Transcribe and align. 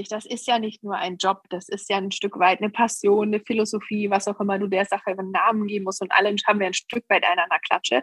wichtig. 0.00 0.08
Das 0.08 0.26
ist 0.26 0.46
ja 0.46 0.58
nicht 0.58 0.82
nur 0.82 0.96
ein 0.96 1.16
Job, 1.16 1.42
das 1.50 1.68
ist 1.68 1.88
ja 1.90 1.98
ein 1.98 2.10
Stück 2.10 2.38
weit 2.38 2.60
eine 2.60 2.70
Passion, 2.70 3.28
eine 3.28 3.40
Philosophie, 3.40 4.10
was 4.10 4.28
auch 4.28 4.40
immer 4.40 4.58
du 4.58 4.66
der 4.66 4.84
Sache 4.84 5.10
einen 5.10 5.30
Namen 5.30 5.66
geben 5.66 5.84
musst. 5.84 6.02
Und 6.02 6.12
alle 6.12 6.34
haben 6.46 6.60
wir 6.60 6.66
ein 6.66 6.74
Stück 6.74 7.04
weit 7.08 7.24
einer 7.24 7.46
Klatsche. 7.66 8.02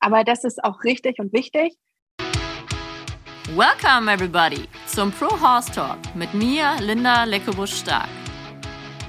Aber 0.00 0.24
das 0.24 0.44
ist 0.44 0.62
auch 0.64 0.82
richtig 0.84 1.18
und 1.18 1.32
wichtig. 1.32 1.74
Welcome 3.54 4.10
everybody 4.10 4.66
zum 4.86 5.12
Pro 5.12 5.28
Horse 5.40 5.70
Talk 5.70 5.98
mit 6.14 6.32
mir, 6.34 6.76
Linda 6.80 7.24
Leckebusch-Stark. 7.24 8.08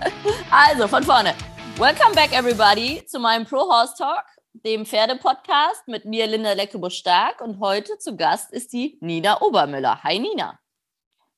Also 0.52 0.88
von 0.88 1.04
vorne. 1.04 1.34
Welcome 1.78 2.14
back 2.14 2.32
everybody 2.34 3.04
zu 3.06 3.20
meinem 3.20 3.46
Pro 3.46 3.62
Horse 3.62 3.96
Talk, 3.98 4.26
dem 4.54 4.86
Pferdepodcast 4.86 5.88
mit 5.88 6.06
mir, 6.06 6.28
Linda 6.28 6.52
Leckebusch-Stark. 6.54 7.42
Und 7.42 7.60
heute 7.60 7.98
zu 7.98 8.16
Gast 8.18 8.52
ist 8.52 8.74
die 8.74 8.98
Nina 9.02 9.42
Obermüller. 9.42 10.04
Hi 10.04 10.20
Nina. 10.20 10.60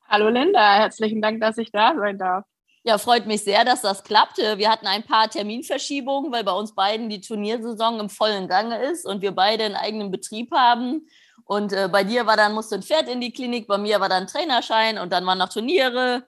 Hallo 0.10 0.30
Linda, 0.30 0.76
herzlichen 0.76 1.22
Dank, 1.22 1.42
dass 1.42 1.58
ich 1.58 1.70
da 1.70 1.94
sein 1.98 2.18
darf. 2.18 2.46
Ja, 2.84 2.98
freut 2.98 3.26
mich 3.26 3.44
sehr, 3.44 3.66
dass 3.66 3.82
das 3.82 4.06
klappte. 4.06 4.58
Wir 4.58 4.72
hatten 4.72 4.88
ein 4.88 5.04
paar 5.04 5.30
Terminverschiebungen, 5.30 6.32
weil 6.32 6.46
bei 6.46 6.54
uns 6.54 6.74
beiden 6.74 7.10
die 7.10 7.20
Turniersaison 7.20 8.00
im 8.00 8.10
vollen 8.10 8.48
Gange 8.48 8.82
ist 8.84 9.06
und 9.06 9.22
wir 9.22 9.34
beide 9.34 9.66
einen 9.66 9.76
eigenen 9.76 10.10
Betrieb 10.10 10.54
haben. 10.54 11.10
Und 11.44 11.74
äh, 11.74 11.90
bei 11.92 12.06
dir 12.06 12.26
war 12.26 12.38
dann, 12.38 12.54
musste 12.54 12.76
ein 12.76 12.84
Pferd 12.84 13.10
in 13.10 13.20
die 13.20 13.34
Klinik, 13.34 13.68
bei 13.68 13.78
mir 13.78 14.00
war 14.00 14.08
dann 14.08 14.28
Trainerschein 14.28 14.98
und 14.98 15.12
dann 15.12 15.26
waren 15.26 15.40
noch 15.40 15.50
Turniere. 15.50 16.26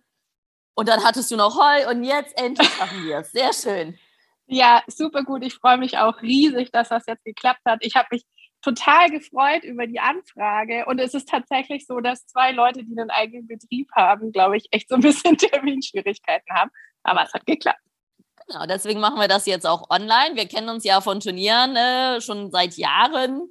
Und 0.73 0.89
dann 0.89 1.01
hattest 1.05 1.31
du 1.31 1.37
noch 1.37 1.57
Heu 1.57 1.89
und 1.89 2.03
jetzt 2.03 2.37
endlich 2.37 2.77
machen 2.77 3.05
wir 3.05 3.19
es. 3.19 3.31
Sehr 3.31 3.53
schön. 3.53 3.97
Ja, 4.47 4.83
super 4.87 5.23
gut. 5.23 5.43
Ich 5.43 5.55
freue 5.55 5.77
mich 5.77 5.97
auch 5.97 6.21
riesig, 6.21 6.71
dass 6.71 6.89
das 6.89 7.05
jetzt 7.07 7.23
geklappt 7.23 7.61
hat. 7.65 7.79
Ich 7.81 7.95
habe 7.95 8.09
mich 8.11 8.25
total 8.61 9.09
gefreut 9.09 9.63
über 9.63 9.87
die 9.87 9.99
Anfrage. 9.99 10.85
Und 10.85 10.99
es 10.99 11.13
ist 11.13 11.29
tatsächlich 11.29 11.85
so, 11.87 11.99
dass 11.99 12.25
zwei 12.27 12.51
Leute, 12.51 12.83
die 12.83 12.97
einen 12.97 13.09
eigenen 13.09 13.47
Betrieb 13.47 13.89
haben, 13.95 14.31
glaube 14.31 14.57
ich, 14.57 14.67
echt 14.71 14.89
so 14.89 14.95
ein 14.95 15.01
bisschen 15.01 15.37
Terminschwierigkeiten 15.37 16.53
haben. 16.53 16.71
Aber 17.03 17.23
es 17.23 17.33
hat 17.33 17.45
geklappt. 17.45 17.79
Genau, 18.47 18.65
deswegen 18.65 18.99
machen 18.99 19.19
wir 19.19 19.27
das 19.27 19.45
jetzt 19.45 19.67
auch 19.67 19.89
online. 19.89 20.35
Wir 20.35 20.47
kennen 20.47 20.69
uns 20.69 20.83
ja 20.83 21.01
von 21.01 21.19
Turnieren 21.19 21.75
äh, 21.75 22.19
schon 22.19 22.51
seit 22.51 22.75
Jahren. 22.75 23.41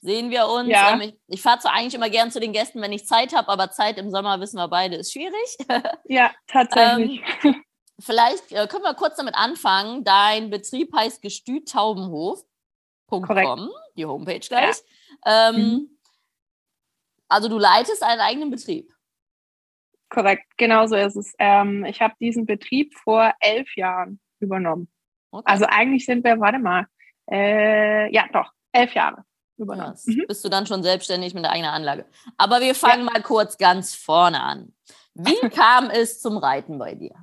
Sehen 0.00 0.30
wir 0.30 0.48
uns. 0.48 0.68
Ja. 0.68 0.92
Ähm, 0.92 1.00
ich, 1.00 1.14
ich 1.28 1.42
fahre 1.42 1.58
zwar 1.58 1.72
eigentlich 1.72 1.94
immer 1.94 2.10
gern 2.10 2.30
zu 2.30 2.40
den 2.40 2.52
Gästen, 2.52 2.80
wenn 2.80 2.92
ich 2.92 3.06
Zeit 3.06 3.34
habe, 3.34 3.48
aber 3.48 3.70
Zeit 3.70 3.98
im 3.98 4.10
Sommer 4.10 4.40
wissen 4.40 4.56
wir 4.56 4.68
beide 4.68 4.96
ist 4.96 5.12
schwierig. 5.12 5.58
ja, 6.04 6.30
tatsächlich. 6.46 7.22
Ähm, 7.42 7.62
vielleicht 8.00 8.52
äh, 8.52 8.66
können 8.68 8.84
wir 8.84 8.94
kurz 8.94 9.16
damit 9.16 9.34
anfangen. 9.34 10.04
Dein 10.04 10.50
Betrieb 10.50 10.92
heißt 10.94 11.22
Gestüt 11.22 11.68
Taubenhof. 11.68 12.44
.com, 13.08 13.70
die 13.96 14.06
Homepage 14.06 14.40
gleich. 14.40 14.76
Ja. 15.24 15.50
Ähm, 15.50 15.56
mhm. 15.56 15.98
Also 17.28 17.48
du 17.48 17.58
leitest 17.58 18.02
einen 18.02 18.20
eigenen 18.20 18.50
Betrieb. 18.50 18.92
Korrekt, 20.08 20.44
genau 20.56 20.86
so 20.86 20.96
ist 20.96 21.16
es. 21.16 21.34
Ähm, 21.38 21.84
ich 21.84 22.00
habe 22.00 22.14
diesen 22.20 22.46
Betrieb 22.46 22.94
vor 22.94 23.32
elf 23.40 23.76
Jahren 23.76 24.20
übernommen. 24.40 24.88
Okay. 25.30 25.44
Also 25.44 25.66
eigentlich 25.68 26.06
sind 26.06 26.24
wir, 26.24 26.40
warte 26.40 26.58
mal, 26.58 26.86
äh, 27.30 28.12
ja 28.12 28.26
doch, 28.32 28.50
elf 28.72 28.94
Jahre 28.94 29.24
übernommen. 29.58 29.96
Ja, 30.06 30.12
mhm. 30.14 30.24
Bist 30.26 30.44
du 30.44 30.48
dann 30.48 30.66
schon 30.66 30.82
selbstständig 30.82 31.34
mit 31.34 31.44
der 31.44 31.52
eigenen 31.52 31.72
Anlage. 31.72 32.06
Aber 32.38 32.60
wir 32.60 32.74
fangen 32.74 33.06
ja. 33.06 33.12
mal 33.12 33.22
kurz 33.22 33.58
ganz 33.58 33.94
vorne 33.94 34.40
an. 34.42 34.72
Wie 35.14 35.34
kam 35.50 35.90
es 35.90 36.20
zum 36.20 36.38
Reiten 36.38 36.78
bei 36.78 36.94
dir? 36.94 37.14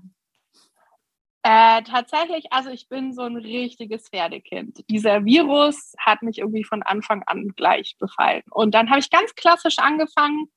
Äh, 1.48 1.84
tatsächlich, 1.84 2.52
also 2.52 2.72
ich 2.72 2.90
bin 2.90 3.14
so 3.14 3.22
ein 3.22 3.38
richtiges 3.38 4.10
Pferdekind. 4.10 4.84
Dieser 4.90 5.26
Virus 5.26 5.94
hat 6.00 6.24
mich 6.24 6.40
irgendwie 6.40 6.64
von 6.64 6.82
Anfang 6.82 7.22
an 7.28 7.50
gleich 7.56 7.98
befallen. 8.00 8.42
Und 8.50 8.74
dann 8.74 8.90
habe 8.90 9.00
ich 9.00 9.12
ganz 9.12 9.36
klassisch 9.36 9.78
angefangen 9.78 10.48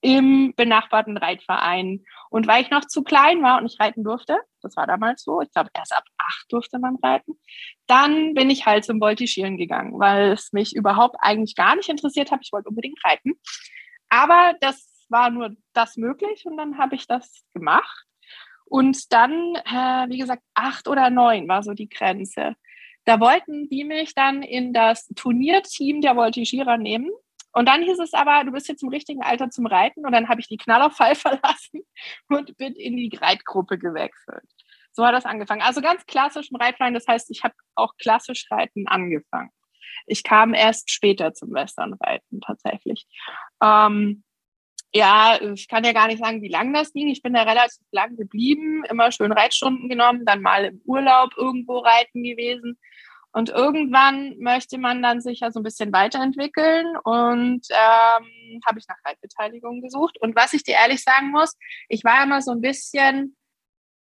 im 0.00 0.54
benachbarten 0.56 1.18
Reitverein. 1.18 2.06
Und 2.30 2.46
weil 2.46 2.62
ich 2.62 2.70
noch 2.70 2.86
zu 2.86 3.02
klein 3.02 3.42
war 3.42 3.58
und 3.58 3.64
nicht 3.64 3.78
reiten 3.78 4.04
durfte, 4.04 4.38
das 4.62 4.74
war 4.74 4.86
damals 4.86 5.22
so, 5.22 5.42
ich 5.42 5.52
glaube 5.52 5.68
erst 5.74 5.94
ab 5.94 6.04
acht 6.16 6.46
durfte 6.48 6.78
man 6.78 6.96
reiten, 7.02 7.38
dann 7.86 8.32
bin 8.32 8.48
ich 8.48 8.64
halt 8.64 8.86
zum 8.86 9.00
Voltigieren 9.00 9.58
gegangen, 9.58 10.00
weil 10.00 10.32
es 10.32 10.50
mich 10.54 10.74
überhaupt 10.74 11.16
eigentlich 11.18 11.56
gar 11.56 11.76
nicht 11.76 11.90
interessiert 11.90 12.30
hat. 12.30 12.40
Ich 12.42 12.52
wollte 12.54 12.70
unbedingt 12.70 13.04
reiten. 13.04 13.34
Aber 14.08 14.54
das 14.62 15.04
war 15.10 15.28
nur 15.28 15.50
das 15.74 15.98
möglich 15.98 16.46
und 16.46 16.56
dann 16.56 16.78
habe 16.78 16.94
ich 16.94 17.06
das 17.06 17.44
gemacht. 17.52 18.06
Und 18.72 19.12
dann, 19.12 19.54
äh, 19.66 20.08
wie 20.08 20.16
gesagt, 20.16 20.42
acht 20.54 20.88
oder 20.88 21.10
neun 21.10 21.46
war 21.46 21.62
so 21.62 21.74
die 21.74 21.90
Grenze. 21.90 22.54
Da 23.04 23.20
wollten 23.20 23.68
die 23.68 23.84
mich 23.84 24.14
dann 24.14 24.42
in 24.42 24.72
das 24.72 25.08
Turnierteam 25.14 26.00
der 26.00 26.16
Voltigierer 26.16 26.78
nehmen. 26.78 27.10
Und 27.52 27.68
dann 27.68 27.82
hieß 27.82 27.98
es 27.98 28.14
aber, 28.14 28.44
du 28.44 28.52
bist 28.52 28.68
jetzt 28.68 28.82
im 28.82 28.88
richtigen 28.88 29.22
Alter 29.22 29.50
zum 29.50 29.66
Reiten. 29.66 30.06
Und 30.06 30.12
dann 30.12 30.30
habe 30.30 30.40
ich 30.40 30.48
die 30.48 30.56
Knallerfall 30.56 31.14
verlassen 31.16 31.82
und 32.30 32.56
bin 32.56 32.72
in 32.72 32.96
die 32.96 33.14
Reitgruppe 33.14 33.76
gewechselt. 33.76 34.48
So 34.92 35.04
hat 35.04 35.14
das 35.14 35.26
angefangen. 35.26 35.60
Also 35.60 35.82
ganz 35.82 36.06
klassisch 36.06 36.50
im 36.50 36.56
Reitverein. 36.56 36.94
Das 36.94 37.06
heißt, 37.06 37.30
ich 37.30 37.44
habe 37.44 37.54
auch 37.74 37.94
klassisch 37.98 38.50
Reiten 38.50 38.88
angefangen. 38.88 39.50
Ich 40.06 40.22
kam 40.22 40.54
erst 40.54 40.90
später 40.90 41.34
zum 41.34 41.52
Westernreiten 41.52 42.40
tatsächlich. 42.40 43.06
Ähm, 43.62 44.24
ja, 44.94 45.40
ich 45.40 45.68
kann 45.68 45.84
ja 45.84 45.92
gar 45.92 46.06
nicht 46.06 46.22
sagen, 46.22 46.42
wie 46.42 46.48
lang 46.48 46.72
das 46.74 46.92
ging. 46.92 47.08
Ich 47.08 47.22
bin 47.22 47.32
da 47.32 47.42
relativ 47.42 47.82
lang 47.92 48.16
geblieben, 48.16 48.84
immer 48.90 49.10
schön 49.10 49.32
Reitstunden 49.32 49.88
genommen, 49.88 50.24
dann 50.26 50.42
mal 50.42 50.66
im 50.66 50.82
Urlaub 50.84 51.30
irgendwo 51.36 51.78
reiten 51.78 52.22
gewesen. 52.22 52.78
Und 53.32 53.48
irgendwann 53.48 54.36
möchte 54.38 54.76
man 54.76 55.02
dann 55.02 55.22
sich 55.22 55.40
ja 55.40 55.50
so 55.50 55.60
ein 55.60 55.62
bisschen 55.62 55.90
weiterentwickeln 55.92 56.86
und 57.04 57.66
ähm, 57.70 58.60
habe 58.66 58.78
ich 58.78 58.86
nach 58.86 58.98
Reitbeteiligung 59.06 59.80
gesucht. 59.80 60.18
Und 60.20 60.36
was 60.36 60.52
ich 60.52 60.64
dir 60.64 60.74
ehrlich 60.74 61.02
sagen 61.02 61.30
muss, 61.30 61.56
ich 61.88 62.04
war 62.04 62.22
immer 62.22 62.42
so 62.42 62.50
ein 62.50 62.60
bisschen 62.60 63.36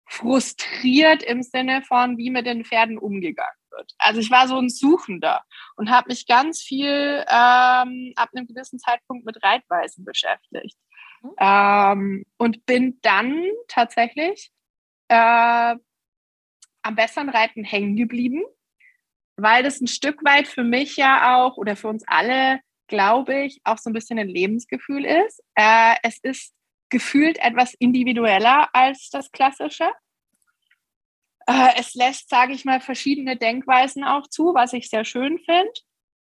frustriert 0.09 1.23
im 1.23 1.43
Sinne 1.43 1.83
von, 1.83 2.17
wie 2.17 2.31
mit 2.31 2.47
den 2.47 2.65
Pferden 2.65 2.97
umgegangen 2.97 3.62
wird. 3.73 3.93
Also 3.99 4.21
ich 4.21 4.31
war 4.31 4.49
so 4.49 4.59
ein 4.59 4.69
Suchender 4.69 5.43
und 5.77 5.91
habe 5.91 6.09
mich 6.09 6.27
ganz 6.27 6.61
viel 6.61 7.25
ähm, 7.29 8.13
ab 8.17 8.31
einem 8.35 8.47
gewissen 8.47 8.79
Zeitpunkt 8.79 9.25
mit 9.25 9.43
Reitweisen 9.43 10.05
beschäftigt. 10.05 10.77
Mhm. 11.23 11.31
Ähm, 11.39 12.25
und 12.37 12.67
bin 12.67 12.99
dann 13.03 13.45
tatsächlich 13.69 14.53
äh, 15.09 15.77
am 16.83 16.97
besseren 16.97 17.29
Reiten 17.29 17.65
hängen 17.65 17.97
geblieben, 17.97 18.43
weil 19.37 19.63
das 19.63 19.81
ein 19.81 19.87
Stück 19.87 20.25
weit 20.25 20.49
für 20.49 20.65
mich 20.65 20.97
ja 20.97 21.37
auch 21.37 21.57
oder 21.57 21.77
für 21.77 21.89
uns 21.89 22.05
alle, 22.07 22.61
glaube 22.89 23.45
ich, 23.45 23.61
auch 23.65 23.79
so 23.79 23.91
ein 23.91 23.93
bisschen 23.93 24.19
ein 24.19 24.29
Lebensgefühl 24.29 25.05
ist. 25.05 25.43
Äh, 25.55 25.95
es 26.03 26.19
ist 26.23 26.55
gefühlt 26.91 27.39
etwas 27.39 27.75
individueller 27.75 28.69
als 28.75 29.09
das 29.11 29.31
Klassische. 29.33 29.91
Äh, 31.47 31.71
es 31.79 31.95
lässt, 31.95 32.29
sage 32.29 32.53
ich 32.53 32.65
mal, 32.65 32.81
verschiedene 32.81 33.37
Denkweisen 33.37 34.05
auch 34.05 34.27
zu, 34.29 34.55
was 34.55 34.73
ich 34.73 34.89
sehr 34.89 35.05
schön 35.05 35.39
finde, 35.39 35.73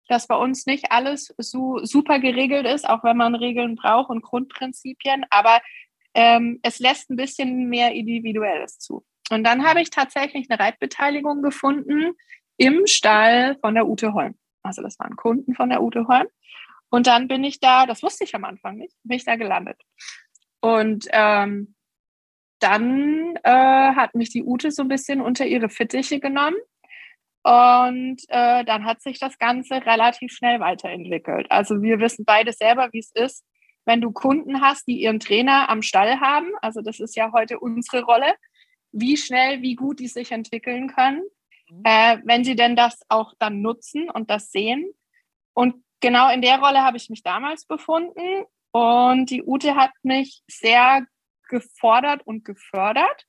dass 0.09 0.27
bei 0.27 0.37
uns 0.37 0.67
nicht 0.67 0.91
alles 0.91 1.35
so 1.39 1.85
super 1.85 2.19
geregelt 2.19 2.67
ist, 2.67 2.89
auch 2.89 3.05
wenn 3.05 3.17
man 3.17 3.35
Regeln 3.35 3.77
braucht 3.77 4.11
und 4.11 4.23
Grundprinzipien, 4.23 5.25
aber 5.31 5.61
ähm, 6.15 6.59
es 6.63 6.79
lässt 6.79 7.11
ein 7.11 7.17
bisschen 7.17 7.69
mehr 7.69 7.93
Individuelles 7.93 8.79
zu. 8.79 9.05
Und 9.31 9.45
dann 9.45 9.67
habe 9.67 9.83
ich 9.83 9.91
tatsächlich 9.91 10.51
eine 10.51 10.59
Reitbeteiligung 10.59 11.43
gefunden 11.43 12.13
im 12.57 12.87
Stall 12.87 13.57
von 13.61 13.75
der 13.75 13.87
Ute 13.87 14.15
Holm. 14.15 14.35
Also 14.63 14.83
das 14.83 14.99
waren 14.99 15.17
Kunden 15.17 15.55
von 15.55 15.69
der 15.69 15.83
Ute 15.83 16.09
Holm. 16.09 16.27
Und 16.91 17.07
dann 17.07 17.29
bin 17.29 17.45
ich 17.45 17.61
da, 17.61 17.87
das 17.87 18.03
wusste 18.03 18.25
ich 18.25 18.35
am 18.35 18.45
Anfang 18.45 18.77
nicht, 18.77 18.97
bin 19.03 19.17
ich 19.17 19.25
da 19.25 19.37
gelandet. 19.37 19.81
Und 20.61 21.07
ähm, 21.13 21.75
dann 22.59 23.37
äh, 23.43 23.51
hat 23.51 24.15
mich 24.15 24.31
die 24.31 24.43
Ute 24.43 24.71
so 24.71 24.83
ein 24.83 24.89
bisschen 24.89 25.21
unter 25.21 25.47
ihre 25.47 25.69
Fittiche 25.69 26.21
genommen. 26.21 26.57
Und 27.45 28.21
äh, 28.29 28.65
dann 28.65 28.85
hat 28.85 29.01
sich 29.01 29.19
das 29.19 29.39
Ganze 29.39 29.87
relativ 29.87 30.33
schnell 30.33 30.61
weiterentwickelt. 30.61 31.51
Also 31.51 31.81
wir 31.83 31.99
wissen 32.01 32.25
beide 32.25 32.53
selber, 32.53 32.89
wie 32.93 32.99
es 32.99 33.11
ist, 33.13 33.45
wenn 33.87 34.01
du 34.01 34.13
Kunden 34.13 34.61
hast, 34.61 34.87
die 34.87 35.01
ihren 35.01 35.21
Trainer 35.21 35.71
am 35.71 35.83
Stall 35.83 36.21
haben. 36.21 36.51
Also 36.61 36.83
das 36.83 37.01
ist 37.01 37.17
ja 37.17 37.33
heute 37.33 37.59
unsere 37.59 38.03
Rolle, 38.03 38.35
wie 38.93 39.17
schnell, 39.17 39.63
wie 39.63 39.77
gut 39.77 40.01
die 40.01 40.09
sich 40.09 40.33
entwickeln 40.33 40.89
können, 40.89 41.23
mhm. 41.71 41.83
äh, 41.85 42.19
wenn 42.25 42.45
sie 42.45 42.57
denn 42.57 42.77
das 42.77 43.01
auch 43.09 43.33
dann 43.39 43.63
nutzen 43.63 44.11
und 44.11 44.31
das 44.31 44.51
sehen. 44.51 44.85
Und 45.55 45.77
genau 46.01 46.31
in 46.31 46.43
der 46.43 46.61
Rolle 46.61 46.83
habe 46.83 46.97
ich 46.97 47.09
mich 47.09 47.23
damals 47.23 47.65
befunden. 47.65 48.45
Und 48.73 49.31
die 49.31 49.43
Ute 49.43 49.75
hat 49.75 49.93
mich 50.03 50.43
sehr 50.47 51.07
gefordert 51.49 52.23
und 52.27 52.45
gefördert. 52.45 53.27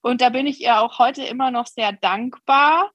Und 0.00 0.20
da 0.20 0.28
bin 0.28 0.46
ich 0.46 0.60
ihr 0.60 0.80
auch 0.80 0.98
heute 0.98 1.24
immer 1.24 1.50
noch 1.50 1.66
sehr 1.66 1.92
dankbar, 1.92 2.92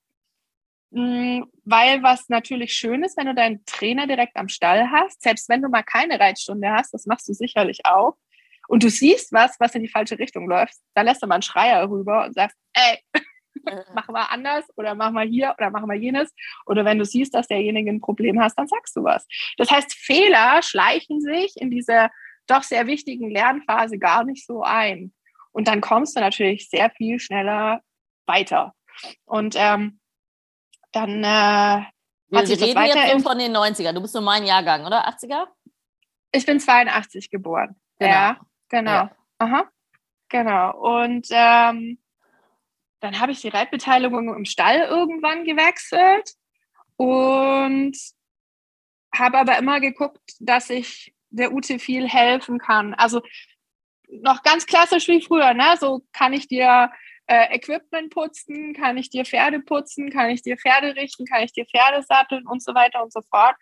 mm, 0.92 1.44
weil 1.66 2.04
was 2.04 2.30
natürlich 2.30 2.74
schön 2.74 3.04
ist, 3.04 3.18
wenn 3.18 3.28
du 3.28 3.36
deinen 3.36 3.66
Trainer 3.66 4.08
direkt 4.08 4.38
am 4.38 4.48
Stall 4.48 4.90
hast, 4.92 5.22
selbst 5.22 5.50
wenn 5.50 5.62
du 5.62 5.70
mal 5.70 5.84
keine 5.84 6.20
Reitstunde 6.20 6.70
hast, 6.72 6.94
das 6.94 7.06
machst 7.06 7.28
du 7.28 7.34
sicherlich 7.34 7.86
auch, 7.86 8.18
und 8.68 8.84
du 8.84 8.90
siehst 8.90 9.34
was, 9.34 9.60
was 9.60 9.76
in 9.76 9.82
die 9.82 9.90
falsche 9.90 10.18
Richtung 10.18 10.48
läuft, 10.48 10.76
da 10.94 11.02
lässt 11.02 11.22
du 11.22 11.28
mal 11.28 11.36
einen 11.36 11.42
Schreier 11.42 11.90
rüber 11.90 12.26
und 12.26 12.34
sagst, 12.34 12.58
ey, 12.74 13.00
mach 13.94 14.08
mal 14.08 14.26
anders 14.26 14.66
oder 14.78 14.96
mach 14.96 15.12
mal 15.12 15.28
hier 15.28 15.54
oder 15.58 15.70
mach 15.70 15.86
mal 15.86 15.98
jenes. 15.98 16.34
Oder 16.66 16.86
wenn 16.86 17.00
du 17.00 17.06
siehst, 17.06 17.34
dass 17.34 17.48
derjenige 17.48 17.92
ein 17.92 18.02
Problem 18.02 18.42
hat, 18.42 18.54
dann 18.56 18.68
sagst 18.68 18.96
du 18.96 19.04
was. 19.04 19.28
Das 19.58 19.70
heißt, 19.70 19.94
Fehler 19.94 20.62
schleichen 20.64 21.22
sich 21.22 21.54
in 21.58 21.70
dieser 21.70 22.10
doch 22.48 22.64
sehr 22.64 22.88
wichtigen 22.88 23.30
Lernphase 23.30 23.98
gar 23.98 24.24
nicht 24.24 24.46
so 24.46 24.64
ein. 24.64 25.14
Und 25.52 25.68
dann 25.68 25.82
kommst 25.82 26.16
du 26.16 26.20
natürlich 26.20 26.70
sehr 26.70 26.90
viel 26.92 27.20
schneller 27.20 27.82
weiter. 28.26 28.74
Und 29.26 29.56
ähm, 29.58 30.00
dann 30.92 31.24
äh, 31.24 31.84
wir 32.34 32.40
hat 32.40 32.48
sich 32.48 32.62
reden 32.62 32.76
das 32.76 32.96
jetzt 32.96 33.24
so 33.24 33.30
von 33.30 33.38
den 33.38 33.56
90er. 33.56 33.94
Du 33.94 34.02
bist 34.02 34.14
so 34.14 34.22
mein 34.22 34.46
Jahrgang, 34.46 34.86
oder? 34.86 35.08
80er? 35.08 35.48
Ich 36.32 36.46
bin 36.46 36.60
82 36.60 37.30
geboren. 37.30 37.76
Genau. 38.00 38.12
Ja, 38.12 38.40
genau. 38.70 38.92
Ja. 38.92 39.16
Aha. 39.38 39.70
Genau. 40.30 41.04
Und 41.04 41.28
ähm, 41.30 42.00
dann 43.02 43.20
habe 43.20 43.34
ich 43.34 43.42
die 43.42 43.50
Reitbeteiligung 43.50 44.34
im 44.34 44.46
Stall 44.46 44.80
irgendwann 44.80 45.44
gewechselt 45.44 46.32
und 46.96 47.96
habe 49.16 49.38
aber 49.38 49.58
immer 49.60 49.80
geguckt, 49.80 50.34
dass 50.40 50.72
ich 50.72 51.13
der 51.34 51.54
Ute 51.54 51.80
viel 51.80 52.08
helfen 52.08 52.60
kann. 52.60 52.94
Also 52.94 53.22
noch 54.22 54.44
ganz 54.44 54.66
klassisch 54.66 55.08
wie 55.08 55.22
früher, 55.22 55.54
ne? 55.54 55.76
So 55.80 56.04
kann 56.14 56.34
ich 56.34 56.48
dir 56.48 56.92
äh, 57.28 57.56
Equipment 57.56 58.14
putzen, 58.14 58.74
kann 58.74 58.98
ich 58.98 59.10
dir 59.10 59.26
Pferde 59.26 59.60
putzen, 59.60 60.10
kann 60.12 60.30
ich 60.30 60.42
dir 60.42 60.58
Pferde 60.58 60.96
richten, 60.96 61.26
kann 61.26 61.44
ich 61.44 61.54
dir 61.54 61.66
Pferde 61.66 62.04
satteln 62.04 62.46
und 62.48 62.62
so 62.62 62.74
weiter 62.76 63.02
und 63.04 63.12
so 63.12 63.22
fort. 63.22 63.56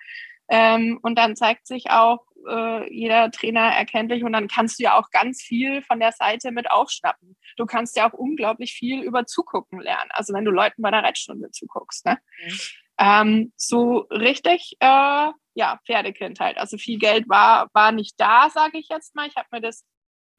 Ähm, 0.49 0.99
und 1.01 1.17
dann 1.17 1.35
zeigt 1.35 1.65
sich 1.65 1.89
auch 1.91 2.25
äh, 2.47 2.93
jeder 2.93 3.31
Trainer 3.31 3.71
erkenntlich 3.71 4.23
und 4.23 4.33
dann 4.33 4.47
kannst 4.47 4.79
du 4.79 4.83
ja 4.83 4.99
auch 4.99 5.09
ganz 5.11 5.41
viel 5.41 5.81
von 5.81 5.99
der 5.99 6.11
Seite 6.11 6.51
mit 6.51 6.69
aufschnappen. 6.69 7.37
Du 7.55 7.65
kannst 7.65 7.95
ja 7.95 8.09
auch 8.09 8.13
unglaublich 8.13 8.73
viel 8.73 9.01
über 9.01 9.25
Zugucken 9.25 9.79
lernen. 9.79 10.09
Also 10.13 10.33
wenn 10.33 10.43
du 10.43 10.51
Leuten 10.51 10.81
bei 10.81 10.91
der 10.91 11.03
Reitstunde 11.03 11.51
zuguckst. 11.51 12.05
Ne? 12.05 12.17
Mhm. 12.43 12.59
Ähm, 12.97 13.53
so 13.55 13.99
richtig, 14.11 14.75
äh, 14.79 15.29
ja, 15.53 15.79
Pferdekindheit. 15.85 16.57
Also 16.57 16.77
viel 16.77 16.97
Geld 16.97 17.27
war, 17.29 17.69
war 17.73 17.91
nicht 17.91 18.15
da, 18.19 18.49
sage 18.49 18.77
ich 18.77 18.87
jetzt 18.89 19.15
mal. 19.15 19.27
Ich 19.27 19.35
habe 19.35 19.47
mir 19.51 19.61
das 19.61 19.85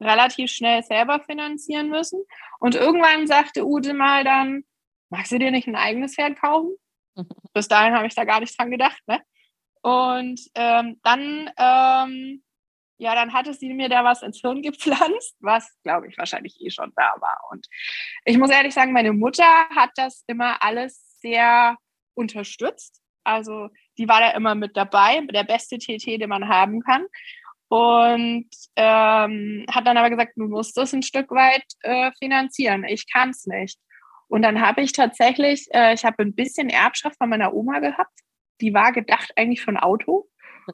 relativ 0.01 0.51
schnell 0.51 0.83
selber 0.83 1.19
finanzieren 1.19 1.89
müssen. 1.89 2.23
Und 2.59 2.75
irgendwann 2.75 3.27
sagte 3.27 3.65
Ute 3.65 3.93
mal 3.93 4.23
dann, 4.23 4.63
magst 5.09 5.31
du 5.31 5.39
dir 5.39 5.51
nicht 5.51 5.67
ein 5.67 5.75
eigenes 5.75 6.15
Pferd 6.15 6.39
kaufen? 6.39 6.75
Bis 7.53 7.67
dahin 7.67 7.93
habe 7.93 8.07
ich 8.07 8.15
da 8.15 8.25
gar 8.25 8.39
nicht 8.39 8.57
dran 8.57 8.71
gedacht. 8.71 9.01
Ne? 9.07 9.21
Und 9.81 10.41
ähm, 10.55 10.99
dann, 11.03 11.49
ähm, 11.57 12.43
ja, 12.97 13.15
dann 13.15 13.33
hatte 13.33 13.53
sie 13.53 13.73
mir 13.73 13.89
da 13.89 14.03
was 14.03 14.21
ins 14.21 14.39
Hirn 14.39 14.61
gepflanzt, 14.61 15.35
was, 15.39 15.69
glaube 15.83 16.07
ich, 16.07 16.17
wahrscheinlich 16.17 16.59
eh 16.61 16.69
schon 16.69 16.91
da 16.95 17.15
war. 17.19 17.39
Und 17.51 17.67
ich 18.25 18.37
muss 18.37 18.49
ehrlich 18.49 18.73
sagen, 18.73 18.93
meine 18.93 19.13
Mutter 19.13 19.69
hat 19.69 19.91
das 19.95 20.23
immer 20.27 20.63
alles 20.63 21.19
sehr 21.19 21.77
unterstützt. 22.15 23.01
Also 23.23 23.69
die 23.97 24.07
war 24.07 24.19
da 24.19 24.31
immer 24.31 24.55
mit 24.55 24.75
dabei, 24.75 25.21
der 25.31 25.43
beste 25.43 25.77
TT, 25.77 26.21
den 26.21 26.29
man 26.29 26.47
haben 26.47 26.81
kann. 26.81 27.05
Und 27.67 28.49
ähm, 28.75 29.65
hat 29.69 29.87
dann 29.87 29.97
aber 29.97 30.09
gesagt, 30.09 30.33
du 30.35 30.47
musst 30.47 30.77
das 30.77 30.93
ein 30.93 31.01
Stück 31.01 31.31
weit 31.31 31.65
äh, 31.81 32.11
finanzieren. 32.19 32.83
Ich 32.83 33.11
kann 33.11 33.31
es 33.31 33.47
nicht. 33.47 33.79
Und 34.27 34.43
dann 34.43 34.61
habe 34.61 34.81
ich 34.81 34.93
tatsächlich, 34.93 35.67
äh, 35.73 35.93
ich 35.93 36.05
habe 36.05 36.21
ein 36.23 36.35
bisschen 36.35 36.69
Erbschaft 36.69 37.17
von 37.17 37.29
meiner 37.29 37.53
Oma 37.53 37.79
gehabt. 37.79 38.13
Die 38.61 38.73
war 38.73 38.91
gedacht 38.91 39.31
eigentlich 39.35 39.61
für 39.61 39.71
ein 39.71 39.77
Auto. 39.77 40.27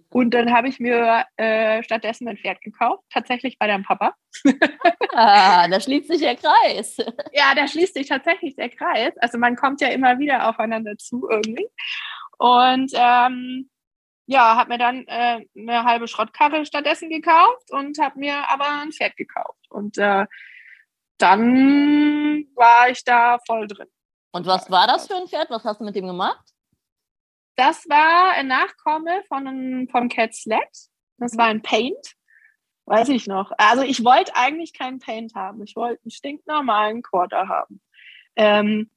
Und 0.10 0.34
dann 0.34 0.54
habe 0.54 0.68
ich 0.68 0.80
mir 0.80 1.26
äh, 1.38 1.82
stattdessen 1.84 2.28
ein 2.28 2.38
Pferd 2.38 2.62
gekauft, 2.62 3.04
tatsächlich 3.12 3.58
bei 3.58 3.68
deinem 3.68 3.84
Papa. 3.84 4.14
ah, 5.14 5.68
da 5.68 5.80
schließt 5.80 6.08
sich 6.08 6.20
der 6.20 6.36
Kreis. 6.36 6.98
ja, 7.34 7.56
da 7.56 7.68
schließt 7.68 7.96
sich 7.96 8.08
tatsächlich 8.08 8.56
der 8.56 8.70
Kreis. 8.70 9.14
Also 9.18 9.38
man 9.38 9.56
kommt 9.56 9.82
ja 9.82 9.88
immer 9.90 10.20
wieder 10.20 10.48
aufeinander 10.50 10.98
zu 10.98 11.28
irgendwie. 11.30 11.68
Und 12.40 12.92
ähm, 12.96 13.70
ja, 14.26 14.56
habe 14.56 14.70
mir 14.70 14.78
dann 14.78 15.06
äh, 15.08 15.46
eine 15.58 15.84
halbe 15.84 16.08
Schrottkarre 16.08 16.66
stattdessen 16.66 17.10
gekauft 17.10 17.72
und 17.72 18.00
habe 18.00 18.18
mir 18.18 18.50
aber 18.50 18.82
ein 18.82 18.92
Pferd 18.92 19.18
gekauft. 19.18 19.66
Und 19.70 19.98
äh, 19.98 20.26
dann 21.18 22.48
war 22.56 22.90
ich 22.90 23.04
da 23.04 23.40
voll 23.46 23.68
drin. 23.68 23.90
Und 24.32 24.46
was 24.46 24.72
war 24.72 24.88
das 24.88 25.08
für 25.08 25.16
ein 25.16 25.28
Pferd? 25.28 25.50
Was 25.50 25.66
hast 25.66 25.82
du 25.82 25.84
mit 25.84 25.96
dem 25.96 26.08
gemacht? 26.08 26.46
Das 27.56 27.90
war 27.90 28.32
ein 28.34 28.48
Nachkomme 28.48 29.24
von, 29.28 29.88
von 29.92 30.08
Cat 30.08 30.34
Sled. 30.34 30.62
Das 31.18 31.38
war 31.38 31.48
ein 31.48 31.62
Paint. 31.62 32.16
Weiß 32.86 33.10
ich 33.10 33.28
noch. 33.28 33.52
Also 33.58 33.84
ich 33.84 34.06
wollte 34.06 34.36
eigentlich 34.36 34.74
keinen 34.74 35.00
Paint 35.00 35.36
haben. 35.36 35.62
Ich 35.64 35.76
wollte 35.76 36.02
einen 36.04 36.12
stinknormalen 36.12 37.02
Quarter 37.02 37.50
haben. 37.50 37.82
Ähm, 38.36 38.90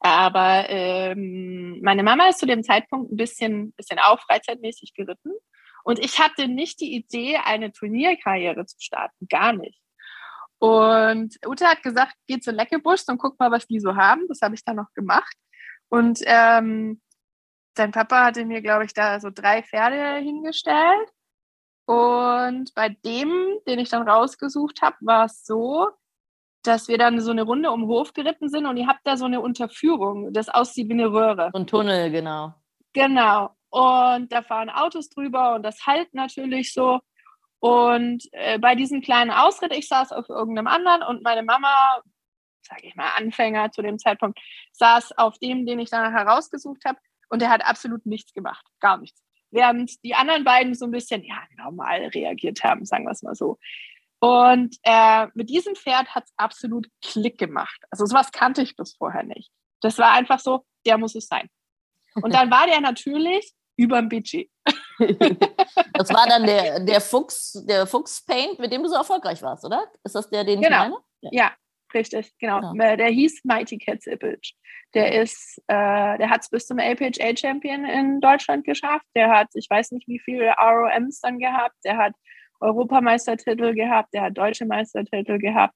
aber 0.00 0.68
ähm, 0.68 1.80
meine 1.82 2.02
Mama 2.02 2.28
ist 2.28 2.38
zu 2.38 2.46
dem 2.46 2.62
Zeitpunkt 2.62 3.12
ein 3.12 3.16
bisschen, 3.16 3.72
bisschen 3.72 3.98
auch 3.98 4.20
freizeitmäßig 4.20 4.94
geritten. 4.94 5.32
Und 5.84 5.98
ich 5.98 6.18
hatte 6.20 6.48
nicht 6.48 6.80
die 6.80 6.94
Idee, 6.94 7.38
eine 7.44 7.72
Turnierkarriere 7.72 8.66
zu 8.66 8.76
starten. 8.78 9.26
Gar 9.28 9.54
nicht. 9.54 9.80
Und 10.58 11.36
Ute 11.46 11.66
hat 11.66 11.82
gesagt, 11.82 12.14
geh 12.26 12.40
zu 12.40 12.50
Leckebusch 12.50 13.02
und 13.08 13.18
guck 13.18 13.38
mal, 13.38 13.50
was 13.50 13.66
die 13.66 13.80
so 13.80 13.96
haben. 13.96 14.26
Das 14.28 14.40
habe 14.42 14.54
ich 14.54 14.64
dann 14.64 14.76
noch 14.76 14.92
gemacht. 14.94 15.34
Und 15.88 16.20
ähm, 16.26 17.00
sein 17.76 17.92
Papa 17.92 18.24
hatte 18.24 18.44
mir, 18.44 18.60
glaube 18.60 18.84
ich, 18.84 18.92
da 18.92 19.20
so 19.20 19.30
drei 19.32 19.62
Pferde 19.62 20.18
hingestellt. 20.18 21.08
Und 21.86 22.74
bei 22.74 22.90
dem, 22.90 23.58
den 23.66 23.78
ich 23.78 23.88
dann 23.88 24.06
rausgesucht 24.06 24.82
habe, 24.82 24.96
war 25.00 25.24
es 25.24 25.44
so, 25.44 25.88
dass 26.62 26.88
wir 26.88 26.98
dann 26.98 27.20
so 27.20 27.30
eine 27.30 27.42
Runde 27.42 27.70
um 27.70 27.82
den 27.82 27.88
Hof 27.88 28.12
geritten 28.12 28.48
sind 28.48 28.66
und 28.66 28.76
ihr 28.76 28.86
habt 28.86 29.00
da 29.04 29.16
so 29.16 29.24
eine 29.24 29.40
Unterführung, 29.40 30.32
das 30.32 30.48
aussieht 30.48 30.88
wie 30.88 30.94
eine 30.94 31.12
Röhre. 31.12 31.50
So 31.52 31.60
ein 31.60 31.66
Tunnel, 31.66 32.10
genau. 32.10 32.54
Genau. 32.92 33.50
Und 33.70 34.32
da 34.32 34.42
fahren 34.42 34.70
Autos 34.70 35.08
drüber 35.08 35.54
und 35.54 35.62
das 35.62 35.86
halt 35.86 36.12
natürlich 36.14 36.72
so. 36.72 37.00
Und 37.60 38.24
äh, 38.32 38.58
bei 38.58 38.74
diesem 38.74 39.02
kleinen 39.02 39.30
Ausritt, 39.30 39.72
ich 39.72 39.88
saß 39.88 40.12
auf 40.12 40.28
irgendeinem 40.28 40.68
anderen 40.68 41.02
und 41.02 41.22
meine 41.22 41.42
Mama, 41.42 42.00
sage 42.62 42.86
ich 42.86 42.94
mal 42.94 43.10
Anfänger 43.16 43.70
zu 43.72 43.82
dem 43.82 43.98
Zeitpunkt, 43.98 44.38
saß 44.72 45.18
auf 45.18 45.38
dem, 45.38 45.66
den 45.66 45.78
ich 45.80 45.90
dann 45.90 46.12
herausgesucht 46.12 46.84
habe 46.84 46.98
und 47.30 47.42
der 47.42 47.50
hat 47.50 47.64
absolut 47.64 48.06
nichts 48.06 48.32
gemacht, 48.32 48.64
gar 48.80 48.98
nichts. 48.98 49.22
Während 49.50 50.02
die 50.04 50.14
anderen 50.14 50.44
beiden 50.44 50.74
so 50.74 50.84
ein 50.84 50.90
bisschen, 50.90 51.24
ja, 51.24 51.42
normal 51.56 52.06
reagiert 52.14 52.62
haben, 52.64 52.84
sagen 52.84 53.04
wir 53.04 53.12
es 53.12 53.22
mal 53.22 53.34
so. 53.34 53.58
Und 54.20 54.76
äh, 54.82 55.28
mit 55.34 55.48
diesem 55.48 55.76
Pferd 55.76 56.14
hat 56.14 56.24
es 56.24 56.32
absolut 56.36 56.88
Klick 57.02 57.38
gemacht. 57.38 57.80
Also 57.90 58.04
sowas 58.06 58.32
kannte 58.32 58.62
ich 58.62 58.76
bis 58.76 58.96
vorher 58.96 59.22
nicht. 59.22 59.50
Das 59.80 59.98
war 59.98 60.12
einfach 60.12 60.40
so, 60.40 60.64
der 60.86 60.98
muss 60.98 61.14
es 61.14 61.26
sein. 61.26 61.48
Und 62.14 62.34
dann 62.34 62.50
war 62.50 62.66
der 62.66 62.80
natürlich 62.80 63.52
über 63.76 64.00
dem 64.00 64.08
Budget. 64.08 64.50
das 64.98 66.12
war 66.12 66.26
dann 66.26 66.46
der, 66.46 66.80
der 66.80 67.00
Fuchs, 67.00 67.64
der 67.68 67.86
Fuchs-Paint, 67.86 68.58
mit 68.58 68.72
dem 68.72 68.82
du 68.82 68.88
so 68.88 68.96
erfolgreich 68.96 69.40
warst, 69.42 69.64
oder? 69.64 69.86
Ist 70.02 70.16
das 70.16 70.28
der, 70.28 70.42
den 70.42 70.60
genau. 70.60 70.84
ich 70.84 70.90
meine? 70.90 70.96
Ja. 71.20 71.30
ja, 71.32 71.52
richtig, 71.94 72.34
genau. 72.38 72.72
genau. 72.72 72.96
Der 72.96 73.08
hieß 73.08 73.44
Mighty 73.44 73.78
Cats 73.78 74.06
Image. 74.08 74.54
Der 74.94 75.20
ist, 75.20 75.62
äh, 75.68 76.18
der 76.18 76.30
hat 76.30 76.40
es 76.40 76.50
bis 76.50 76.66
zum 76.66 76.80
APHA 76.80 77.36
Champion 77.36 77.84
in 77.84 78.20
Deutschland 78.20 78.64
geschafft. 78.64 79.06
Der 79.14 79.28
hat, 79.30 79.48
ich 79.54 79.68
weiß 79.70 79.92
nicht, 79.92 80.08
wie 80.08 80.18
viele 80.18 80.52
ROMs 80.58 81.20
dann 81.20 81.38
gehabt. 81.38 81.76
Der 81.84 81.98
hat 81.98 82.14
Europameistertitel 82.60 83.74
gehabt, 83.74 84.12
der 84.14 84.22
hat 84.22 84.38
deutsche 84.38 84.66
Meistertitel 84.66 85.38
gehabt. 85.38 85.74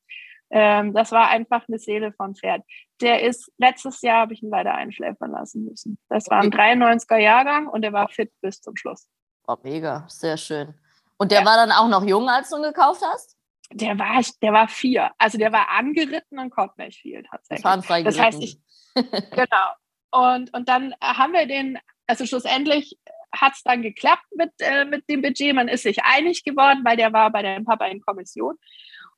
Ähm, 0.51 0.93
das 0.93 1.13
war 1.13 1.29
einfach 1.29 1.67
eine 1.67 1.79
Seele 1.79 2.13
von 2.13 2.35
Pferd. 2.35 2.63
Der 3.01 3.23
ist, 3.23 3.51
letztes 3.57 4.03
Jahr 4.03 4.21
habe 4.21 4.35
ich 4.35 4.43
ihn 4.43 4.51
leider 4.51 4.75
einschläfern 4.75 5.31
lassen 5.31 5.65
müssen. 5.65 5.99
Das 6.09 6.29
war 6.29 6.41
ein 6.43 6.53
93er 6.53 7.17
Jahrgang 7.17 7.67
und 7.69 7.83
er 7.85 7.93
war 7.93 8.09
fit 8.09 8.31
bis 8.43 8.61
zum 8.61 8.77
Schluss. 8.77 9.09
Oh, 9.47 9.57
mega, 9.63 10.05
sehr 10.09 10.37
schön. 10.37 10.75
Und 11.17 11.33
der 11.33 11.41
ja. 11.41 11.47
war 11.47 11.57
dann 11.57 11.73
auch 11.73 11.89
noch 11.89 12.05
jung, 12.05 12.29
als 12.29 12.51
du 12.51 12.57
ihn 12.57 12.63
gekauft 12.63 13.03
hast? 13.03 13.37
Der 13.73 13.99
war, 13.99 14.21
der 14.43 14.53
war 14.53 14.69
vier. 14.69 15.11
Also 15.17 15.39
der 15.39 15.53
war 15.53 15.71
angeritten 15.71 16.39
und 16.39 16.51
konnte 16.51 16.83
nicht 16.83 17.01
viel 17.01 17.23
tatsächlich. 17.23 17.63
Das, 17.63 18.05
das 18.05 18.21
heißt, 18.21 18.43
ich, 18.43 18.61
genau. 18.95 19.73
Und, 20.11 20.53
und 20.53 20.69
dann 20.69 20.95
haben 21.01 21.33
wir 21.33 21.47
den, 21.47 21.79
also 22.07 22.27
schlussendlich 22.27 22.99
hat 23.35 23.55
es 23.55 23.63
dann 23.63 23.83
geklappt 23.83 24.27
mit, 24.37 24.51
äh, 24.59 24.85
mit 24.85 25.09
dem 25.09 25.23
Budget. 25.23 25.55
Man 25.55 25.69
ist 25.69 25.83
sich 25.83 26.05
einig 26.05 26.45
geworden, 26.45 26.81
weil 26.85 26.97
der 26.97 27.13
war 27.13 27.31
bei 27.31 27.43
dem 27.43 27.65
Papa 27.65 27.87
in 27.87 28.01
Kommission. 28.01 28.57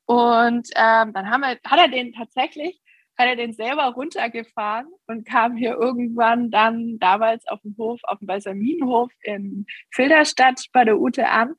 Und 0.05 0.69
ähm, 0.75 1.13
dann 1.13 1.29
haben 1.29 1.41
wir, 1.41 1.59
hat 1.65 1.79
er 1.79 1.87
den 1.87 2.13
tatsächlich, 2.13 2.81
hat 3.17 3.27
er 3.27 3.35
den 3.35 3.53
selber 3.53 3.85
runtergefahren 3.85 4.87
und 5.07 5.25
kam 5.25 5.55
hier 5.55 5.75
irgendwann 5.75 6.51
dann 6.51 6.99
damals 6.99 7.47
auf 7.47 7.61
dem 7.61 7.75
Hof, 7.77 7.99
auf 8.03 8.19
dem 8.19 8.27
Balsaminenhof 8.27 9.11
in 9.23 9.65
Filderstadt 9.91 10.65
bei 10.73 10.83
der 10.83 10.99
Ute 10.99 11.27
an. 11.27 11.55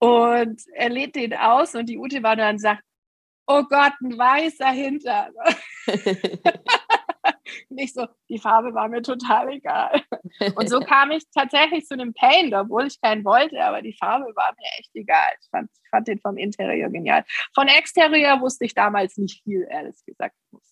Und 0.00 0.62
er 0.74 0.88
lädt 0.90 1.16
den 1.16 1.34
aus 1.34 1.74
und 1.74 1.88
die 1.88 1.98
Ute 1.98 2.22
war 2.22 2.36
dann 2.36 2.56
und 2.56 2.60
sagt, 2.60 2.82
oh 3.46 3.62
Gott, 3.64 3.92
ein 4.02 4.16
weißer 4.18 4.70
Hintern. 4.70 5.32
nicht 7.68 7.94
so, 7.94 8.06
die 8.28 8.38
Farbe 8.38 8.74
war 8.74 8.88
mir 8.88 9.02
total 9.02 9.50
egal. 9.50 10.02
Und 10.54 10.68
so 10.68 10.80
kam 10.80 11.10
ich 11.10 11.24
tatsächlich 11.34 11.86
zu 11.86 11.94
einem 11.94 12.14
Paint, 12.14 12.54
obwohl 12.54 12.86
ich 12.86 13.00
keinen 13.00 13.24
wollte, 13.24 13.62
aber 13.64 13.82
die 13.82 13.94
Farbe 13.94 14.26
war 14.34 14.54
mir 14.56 14.78
echt 14.78 14.90
egal. 14.94 15.28
Ich 15.40 15.48
fand, 15.50 15.70
ich 15.72 15.90
fand 15.90 16.08
den 16.08 16.20
vom 16.20 16.36
Interieur 16.36 16.88
genial. 16.90 17.24
Von 17.54 17.68
Exterieur 17.68 18.40
wusste 18.40 18.64
ich 18.64 18.74
damals 18.74 19.16
nicht 19.16 19.42
viel, 19.42 19.66
ehrlich 19.70 19.96
gesagt. 20.06 20.34
Muss, 20.50 20.62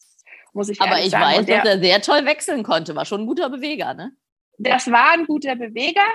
muss 0.53 0.69
ich 0.69 0.81
aber 0.81 1.01
ich 1.01 1.11
sagen. 1.11 1.25
weiß, 1.25 1.47
der, 1.47 1.63
dass 1.63 1.75
er 1.75 1.81
sehr 1.81 2.03
toll 2.03 2.25
wechseln 2.25 2.63
konnte. 2.63 2.95
War 2.95 3.05
schon 3.05 3.23
ein 3.23 3.27
guter 3.27 3.51
Beweger, 3.51 3.95
ne? 3.95 4.13
Das 4.59 4.91
war 4.91 5.13
ein 5.13 5.27
guter 5.27 5.55
Beweger. 5.55 6.07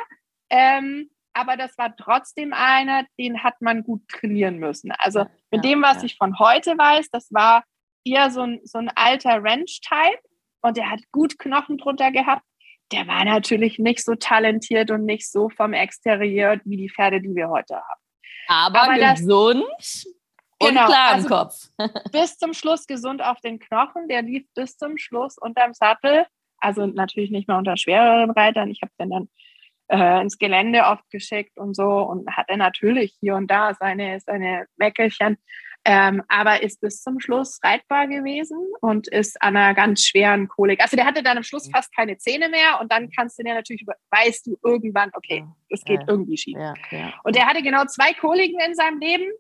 Ähm, 0.50 1.10
aber 1.34 1.56
das 1.56 1.78
war 1.78 1.96
trotzdem 1.96 2.54
einer, 2.54 3.06
den 3.18 3.44
hat 3.44 3.62
man 3.62 3.84
gut 3.84 4.08
trainieren 4.10 4.58
müssen. 4.58 4.92
Also 4.98 5.26
mit 5.50 5.64
dem, 5.64 5.82
was 5.82 6.04
ich 6.04 6.18
von 6.18 6.38
heute 6.40 6.78
weiß, 6.78 7.10
das 7.10 7.32
war 7.32 7.64
eher 8.04 8.32
so 8.32 8.42
ein, 8.42 8.60
so 8.64 8.80
ein 8.80 8.90
alter 8.96 9.42
Ranch-Type 9.42 10.20
und 10.62 10.78
der 10.78 10.90
hat 10.90 11.00
gut 11.12 11.38
Knochen 11.40 11.78
drunter 11.78 12.12
gehabt. 12.12 12.44
Der 12.92 13.08
war 13.08 13.24
natürlich 13.24 13.80
nicht 13.80 14.04
so 14.04 14.16
talentiert 14.16 14.92
und 14.92 15.06
nicht 15.06 15.30
so 15.30 15.50
vom 15.50 15.74
Exterieur 15.74 16.60
wie 16.66 16.78
die 16.78 16.90
Pferde, 16.90 17.22
die 17.22 17.36
wir 17.36 17.50
heute 17.50 17.76
haben. 17.76 18.02
Aber, 18.48 18.82
aber 18.84 19.14
gesund 19.14 19.66
das, 19.78 20.06
und 20.60 20.70
genau, 20.70 20.86
klar 20.86 21.10
im 21.12 21.16
also 21.16 21.30
Kopf. 21.30 21.54
bis 22.12 22.38
zum 22.38 22.54
Schluss 22.54 22.86
gesund 22.86 23.24
auf 23.24 23.40
den 23.42 23.60
Knochen. 23.60 24.08
Der 24.08 24.22
lief 24.22 24.46
bis 24.54 24.78
zum 24.78 24.98
Schluss 24.98 25.38
unterm 25.38 25.74
Sattel. 25.74 26.26
Also 26.58 26.86
natürlich 26.86 27.32
nicht 27.32 27.48
mehr 27.48 27.58
unter 27.58 27.78
schwereren 27.78 28.30
Reitern. 28.32 28.70
Ich 28.70 28.82
habe 28.82 28.92
den 29.00 29.10
dann 29.10 29.30
äh, 29.88 30.22
ins 30.22 30.38
Gelände 30.38 30.84
oft 30.84 31.10
geschickt 31.10 31.58
und 31.58 31.76
so 31.76 32.02
und 32.02 32.30
hatte 32.36 32.58
natürlich 32.58 33.18
hier 33.20 33.36
und 33.36 33.50
da 33.50 33.74
seine, 33.74 34.20
seine 34.20 34.66
Wäckelchen, 34.78 35.38
ähm, 35.84 36.24
aber 36.28 36.62
ist 36.62 36.80
bis 36.82 37.02
zum 37.02 37.20
Schluss 37.20 37.60
reitbar 37.64 38.08
gewesen 38.08 38.60
und 38.82 39.08
ist 39.08 39.42
an 39.42 39.58
einer 39.58 39.74
ganz 39.74 40.04
schweren 40.04 40.48
Kolik. 40.48 40.82
Also 40.82 40.96
der 40.96 41.06
hatte 41.06 41.24
dann 41.24 41.38
am 41.38 41.44
Schluss 41.44 41.68
mhm. 41.68 41.72
fast 41.72 41.96
keine 41.96 42.18
Zähne 42.18 42.50
mehr 42.50 42.80
und 42.80 42.92
dann 42.92 43.10
kannst 43.12 43.40
du 43.40 43.44
dir 43.44 43.54
natürlich, 43.54 43.86
weißt 44.12 44.46
du 44.46 44.58
irgendwann, 44.64 45.12
okay, 45.14 45.46
das 45.70 45.84
geht 45.84 46.02
ja. 46.02 46.08
irgendwie 46.08 46.38
schief. 46.38 46.58
Ja, 46.58 46.74
ja. 46.92 47.14
Und 47.24 47.36
der 47.36 47.48
hatte 47.48 47.64
genau 47.64 47.86
zwei 47.86 48.14
Koliken 48.14 48.60
in 48.60 48.76
seinem 48.76 49.00
Leben 49.00 49.32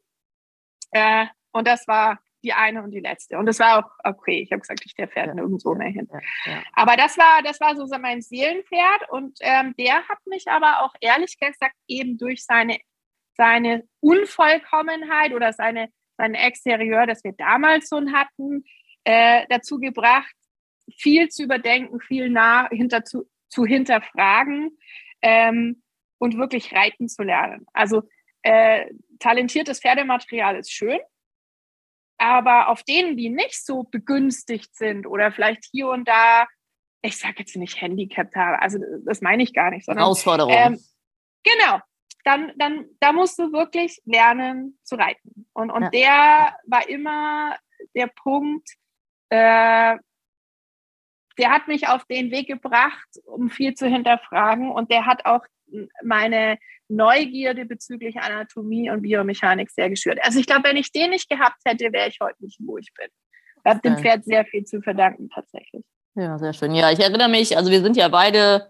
äh, 0.91 1.25
und 1.51 1.67
das 1.67 1.87
war 1.87 2.19
die 2.43 2.53
eine 2.53 2.83
und 2.83 2.91
die 2.91 2.99
letzte. 2.99 3.37
Und 3.37 3.45
das 3.45 3.59
war 3.59 3.79
auch 3.79 3.91
okay. 4.03 4.41
Ich 4.41 4.51
habe 4.51 4.61
gesagt, 4.61 4.81
ich 4.85 4.95
der 4.95 5.07
fährt 5.07 5.27
ja, 5.27 5.33
nirgendwo 5.33 5.73
ja, 5.73 5.77
mehr 5.77 5.89
hin. 5.89 6.07
Ja, 6.45 6.63
aber 6.73 6.95
das 6.97 7.17
war, 7.17 7.41
das 7.43 7.59
war 7.59 7.75
so 7.75 7.85
mein 7.99 8.21
Seelenpferd 8.21 9.09
und 9.09 9.37
ähm, 9.41 9.75
der 9.77 10.07
hat 10.07 10.17
mich 10.25 10.47
aber 10.47 10.81
auch 10.81 10.93
ehrlich 11.01 11.37
gesagt 11.39 11.75
eben 11.87 12.17
durch 12.17 12.43
seine, 12.43 12.79
seine 13.35 13.83
Unvollkommenheit 13.99 15.33
oder 15.33 15.53
seine, 15.53 15.89
sein 16.21 16.35
Exterieur, 16.35 17.07
das 17.07 17.23
wir 17.23 17.33
damals 17.33 17.89
so 17.89 17.97
hatten, 18.11 18.63
äh, 19.03 19.45
dazu 19.49 19.79
gebracht, 19.79 20.35
viel 20.95 21.29
zu 21.29 21.43
überdenken, 21.43 21.99
viel 21.99 22.29
nah 22.29 22.69
hinter 22.69 23.03
zu, 23.03 23.27
zu 23.49 23.65
hinterfragen 23.65 24.77
ähm, 25.21 25.81
und 26.19 26.37
wirklich 26.37 26.73
reiten 26.73 27.09
zu 27.09 27.23
lernen. 27.23 27.65
Also 27.73 28.03
äh, 28.43 28.85
talentiertes 29.19 29.79
Pferdematerial 29.79 30.57
ist 30.57 30.71
schön, 30.71 30.99
aber 32.19 32.69
auf 32.69 32.83
denen, 32.83 33.17
die 33.17 33.29
nicht 33.29 33.65
so 33.65 33.83
begünstigt 33.83 34.75
sind 34.75 35.07
oder 35.07 35.31
vielleicht 35.31 35.65
hier 35.71 35.89
und 35.89 36.07
da, 36.07 36.45
ich 37.01 37.17
sage 37.17 37.35
jetzt 37.39 37.55
nicht 37.55 37.81
Handicap 37.81 38.35
haben, 38.35 38.59
also 38.59 38.77
das 39.05 39.21
meine 39.21 39.41
ich 39.41 39.53
gar 39.53 39.71
nicht, 39.71 39.85
sondern 39.85 40.03
Herausforderung. 40.03 40.53
Ähm, 40.53 40.79
genau, 41.43 41.79
dann, 42.23 42.51
dann, 42.57 42.85
da 42.99 43.11
musst 43.11 43.39
du 43.39 43.51
wirklich 43.51 44.01
lernen 44.05 44.77
zu 44.83 44.95
reiten. 44.95 45.47
Und, 45.53 45.71
und 45.71 45.83
ja. 45.83 45.89
der 45.89 46.55
war 46.65 46.87
immer 46.87 47.55
der 47.95 48.07
Punkt, 48.07 48.69
äh, 49.29 49.97
der 51.37 51.49
hat 51.49 51.67
mich 51.67 51.87
auf 51.87 52.05
den 52.05 52.31
Weg 52.31 52.47
gebracht, 52.47 53.07
um 53.25 53.49
viel 53.49 53.73
zu 53.73 53.87
hinterfragen. 53.87 54.71
Und 54.71 54.91
der 54.91 55.05
hat 55.05 55.25
auch 55.25 55.45
meine 56.03 56.57
Neugierde 56.89 57.65
bezüglich 57.65 58.17
Anatomie 58.17 58.89
und 58.89 59.01
Biomechanik 59.01 59.71
sehr 59.71 59.89
geschürt. 59.89 60.19
Also 60.23 60.39
ich 60.39 60.45
glaube, 60.45 60.65
wenn 60.65 60.77
ich 60.77 60.91
den 60.91 61.11
nicht 61.11 61.29
gehabt 61.29 61.61
hätte, 61.65 61.91
wäre 61.93 62.09
ich 62.09 62.19
heute 62.21 62.43
nicht, 62.43 62.59
wo 62.59 62.77
ich 62.77 62.93
bin. 62.93 63.07
Ich 63.63 63.69
habe 63.69 63.79
dem 63.81 63.97
Pferd 63.97 64.25
sehr 64.25 64.43
viel 64.45 64.65
zu 64.65 64.81
verdanken 64.81 65.29
tatsächlich. 65.29 65.83
Ja, 66.15 66.37
sehr 66.37 66.51
schön. 66.51 66.73
Ja, 66.73 66.91
ich 66.91 66.99
erinnere 66.99 67.29
mich, 67.29 67.55
also 67.55 67.71
wir 67.71 67.81
sind 67.81 67.95
ja 67.95 68.09
beide 68.09 68.69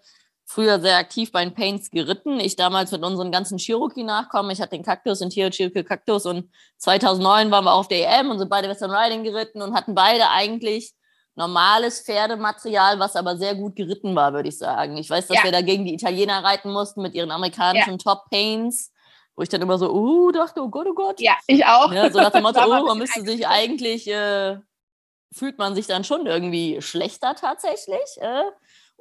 früher 0.51 0.81
sehr 0.81 0.98
aktiv 0.98 1.31
bei 1.31 1.43
den 1.46 1.53
Paints 1.53 1.91
geritten. 1.91 2.39
Ich 2.41 2.58
damals 2.58 2.91
mit 2.91 3.03
unseren 3.03 3.31
ganzen 3.31 3.58
Cherokee-Nachkommen. 3.58 4.51
Ich 4.51 4.60
hatte 4.60 4.75
den 4.75 4.84
Kaktus, 4.84 5.20
den 5.20 5.29
Tio 5.29 5.50
Cherokee 5.50 5.84
Kaktus 5.84 6.25
und 6.25 6.50
2009 6.77 7.51
waren 7.51 7.63
wir 7.63 7.74
auf 7.74 7.88
der 7.88 8.20
EM 8.20 8.29
und 8.29 8.38
sind 8.38 8.50
beide 8.50 8.67
Western 8.67 8.91
Riding 8.91 9.24
geritten 9.24 9.62
und 9.62 9.74
hatten 9.74 9.96
beide 9.96 10.29
eigentlich 10.29 10.91
normales 11.36 12.01
Pferdematerial, 12.01 13.00
was 13.00 13.15
aber 13.15 13.38
sehr 13.38 13.55
gut 13.55 13.77
geritten 13.77 14.13
war, 14.13 14.34
würde 14.34 14.50
ich 14.50 14.58
sagen. 14.58 14.98
Ich 14.98 15.10
weiß, 15.10 15.27
dass 15.27 15.38
ja. 15.38 15.43
wir 15.46 15.53
dagegen 15.53 15.86
die 15.86 15.93
Italiener 15.93 16.43
reiten 16.43 16.72
mussten 16.72 17.01
mit 17.01 17.15
ihren 17.15 17.31
amerikanischen 17.31 17.91
ja. 17.91 17.98
Top 17.98 18.29
Pains, 18.29 18.91
wo 19.38 19.43
ich 19.43 19.50
dann 19.50 19.62
immer 19.62 19.77
so, 19.77 19.93
uh, 19.93 20.31
dachte, 20.34 20.62
oh 20.62 20.67
Gott, 20.67 20.88
oh 20.89 20.93
Gott. 20.93 21.22
Ja, 21.22 21.38
ich 21.48 21.65
auch. 21.65 21.93
Ja, 21.93 22.12
so 22.12 22.20
nach 22.20 22.31
dem 22.31 22.43
Motto, 22.43 22.62
oh, 22.65 22.86
man 22.88 22.98
müsste 22.98 23.22
sich 23.22 23.48
eigentlich, 23.48 24.05
äh, 24.10 24.58
fühlt 25.31 25.58
man 25.58 25.75
sich 25.75 25.88
dann 25.88 26.03
schon 26.03 26.27
irgendwie 26.27 26.81
schlechter 26.81 27.36
tatsächlich. 27.36 28.17
Äh? 28.20 28.43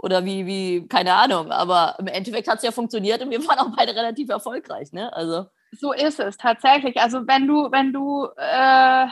Oder 0.03 0.25
wie, 0.25 0.47
wie, 0.47 0.89
keine 0.89 1.15
Ahnung. 1.15 1.53
Aber 1.53 1.97
im 1.99 2.07
Endeffekt 2.07 2.49
hat 2.49 2.59
es 2.59 2.65
ja 2.65 2.73
funktioniert 2.73 3.23
und 3.23 3.31
wir 3.31 3.39
waren 3.49 3.59
auch 3.59 3.77
beide 3.77 3.95
relativ 3.95 4.29
erfolgreich, 4.31 4.93
ne? 4.93 5.13
Also. 5.13 5.47
So 5.73 5.93
ist 5.93 6.19
es 6.19 6.37
tatsächlich. 6.37 6.97
Also 7.01 7.27
wenn 7.27 7.47
du, 7.47 7.71
wenn 7.71 7.93
du 7.93 8.29
äh 8.37 9.07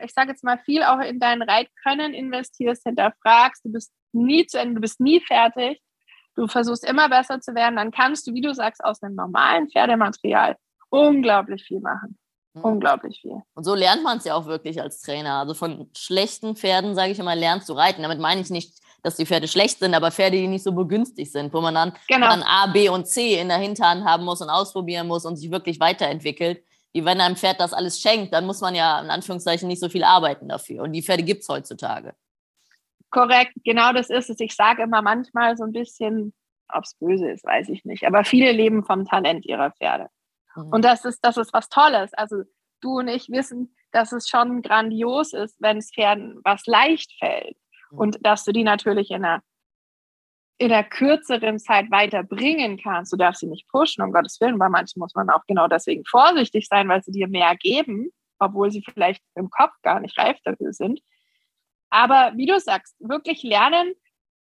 ich 0.00 0.12
sage 0.12 0.30
jetzt 0.30 0.44
mal, 0.44 0.58
viel 0.58 0.82
auch 0.82 1.00
in 1.00 1.18
dein 1.18 1.42
Reitkönnen 1.42 2.14
investierst, 2.14 2.84
hinterfragst, 2.84 3.64
du 3.64 3.72
bist 3.72 3.92
nie 4.12 4.46
zu 4.46 4.58
Ende, 4.58 4.76
du 4.76 4.80
bist 4.80 5.00
nie 5.00 5.20
fertig, 5.20 5.80
du 6.34 6.46
versuchst 6.46 6.84
immer 6.84 7.08
besser 7.08 7.40
zu 7.40 7.54
werden, 7.54 7.76
dann 7.76 7.90
kannst 7.90 8.26
du, 8.26 8.34
wie 8.34 8.40
du 8.40 8.54
sagst, 8.54 8.84
aus 8.84 9.02
einem 9.02 9.14
normalen 9.14 9.68
Pferdematerial 9.70 10.56
unglaublich 10.90 11.64
viel 11.64 11.80
machen. 11.80 12.18
Mhm. 12.54 12.62
Unglaublich 12.62 13.20
viel. 13.20 13.42
Und 13.54 13.64
so 13.64 13.74
lernt 13.74 14.02
man 14.02 14.18
es 14.18 14.24
ja 14.24 14.34
auch 14.34 14.46
wirklich 14.46 14.80
als 14.80 15.00
Trainer. 15.00 15.40
Also 15.40 15.54
von 15.54 15.90
schlechten 15.96 16.56
Pferden, 16.56 16.94
sage 16.94 17.12
ich 17.12 17.18
immer, 17.18 17.34
lernst 17.34 17.68
du 17.68 17.72
reiten. 17.72 18.02
Damit 18.02 18.20
meine 18.20 18.40
ich 18.40 18.50
nicht, 18.50 18.74
dass 19.04 19.16
die 19.16 19.26
Pferde 19.26 19.46
schlecht 19.46 19.78
sind, 19.78 19.94
aber 19.94 20.10
Pferde, 20.10 20.36
die 20.36 20.48
nicht 20.48 20.64
so 20.64 20.72
begünstigt 20.72 21.30
sind, 21.30 21.52
wo 21.54 21.60
man 21.60 21.74
dann, 21.74 21.92
genau. 22.08 22.28
dann 22.28 22.42
A, 22.42 22.66
B 22.66 22.88
und 22.88 23.06
C 23.06 23.38
in 23.38 23.48
der 23.48 23.58
Hinterhand 23.58 24.04
haben 24.04 24.24
muss 24.24 24.40
und 24.40 24.50
ausprobieren 24.50 25.06
muss 25.06 25.24
und 25.24 25.36
sich 25.36 25.50
wirklich 25.52 25.78
weiterentwickelt 25.78 26.64
wie 26.94 27.04
wenn 27.04 27.20
einem 27.20 27.36
Pferd 27.36 27.60
das 27.60 27.72
alles 27.72 28.00
schenkt, 28.00 28.32
dann 28.32 28.46
muss 28.46 28.60
man 28.60 28.74
ja 28.74 29.00
in 29.00 29.10
Anführungszeichen 29.10 29.66
nicht 29.66 29.80
so 29.80 29.88
viel 29.88 30.04
arbeiten 30.04 30.48
dafür. 30.48 30.84
Und 30.84 30.92
die 30.92 31.02
Pferde 31.02 31.24
gibt 31.24 31.42
es 31.42 31.48
heutzutage. 31.48 32.14
Korrekt, 33.10 33.52
genau 33.64 33.92
das 33.92 34.10
ist 34.10 34.30
es. 34.30 34.38
Ich 34.38 34.54
sage 34.54 34.84
immer 34.84 35.02
manchmal 35.02 35.56
so 35.56 35.64
ein 35.64 35.72
bisschen, 35.72 36.32
ob 36.72 36.84
es 36.84 36.94
böse 36.94 37.30
ist, 37.30 37.44
weiß 37.44 37.68
ich 37.70 37.84
nicht. 37.84 38.06
Aber 38.06 38.24
viele 38.24 38.52
leben 38.52 38.84
vom 38.84 39.04
Talent 39.04 39.44
ihrer 39.44 39.72
Pferde. 39.72 40.08
Mhm. 40.54 40.68
Und 40.72 40.84
das 40.84 41.04
ist, 41.04 41.18
das 41.24 41.36
ist 41.36 41.52
was 41.52 41.68
Tolles. 41.68 42.14
Also 42.14 42.42
du 42.80 42.98
und 42.98 43.08
ich 43.08 43.28
wissen, 43.28 43.74
dass 43.90 44.12
es 44.12 44.28
schon 44.28 44.62
grandios 44.62 45.32
ist, 45.32 45.60
wenn 45.60 45.78
es 45.78 45.90
Pferden 45.92 46.40
was 46.44 46.64
leicht 46.66 47.12
fällt. 47.18 47.56
Mhm. 47.94 47.98
Und 47.98 48.18
dass 48.22 48.44
du 48.44 48.52
die 48.52 48.64
natürlich 48.64 49.10
in 49.10 49.24
einer 49.24 49.42
in 50.56 50.68
der 50.68 50.84
kürzeren 50.84 51.58
Zeit 51.58 51.90
weiterbringen 51.90 52.78
kannst. 52.80 53.12
Du 53.12 53.16
darfst 53.16 53.40
sie 53.40 53.48
nicht 53.48 53.66
pushen, 53.68 54.04
um 54.04 54.12
Gottes 54.12 54.40
Willen. 54.40 54.56
Bei 54.56 54.68
manchen 54.68 55.00
muss 55.00 55.12
man 55.16 55.28
auch 55.28 55.42
genau 55.48 55.66
deswegen 55.66 56.04
vorsichtig 56.04 56.68
sein, 56.68 56.88
weil 56.88 57.02
sie 57.02 57.10
dir 57.10 57.26
mehr 57.26 57.56
geben, 57.56 58.10
obwohl 58.38 58.70
sie 58.70 58.80
vielleicht 58.82 59.20
im 59.34 59.50
Kopf 59.50 59.72
gar 59.82 59.98
nicht 59.98 60.16
reif 60.16 60.38
dafür 60.44 60.72
sind. 60.72 61.00
Aber 61.90 62.32
wie 62.36 62.46
du 62.46 62.58
sagst, 62.60 62.94
wirklich 63.00 63.42
lernen 63.42 63.94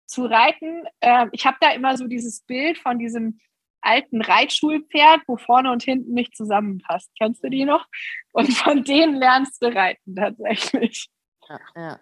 zu 0.09 0.25
reiten. 0.25 0.83
Äh, 0.99 1.27
ich 1.31 1.45
habe 1.45 1.57
da 1.61 1.71
immer 1.71 1.95
so 1.95 2.07
dieses 2.07 2.41
Bild 2.41 2.77
von 2.79 2.99
diesem 2.99 3.39
alten 3.81 4.21
Reitschulpferd, 4.21 5.21
wo 5.27 5.37
vorne 5.37 5.71
und 5.71 5.83
hinten 5.83 6.13
nicht 6.13 6.35
zusammenpasst. 6.35 7.11
Kennst 7.17 7.43
du 7.43 7.49
die 7.49 7.63
noch? 7.63 7.85
Und 8.33 8.51
von 8.53 8.83
denen 8.83 9.15
lernst 9.15 9.61
du 9.61 9.73
reiten 9.73 10.15
tatsächlich. 10.15 11.09
Ja, 11.47 11.59
ja. 11.75 11.99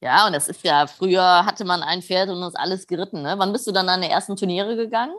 Ja, 0.00 0.26
und 0.26 0.32
das 0.32 0.48
ist 0.48 0.64
ja, 0.64 0.86
früher 0.86 1.44
hatte 1.44 1.64
man 1.64 1.82
ein 1.82 2.02
Pferd 2.02 2.28
und 2.28 2.42
uns 2.42 2.54
alles 2.54 2.86
geritten. 2.86 3.22
Ne? 3.22 3.34
Wann 3.36 3.52
bist 3.52 3.66
du 3.66 3.72
dann 3.72 3.88
an 3.88 4.00
die 4.00 4.08
ersten 4.08 4.36
Turniere 4.36 4.76
gegangen? 4.76 5.14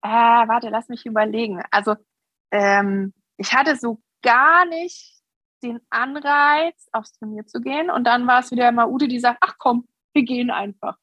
Ah, 0.00 0.46
warte, 0.46 0.68
lass 0.68 0.88
mich 0.88 1.06
überlegen. 1.06 1.62
Also, 1.70 1.96
ähm, 2.52 3.12
ich 3.36 3.52
hatte 3.52 3.76
so 3.76 4.00
gar 4.22 4.64
nicht 4.66 5.18
den 5.62 5.80
Anreiz, 5.90 6.88
aufs 6.92 7.12
Turnier 7.14 7.46
zu 7.46 7.60
gehen. 7.60 7.90
Und 7.90 8.04
dann 8.04 8.26
war 8.26 8.40
es 8.40 8.50
wieder 8.52 8.70
mal 8.70 8.88
Ute, 8.88 9.08
die 9.08 9.18
sagt, 9.18 9.38
ach 9.40 9.56
komm, 9.58 9.88
wir 10.12 10.22
gehen 10.22 10.50
einfach. 10.50 10.96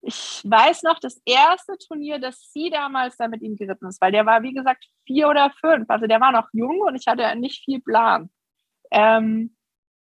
Ich 0.00 0.42
weiß 0.44 0.82
noch, 0.82 0.98
das 0.98 1.20
erste 1.24 1.76
Turnier, 1.78 2.18
das 2.18 2.50
sie 2.52 2.70
damals 2.70 3.16
da 3.18 3.28
mit 3.28 3.42
ihm 3.42 3.56
geritten 3.56 3.86
ist, 3.86 4.00
weil 4.00 4.10
der 4.10 4.26
war, 4.26 4.42
wie 4.42 4.52
gesagt, 4.52 4.84
vier 5.06 5.28
oder 5.28 5.50
fünf. 5.60 5.88
Also 5.88 6.06
der 6.06 6.20
war 6.20 6.32
noch 6.32 6.48
jung 6.52 6.80
und 6.80 6.96
ich 6.96 7.06
hatte 7.06 7.36
nicht 7.36 7.64
viel 7.64 7.80
Plan. 7.80 8.30
Ähm, 8.90 9.56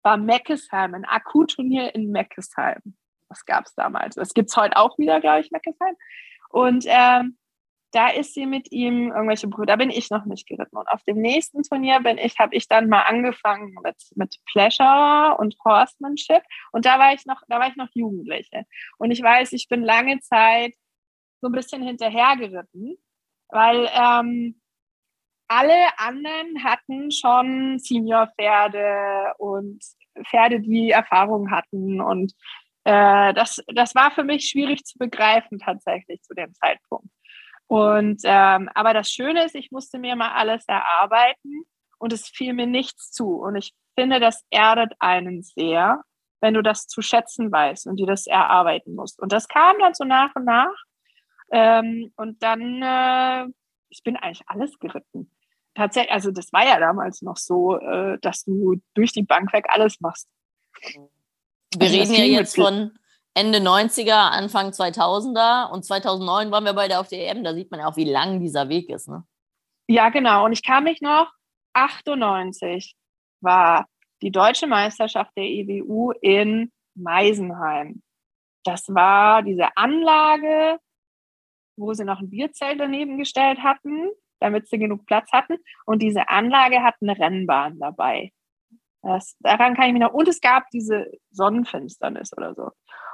war 0.03 0.17
Meckesheim, 0.17 0.95
ein 0.95 1.05
Akkuturnier 1.05 1.95
in 1.95 2.11
Meckesheim. 2.11 2.81
Das 3.29 3.45
gab 3.45 3.67
es 3.67 3.75
damals. 3.75 4.17
Das 4.17 4.35
gibt 4.35 4.51
es 4.51 4.57
heute 4.57 4.77
auch 4.77 4.99
wieder, 4.99 5.21
glaube 5.21 5.41
ich, 5.41 5.51
Meckesheim. 5.51 5.97
Und 6.51 6.85
ähm, 6.87 7.39
da 7.93 8.09
ist 8.09 8.35
sie 8.35 8.47
mit 8.47 8.73
ihm 8.73 9.13
irgendwelche 9.13 9.49
Brüder. 9.49 9.73
Da 9.73 9.77
bin 9.77 9.91
ich 9.91 10.11
noch 10.11 10.25
nicht 10.25 10.49
geritten. 10.49 10.77
Und 10.77 10.89
auf 10.89 11.03
dem 11.05 11.19
nächsten 11.19 11.63
Turnier 11.63 12.01
bin 12.01 12.19
ich, 12.19 12.39
habe 12.39 12.55
ich 12.55 12.67
dann 12.67 12.89
mal 12.89 13.03
angefangen 13.03 13.75
mit, 13.85 13.97
mit 14.15 14.37
Pleasure 14.51 15.37
und 15.39 15.57
Horsemanship. 15.65 16.43
Und 16.73 16.87
da 16.87 16.99
war 16.99 17.13
ich 17.13 17.27
noch, 17.27 17.43
da 17.49 17.61
war 17.61 17.69
ich 17.69 17.77
noch 17.77 17.89
Jugendliche. 17.93 18.65
Und 18.99 19.11
ich 19.11 19.23
weiß, 19.23 19.53
ich 19.53 19.69
bin 19.69 19.83
lange 19.83 20.21
Zeit 20.21 20.75
so 21.41 21.49
ein 21.49 21.53
bisschen 21.53 21.83
hinterhergeritten, 21.83 22.97
weil 23.49 23.89
ähm, 23.93 24.62
alle 25.53 25.99
anderen 25.99 26.65
hatten 26.65 27.11
schon 27.11 27.79
Senior-Pferde 27.79 29.35
und 29.37 29.85
Pferde, 30.27 30.61
die 30.61 30.91
Erfahrung 30.91 31.51
hatten. 31.51 32.01
Und 32.01 32.33
äh, 32.85 33.35
das, 33.35 33.63
das 33.75 33.95
war 33.95 34.11
für 34.13 34.25
mich 34.25 34.49
schwierig 34.49 34.85
zu 34.85 34.99
begreifen 34.99 35.59
tatsächlich 35.59 36.23
zu 36.23 36.35
dem 36.35 36.55
Zeitpunkt. 36.55 37.09
Und 37.67 38.23
ähm, 38.25 38.71
aber 38.75 38.95
das 38.95 39.11
Schöne 39.11 39.45
ist, 39.45 39.55
ich 39.55 39.71
musste 39.71 39.99
mir 39.99 40.17
mal 40.17 40.33
alles 40.33 40.65
erarbeiten 40.67 41.65
und 41.99 42.13
es 42.13 42.29
fiel 42.29 42.55
mir 42.55 42.67
nichts 42.67 43.13
zu. 43.13 43.37
Und 43.37 43.57
ich 43.57 43.75
finde, 43.95 44.21
das 44.21 44.45
erdet 44.51 44.95
einen 45.01 45.43
sehr, 45.43 46.03
wenn 46.41 46.55
du 46.55 46.63
das 46.63 46.87
zu 46.87 47.03
schätzen 47.03 47.53
weißt 47.53 47.87
und 47.87 47.97
dir 47.97 48.07
das 48.07 48.27
erarbeiten 48.27 48.95
musst. 48.95 49.21
Und 49.21 49.33
das 49.33 49.49
kam 49.49 49.79
dann 49.79 49.95
so 49.95 50.05
nach 50.05 50.35
und 50.35 50.45
nach. 50.45 50.75
Ähm, 51.51 52.13
und 52.17 52.43
dann, 52.43 52.83
äh, 52.83 53.47
ich 53.91 54.03
bin 54.03 54.17
eigentlich 54.17 54.43
alles 54.47 54.79
geritten. 54.79 55.31
Tatsächlich, 55.75 56.13
also 56.13 56.31
das 56.31 56.53
war 56.53 56.67
ja 56.67 56.79
damals 56.79 57.23
noch 57.23 57.37
so, 57.37 57.79
äh, 57.79 58.19
dass 58.21 58.45
du 58.45 58.81
durch 58.95 59.13
die 59.13 59.23
Bank 59.23 59.53
weg 59.53 59.67
alles 59.69 60.01
machst. 60.01 60.29
Wir 60.83 61.09
also 61.81 61.97
reden 61.97 62.15
ja 62.15 62.25
jetzt 62.25 62.57
von 62.57 62.93
Ende 63.35 63.59
90er, 63.59 64.31
Anfang 64.31 64.69
2000er 64.71 65.71
und 65.71 65.85
2009 65.85 66.51
waren 66.51 66.65
wir 66.65 66.75
beide 66.75 66.99
auf 66.99 67.09
der 67.09 67.31
EM. 67.31 67.43
Da 67.43 67.55
sieht 67.55 67.71
man 67.71 67.81
ja 67.81 67.87
auch, 67.87 67.97
wie 67.97 68.05
lang 68.05 68.41
dieser 68.41 68.69
Weg 68.69 68.91
ist. 68.91 69.09
Ne? 69.09 69.25
Ja, 69.89 70.11
genau. 70.11 70.45
Und 70.45 70.53
ich 70.53 70.63
kann 70.63 70.85
mich 70.85 71.01
noch, 71.01 71.33
98 71.73 72.95
war 73.41 73.87
die 74.21 74.31
deutsche 74.31 74.67
Meisterschaft 74.67 75.33
der 75.37 75.45
EWU 75.45 76.13
in 76.21 76.71
Meisenheim. 76.95 78.03
Das 78.65 78.95
war 78.95 79.43
diese 79.43 79.77
Anlage, 79.77 80.79
wo 81.77 81.95
sie 81.95 82.05
noch 82.05 82.21
ein 82.21 82.31
Bierzelt 82.31 82.79
daneben 82.79 83.19
gestellt 83.19 83.61
hatten, 83.61 84.11
damit 84.43 84.69
sie 84.69 84.79
genug 84.79 85.07
Platz 85.07 85.31
hatten. 85.33 85.57
Und 85.87 86.03
diese 86.03 86.29
Anlage 86.29 86.83
hat 86.83 86.97
eine 87.01 87.19
Rennbahn 87.19 87.79
dabei. 87.79 88.33
Das, 89.03 89.37
daran 89.41 89.75
kann 89.75 89.87
ich 89.87 89.93
mich 89.93 90.03
noch. 90.03 90.13
Und 90.13 90.29
es 90.29 90.41
gab 90.41 90.71
diese 90.71 91.11
Sonnenfinsternis 91.31 92.37
oder 92.37 92.55
so. 92.55 92.71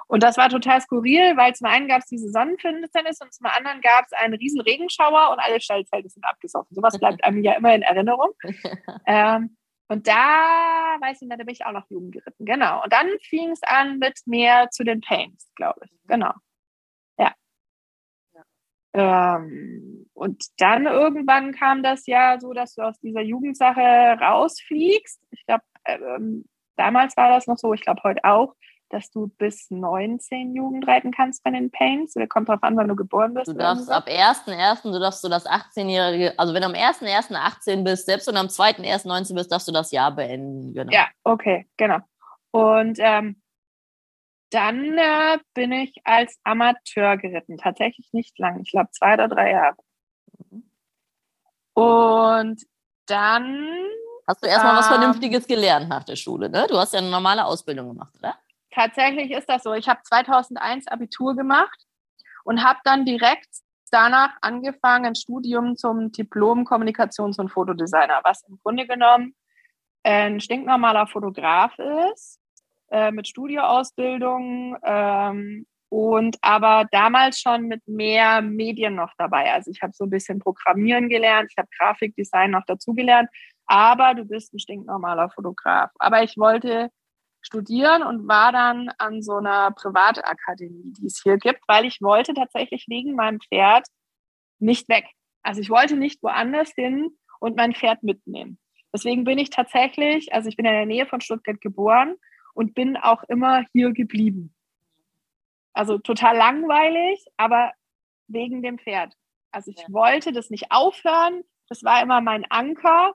Und 0.06 0.22
das 0.22 0.38
war 0.38 0.48
total 0.48 0.80
skurril, 0.80 1.36
weil 1.36 1.54
zum 1.54 1.66
einen 1.66 1.86
gab 1.86 2.00
es 2.00 2.06
diese 2.06 2.30
Sonnenfinsternis 2.30 3.20
und 3.20 3.32
zum 3.32 3.46
anderen 3.46 3.80
gab 3.82 4.06
es 4.06 4.12
einen 4.12 4.34
riesen 4.34 4.60
Regenschauer 4.60 5.30
und 5.30 5.38
alle 5.38 5.60
Stallzelte 5.60 6.08
sind 6.08 6.24
abgesoffen. 6.24 6.74
Sowas 6.74 6.98
bleibt 6.98 7.22
einem 7.24 7.42
ja 7.42 7.52
immer 7.52 7.74
in 7.74 7.82
Erinnerung. 7.82 8.30
ähm, 9.06 9.56
und 9.88 10.06
da, 10.06 10.96
weiß 11.00 11.22
ich 11.22 11.28
nicht, 11.28 11.40
da 11.40 11.44
bin 11.44 11.54
ich 11.54 11.64
auch 11.64 11.72
noch 11.72 11.88
Jugend 11.88 12.12
geritten. 12.12 12.44
Genau. 12.44 12.82
Und 12.82 12.92
dann 12.92 13.06
fing 13.22 13.50
es 13.50 13.62
an 13.62 13.98
mit 13.98 14.18
mehr 14.26 14.68
zu 14.70 14.84
den 14.84 15.00
Pains, 15.00 15.50
glaube 15.56 15.80
ich. 15.84 15.90
Genau. 16.06 16.32
Ähm, 18.98 20.06
und 20.14 20.44
dann 20.58 20.86
irgendwann 20.86 21.52
kam 21.52 21.82
das 21.82 22.06
ja 22.06 22.40
so, 22.40 22.52
dass 22.52 22.74
du 22.74 22.82
aus 22.82 22.98
dieser 22.98 23.20
Jugendsache 23.20 23.80
rausfliegst. 24.20 25.20
Ich 25.30 25.46
glaube, 25.46 25.62
ähm, 25.84 26.44
damals 26.76 27.16
war 27.16 27.28
das 27.28 27.46
noch 27.46 27.56
so, 27.56 27.72
ich 27.72 27.82
glaube 27.82 28.02
heute 28.02 28.24
auch, 28.24 28.54
dass 28.90 29.10
du 29.10 29.28
bis 29.38 29.70
19 29.70 30.54
Jugend 30.54 30.88
reiten 30.88 31.12
kannst 31.12 31.44
bei 31.44 31.50
den 31.50 31.70
Paints. 31.70 32.16
Oder 32.16 32.26
kommt 32.26 32.48
drauf 32.48 32.62
an, 32.62 32.76
wann 32.76 32.88
du 32.88 32.96
geboren 32.96 33.34
bist. 33.34 33.46
Du 33.46 33.52
darfst 33.52 33.90
ab 33.90 34.08
1.1., 34.08 34.82
du 34.82 34.98
darfst 34.98 35.22
du 35.22 35.28
das 35.28 35.46
18-jährige, 35.46 36.36
also 36.38 36.52
wenn 36.54 36.62
du 36.62 36.68
am 36.68 36.74
1.1. 36.74 37.34
18 37.34 37.84
bist, 37.84 38.06
selbst 38.06 38.26
wenn 38.26 38.34
du 38.34 38.40
am 38.40 38.46
2.1. 38.46 39.06
19 39.06 39.36
bist, 39.36 39.52
darfst 39.52 39.68
du 39.68 39.72
das 39.72 39.92
Jahr 39.92 40.10
beenden. 40.14 40.74
Genau. 40.74 40.92
Ja, 40.92 41.06
okay, 41.22 41.66
genau. 41.76 41.98
Und 42.50 42.98
ähm, 43.00 43.40
dann 44.50 44.98
äh, 44.98 45.38
bin 45.54 45.72
ich 45.72 45.94
als 46.04 46.38
Amateur 46.44 47.16
geritten. 47.16 47.58
Tatsächlich 47.58 48.12
nicht 48.12 48.38
lang. 48.38 48.60
Ich 48.60 48.70
glaube 48.70 48.90
zwei 48.92 49.14
oder 49.14 49.28
drei 49.28 49.52
Jahre. 49.52 49.76
Mhm. 50.50 50.70
Und 51.74 52.62
dann. 53.06 53.68
Hast 54.26 54.42
du 54.42 54.48
erstmal 54.48 54.72
ähm, 54.72 54.78
was 54.78 54.88
Vernünftiges 54.88 55.46
gelernt 55.46 55.88
nach 55.88 56.04
der 56.04 56.16
Schule, 56.16 56.48
ne? 56.48 56.66
Du 56.68 56.76
hast 56.76 56.92
ja 56.92 56.98
eine 56.98 57.10
normale 57.10 57.44
Ausbildung 57.44 57.88
gemacht, 57.88 58.14
oder? 58.18 58.38
tatsächlich 58.78 59.32
ist 59.32 59.48
das 59.48 59.64
so. 59.64 59.72
Ich 59.74 59.88
habe 59.88 60.00
2001 60.02 60.86
Abitur 60.86 61.34
gemacht 61.34 61.86
und 62.44 62.62
habe 62.62 62.78
dann 62.84 63.04
direkt 63.04 63.48
danach 63.90 64.36
angefangen, 64.40 65.06
ein 65.06 65.14
Studium 65.14 65.76
zum 65.76 66.12
Diplom 66.12 66.64
Kommunikations- 66.64 67.40
und 67.40 67.48
Fotodesigner, 67.48 68.20
was 68.22 68.42
im 68.48 68.58
Grunde 68.62 68.86
genommen 68.86 69.34
ein 70.04 70.40
stinknormaler 70.40 71.06
Fotograf 71.06 71.76
ist, 72.12 72.38
äh, 72.90 73.10
mit 73.10 73.28
Studioausbildung 73.28 74.76
ähm, 74.82 75.66
und 75.90 76.36
aber 76.42 76.86
damals 76.90 77.40
schon 77.40 77.62
mit 77.62 77.86
mehr 77.86 78.42
Medien 78.42 78.94
noch 78.94 79.12
dabei. 79.16 79.52
Also 79.52 79.70
ich 79.70 79.82
habe 79.82 79.92
so 79.94 80.04
ein 80.04 80.10
bisschen 80.10 80.38
Programmieren 80.38 81.08
gelernt, 81.08 81.50
ich 81.50 81.58
habe 81.58 81.68
Grafikdesign 81.78 82.50
noch 82.50 82.64
dazu 82.66 82.94
gelernt, 82.94 83.30
aber 83.66 84.14
du 84.14 84.24
bist 84.24 84.52
ein 84.52 84.58
stinknormaler 84.58 85.30
Fotograf. 85.30 85.90
Aber 85.98 86.22
ich 86.22 86.36
wollte 86.36 86.90
studieren 87.40 88.02
und 88.02 88.28
war 88.28 88.52
dann 88.52 88.90
an 88.98 89.22
so 89.22 89.36
einer 89.36 89.70
Privatakademie, 89.70 90.92
die 90.98 91.06
es 91.06 91.20
hier 91.22 91.38
gibt, 91.38 91.60
weil 91.68 91.84
ich 91.84 92.02
wollte 92.02 92.34
tatsächlich 92.34 92.86
wegen 92.88 93.14
meinem 93.14 93.40
Pferd 93.40 93.86
nicht 94.58 94.88
weg. 94.88 95.06
Also 95.42 95.60
ich 95.60 95.70
wollte 95.70 95.96
nicht 95.96 96.22
woanders 96.22 96.72
hin 96.74 97.10
und 97.40 97.56
mein 97.56 97.74
Pferd 97.74 98.02
mitnehmen. 98.02 98.58
Deswegen 98.92 99.24
bin 99.24 99.38
ich 99.38 99.50
tatsächlich, 99.50 100.32
also 100.32 100.48
ich 100.48 100.56
bin 100.56 100.66
in 100.66 100.72
der 100.72 100.86
Nähe 100.86 101.06
von 101.06 101.20
Stuttgart 101.20 101.60
geboren 101.60 102.16
und 102.58 102.74
bin 102.74 102.96
auch 102.96 103.22
immer 103.28 103.64
hier 103.72 103.92
geblieben. 103.92 104.52
Also 105.74 105.98
total 105.98 106.36
langweilig, 106.36 107.24
aber 107.36 107.70
wegen 108.26 108.62
dem 108.62 108.80
Pferd. 108.80 109.14
Also 109.52 109.70
ich 109.70 109.78
ja. 109.78 109.86
wollte 109.90 110.32
das 110.32 110.50
nicht 110.50 110.72
aufhören. 110.72 111.44
Das 111.68 111.84
war 111.84 112.02
immer 112.02 112.20
mein 112.20 112.44
Anker. 112.50 113.12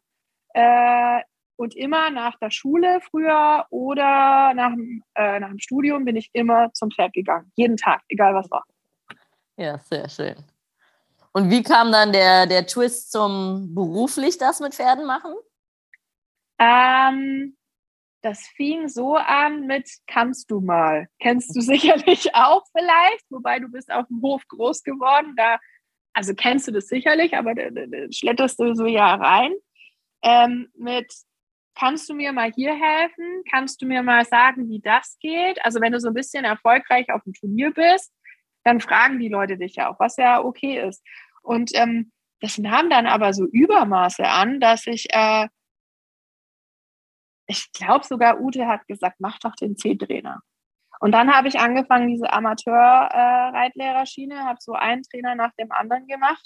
Äh, 0.53 1.23
und 1.57 1.75
immer 1.75 2.09
nach 2.09 2.37
der 2.39 2.51
Schule 2.51 3.01
früher 3.01 3.65
oder 3.69 4.53
nach, 4.53 4.71
äh, 5.15 5.41
nach 5.41 5.49
dem 5.49 5.59
Studium 5.59 6.05
bin 6.05 6.15
ich 6.15 6.29
immer 6.31 6.71
zum 6.71 6.89
Pferd 6.89 7.11
gegangen. 7.11 7.51
Jeden 7.55 7.75
Tag, 7.75 8.01
egal 8.07 8.33
was 8.33 8.49
war. 8.49 8.63
Ja, 9.57 9.77
sehr 9.77 10.07
schön. 10.07 10.37
Und 11.33 11.49
wie 11.49 11.63
kam 11.63 11.91
dann 11.91 12.13
der, 12.13 12.47
der 12.47 12.65
Twist 12.65 13.11
zum 13.11 13.75
beruflich 13.75 14.37
das 14.37 14.61
mit 14.61 14.73
Pferden 14.73 15.05
machen? 15.05 15.33
Ähm, 16.59 17.57
das 18.23 18.47
fing 18.55 18.87
so 18.87 19.15
an 19.15 19.67
mit 19.67 19.89
kannst 20.07 20.49
du 20.49 20.61
mal. 20.61 21.07
Kennst 21.19 21.55
du 21.55 21.61
sicherlich 21.61 22.33
auch 22.33 22.63
vielleicht, 22.75 23.25
wobei 23.29 23.59
du 23.59 23.69
bist 23.69 23.91
auf 23.91 24.07
dem 24.07 24.21
Hof 24.21 24.41
groß 24.47 24.83
geworden. 24.83 25.33
Da, 25.35 25.59
also 26.13 26.33
kennst 26.33 26.67
du 26.67 26.71
das 26.71 26.87
sicherlich, 26.87 27.35
aber 27.35 27.53
da, 27.53 27.69
da, 27.69 27.85
da 27.85 28.11
schletterst 28.11 28.59
du 28.59 28.73
so 28.73 28.85
ja 28.85 29.13
rein. 29.15 29.53
Ähm, 30.23 30.69
mit 30.75 31.11
kannst 31.75 32.07
du 32.09 32.13
mir 32.13 32.31
mal 32.31 32.51
hier 32.51 32.73
helfen? 32.73 33.43
Kannst 33.49 33.81
du 33.81 33.85
mir 33.85 34.03
mal 34.03 34.25
sagen, 34.25 34.69
wie 34.69 34.79
das 34.79 35.17
geht? 35.19 35.63
Also 35.65 35.81
wenn 35.81 35.91
du 35.91 35.99
so 35.99 36.07
ein 36.09 36.13
bisschen 36.13 36.45
erfolgreich 36.45 37.11
auf 37.11 37.23
dem 37.23 37.33
Turnier 37.33 37.71
bist, 37.71 38.13
dann 38.63 38.79
fragen 38.79 39.19
die 39.19 39.27
Leute 39.27 39.57
dich 39.57 39.75
ja 39.75 39.89
auch, 39.89 39.99
was 39.99 40.15
ja 40.17 40.41
okay 40.41 40.87
ist. 40.87 41.03
Und 41.41 41.71
ähm, 41.73 42.11
das 42.39 42.57
nahm 42.57 42.89
dann 42.89 43.07
aber 43.07 43.33
so 43.33 43.45
Übermaße 43.45 44.25
an, 44.25 44.59
dass 44.59 44.87
ich, 44.87 45.07
äh, 45.13 45.47
ich 47.47 47.71
glaube 47.73 48.05
sogar 48.05 48.39
Ute 48.39 48.67
hat 48.67 48.87
gesagt, 48.87 49.17
mach 49.19 49.39
doch 49.39 49.55
den 49.55 49.77
C-Trainer. 49.77 50.41
Und 50.99 51.11
dann 51.11 51.33
habe 51.33 51.47
ich 51.47 51.59
angefangen, 51.59 52.07
diese 52.07 52.31
Amateur-Reitlehrerschiene, 52.31 54.35
äh, 54.35 54.39
habe 54.39 54.59
so 54.61 54.73
einen 54.73 55.03
Trainer 55.03 55.35
nach 55.35 55.51
dem 55.59 55.71
anderen 55.71 56.07
gemacht, 56.07 56.45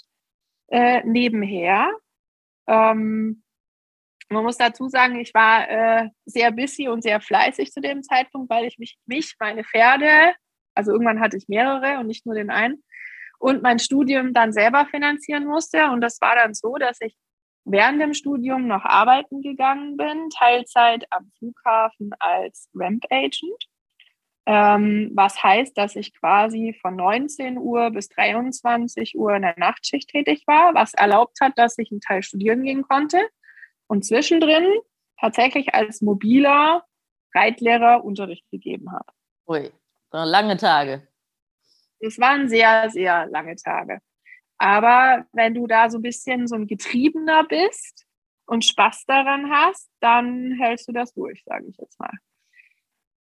äh, 0.68 1.02
nebenher. 1.04 1.90
Ähm, 2.66 3.42
man 4.30 4.44
muss 4.44 4.58
dazu 4.58 4.88
sagen, 4.88 5.18
ich 5.20 5.32
war 5.32 5.68
äh, 5.68 6.10
sehr 6.26 6.50
busy 6.50 6.88
und 6.88 7.02
sehr 7.02 7.20
fleißig 7.20 7.72
zu 7.72 7.80
dem 7.80 8.02
Zeitpunkt, 8.02 8.50
weil 8.50 8.64
ich 8.64 8.78
mich, 8.78 8.98
mich, 9.06 9.36
meine 9.38 9.64
Pferde, 9.64 10.34
also 10.74 10.92
irgendwann 10.92 11.20
hatte 11.20 11.36
ich 11.36 11.48
mehrere 11.48 11.98
und 11.98 12.06
nicht 12.06 12.26
nur 12.26 12.34
den 12.34 12.50
einen, 12.50 12.82
und 13.38 13.62
mein 13.62 13.78
Studium 13.78 14.34
dann 14.34 14.52
selber 14.52 14.86
finanzieren 14.86 15.46
musste. 15.46 15.90
Und 15.90 16.00
das 16.00 16.20
war 16.20 16.34
dann 16.34 16.54
so, 16.54 16.74
dass 16.74 17.00
ich 17.00 17.16
während 17.70 18.00
dem 18.00 18.14
Studium 18.14 18.66
noch 18.66 18.84
arbeiten 18.84 19.42
gegangen 19.42 19.96
bin, 19.96 20.30
Teilzeit 20.30 21.06
am 21.10 21.30
Flughafen 21.38 22.10
als 22.18 22.68
Ramp 22.74 23.04
Agent. 23.10 23.68
Ähm, 24.46 25.10
was 25.14 25.42
heißt, 25.42 25.76
dass 25.76 25.94
ich 25.94 26.14
quasi 26.14 26.74
von 26.80 26.96
19 26.96 27.58
Uhr 27.58 27.90
bis 27.90 28.08
23 28.08 29.18
Uhr 29.18 29.34
in 29.34 29.42
der 29.42 29.54
Nachtschicht 29.58 30.08
tätig 30.08 30.44
war, 30.46 30.74
was 30.74 30.94
erlaubt 30.94 31.38
hat, 31.42 31.52
dass 31.56 31.76
ich 31.76 31.90
einen 31.90 32.00
Teil 32.00 32.22
studieren 32.22 32.62
gehen 32.62 32.82
konnte 32.82 33.20
und 33.88 34.06
zwischendrin 34.06 34.66
tatsächlich 35.20 35.74
als 35.74 36.00
mobiler 36.00 36.84
Reitlehrer 37.34 38.04
Unterricht 38.04 38.48
gegeben 38.50 38.90
habe. 38.90 39.12
Ui, 39.46 39.70
lange 40.12 40.56
Tage. 40.56 41.06
Es 42.00 42.18
waren 42.18 42.48
sehr, 42.48 42.88
sehr 42.90 43.26
lange 43.26 43.56
Tage. 43.56 44.00
Aber 44.58 45.24
wenn 45.32 45.54
du 45.54 45.66
da 45.66 45.88
so 45.88 45.98
ein 45.98 46.02
bisschen 46.02 46.46
so 46.48 46.56
ein 46.56 46.66
Getriebener 46.66 47.44
bist 47.44 48.06
und 48.46 48.64
Spaß 48.64 49.04
daran 49.06 49.50
hast, 49.50 49.88
dann 50.00 50.52
hältst 50.58 50.88
du 50.88 50.92
das 50.92 51.14
durch, 51.14 51.42
sage 51.44 51.66
ich 51.68 51.76
jetzt 51.76 51.98
mal. 52.00 52.12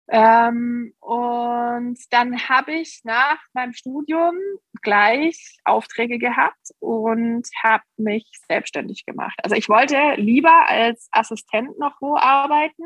Ähm, 0.09 0.93
und 0.99 1.97
dann 2.11 2.49
habe 2.49 2.73
ich 2.73 3.01
nach 3.03 3.39
meinem 3.53 3.73
Studium 3.73 4.35
gleich 4.81 5.57
Aufträge 5.63 6.19
gehabt 6.19 6.71
und 6.79 7.47
habe 7.63 7.83
mich 7.97 8.29
selbstständig 8.47 9.05
gemacht. 9.05 9.39
Also 9.41 9.55
ich 9.55 9.69
wollte 9.69 10.15
lieber 10.17 10.67
als 10.67 11.07
Assistent 11.11 11.79
noch 11.79 11.95
wo 12.01 12.17
arbeiten. 12.17 12.83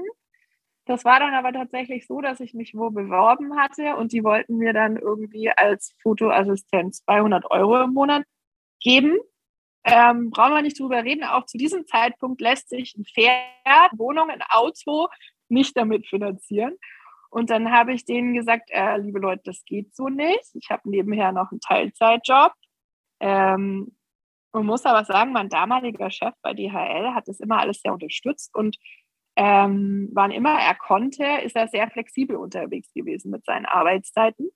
Das 0.86 1.04
war 1.04 1.20
dann 1.20 1.34
aber 1.34 1.52
tatsächlich 1.52 2.08
so, 2.08 2.22
dass 2.22 2.40
ich 2.40 2.54
mich 2.54 2.74
wo 2.76 2.92
beworben 2.92 3.60
hatte 3.60 3.96
und 3.98 4.14
die 4.14 4.24
wollten 4.24 4.58
mir 4.58 4.72
dann 4.74 4.96
irgendwie 4.96 5.50
als 5.50 5.96
Fotoassistent 6.02 6.96
200 6.96 7.50
Euro 7.52 7.82
im 7.82 7.94
Monat 7.94 8.24
geben. 8.80 9.18
Ähm, 9.84 10.32
brauchen 10.32 10.54
wir 10.54 10.62
nicht 10.62 10.80
drüber 10.80 11.04
reden. 11.04 11.24
Auch 11.24 11.46
zu 11.46 11.58
diesem 11.58 11.86
Zeitpunkt 11.88 12.42
lässt 12.42 12.70
sich 12.70 12.96
ein 12.98 13.06
Pferd, 13.06 13.92
Wohnung, 13.94 14.30
ein 14.30 14.42
Auto 14.50 15.08
nicht 15.50 15.78
damit 15.78 16.08
finanzieren. 16.08 16.76
Und 17.30 17.50
dann 17.50 17.72
habe 17.72 17.94
ich 17.94 18.06
denen 18.06 18.34
gesagt, 18.34 18.70
äh, 18.72 18.98
liebe 18.98 19.20
Leute, 19.20 19.44
das 19.46 19.64
geht 19.66 19.96
so 19.96 20.10
nicht. 20.10 20.50
Ich 20.54 20.70
habe 20.70 20.90
nebenher 20.90 21.32
noch 21.32 21.52
einen 21.52 21.62
Teilzeitjob. 21.62 22.54
Ähm, 23.20 23.96
man 24.54 24.66
muss 24.66 24.86
aber 24.86 25.06
sagen, 25.06 25.34
mein 25.34 25.50
damaliger 25.50 26.10
Chef 26.10 26.34
bei 26.42 26.54
DHL 26.54 27.14
hat 27.14 27.28
das 27.28 27.40
immer 27.40 27.60
alles 27.60 27.82
sehr 27.82 27.94
unterstützt 27.94 28.56
und 28.56 28.78
ähm, 29.36 30.10
wann 30.14 30.32
immer 30.32 30.60
er 30.60 30.74
konnte, 30.74 31.24
ist 31.44 31.56
er 31.56 31.68
sehr 31.68 31.92
flexibel 31.92 32.38
unterwegs 32.38 32.92
gewesen 32.94 33.30
mit 33.30 33.46
seinen 33.46 33.68
Arbeitszeiten. 33.68 34.50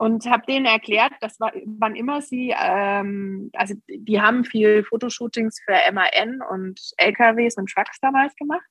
Und 0.00 0.24
habe 0.24 0.46
denen 0.46 0.64
erklärt, 0.64 1.12
dass 1.20 1.38
wann 1.38 1.94
immer 1.94 2.22
sie, 2.22 2.54
ähm, 2.58 3.50
also 3.52 3.74
die 3.86 4.18
haben 4.18 4.44
viel 4.44 4.82
Fotoshootings 4.82 5.60
für 5.62 5.76
MAN 5.92 6.40
und 6.50 6.80
LKWs 6.96 7.58
und 7.58 7.68
Trucks 7.68 8.00
damals 8.00 8.34
gemacht 8.36 8.64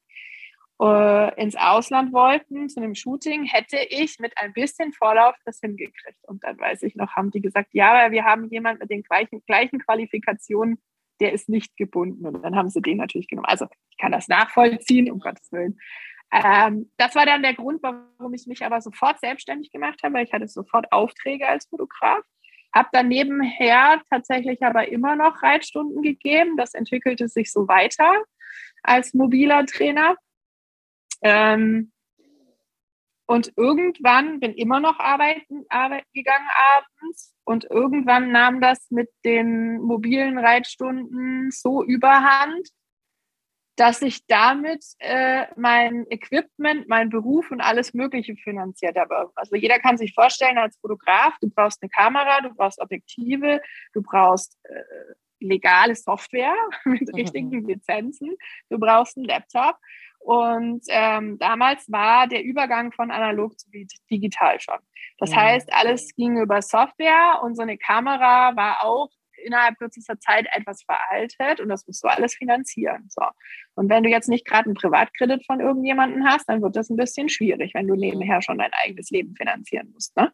äh, 0.82 1.42
ins 1.42 1.56
Ausland 1.56 2.14
wollten 2.14 2.68
zu 2.68 2.80
einem 2.80 2.96
Shooting, 2.96 3.44
hätte 3.44 3.78
ich 3.90 4.18
mit 4.18 4.34
ein 4.38 4.54
bisschen 4.54 4.94
Vorlauf 4.94 5.36
das 5.46 5.60
hingekriegt. 5.60 6.18
Und 6.24 6.44
dann 6.44 6.58
weiß 6.58 6.84
ich 6.84 6.96
noch, 6.96 7.16
haben 7.16 7.32
die 7.32 7.42
gesagt, 7.42 7.70
ja, 7.74 8.12
wir 8.12 8.24
haben 8.24 8.50
jemanden 8.50 8.80
mit 8.80 8.90
den 8.90 9.04
gleichen, 9.04 9.44
gleichen 9.46 9.80
Qualifikationen, 9.80 10.82
der 11.20 11.34
ist 11.34 11.48
nicht 11.48 11.76
gebunden. 11.78 12.26
Und 12.26 12.42
dann 12.42 12.56
haben 12.56 12.70
sie 12.70 12.82
den 12.82 12.98
natürlich 12.98 13.28
genommen. 13.28 13.46
Also 13.46 13.68
ich 13.92 13.98
kann 13.98 14.14
das 14.14 14.30
nachvollziehen, 14.30 15.12
um 15.12 15.20
Gottes 15.20 15.52
Willen. 15.52 15.78
Ähm, 16.32 16.92
das 16.98 17.16
war 17.16 17.26
dann 17.26 17.42
der 17.42 17.56
Grund, 17.56 17.82
warum 17.82 18.34
ich 18.34 18.46
mich 18.46 18.64
aber 18.64 18.82
sofort 18.82 19.20
selbstständig 19.20 19.72
gemacht 19.72 20.00
habe, 20.04 20.16
weil 20.16 20.26
ich 20.26 20.34
hatte 20.34 20.48
sofort 20.48 20.92
Aufträge 20.92 21.48
als 21.48 21.68
Fotograf. 21.68 22.24
Habe 22.74 22.90
dann 22.92 23.08
nebenher 23.08 24.02
tatsächlich 24.10 24.62
aber 24.62 24.90
immer 24.90 25.16
noch 25.16 25.42
Reitstunden 25.42 26.04
gegeben. 26.04 26.56
Das 26.56 26.76
entwickelte 26.76 27.28
sich 27.28 27.52
so 27.52 27.68
weiter 27.68 28.12
als 28.84 29.14
mobiler 29.14 29.66
Trainer. 29.66 30.16
Ähm, 31.22 31.92
und 33.26 33.54
irgendwann 33.58 34.40
bin 34.40 34.54
immer 34.54 34.80
noch 34.80 35.00
arbeiten, 35.00 35.64
arbeiten 35.70 36.08
gegangen 36.14 36.48
abends 36.76 37.36
und 37.44 37.66
irgendwann 37.66 38.32
nahm 38.32 38.60
das 38.60 38.90
mit 38.90 39.10
den 39.24 39.80
mobilen 39.82 40.40
Reitstunden 40.40 41.52
so 41.52 41.84
überhand, 41.84 42.70
dass 43.80 44.02
ich 44.02 44.26
damit 44.28 44.84
äh, 45.00 45.46
mein 45.56 46.06
Equipment, 46.10 46.90
mein 46.90 47.10
Beruf 47.10 47.50
und 47.50 47.62
alles 47.62 47.94
Mögliche 47.94 48.36
finanziert 48.36 48.98
habe. 48.98 49.32
Also 49.36 49.56
jeder 49.56 49.80
kann 49.80 49.98
sich 49.98 50.14
vorstellen, 50.14 50.58
als 50.58 50.78
Fotograf, 50.80 51.34
du 51.40 51.50
brauchst 51.50 51.82
eine 51.82 51.90
Kamera, 51.90 52.42
du 52.42 52.54
brauchst 52.54 52.82
Objektive, 52.82 53.62
du 53.94 54.02
brauchst 54.02 54.58
äh, 54.64 54.74
legale 55.40 55.96
Software 55.96 56.56
mit 56.84 57.08
mhm. 57.08 57.16
richtigen 57.16 57.68
Lizenzen, 57.68 58.36
du 58.70 58.78
brauchst 58.78 59.16
einen 59.16 59.26
Laptop 59.26 59.78
und 60.20 60.84
ähm, 60.90 61.40
damals 61.40 61.90
war 61.90 62.28
der 62.28 62.44
Übergang 62.44 62.92
von 62.92 63.10
analog 63.10 63.58
zu 63.58 63.70
digital 64.12 64.60
schon. 64.60 64.80
Das 65.18 65.34
heißt, 65.34 65.72
alles 65.74 66.14
ging 66.16 66.38
über 66.38 66.62
Software 66.62 67.40
und 67.44 67.56
so 67.56 67.62
eine 67.62 67.78
Kamera 67.78 68.56
war 68.58 68.84
auch 68.84 69.10
innerhalb 69.46 69.78
kürzester 69.78 70.20
Zeit 70.20 70.48
etwas 70.54 70.84
veraltet 70.84 71.60
und 71.60 71.70
das 71.70 71.86
musst 71.88 72.04
du 72.04 72.08
alles 72.08 72.36
finanzieren. 72.36 73.06
So. 73.10 73.24
Und 73.76 73.90
wenn 73.90 74.04
du 74.04 74.10
jetzt 74.10 74.30
nicht 74.30 74.46
gerade 74.46 74.66
einen 74.66 74.76
Privatkredit 74.76 75.46
von 75.46 75.60
irgendjemandem 75.60 76.26
hast, 76.26 76.48
dann 76.50 76.62
wird 76.62 76.76
das 76.76 76.90
ein 76.90 76.98
bisschen 76.98 77.30
schwierig, 77.30 77.74
wenn 77.74 77.88
du 77.88 77.96
nebenher 77.96 78.42
schon 78.42 78.58
dein 78.58 78.72
eigenes 78.74 79.10
Leben 79.10 79.36
finanzieren 79.36 79.92
musst. 79.92 80.16
Ne? 80.16 80.32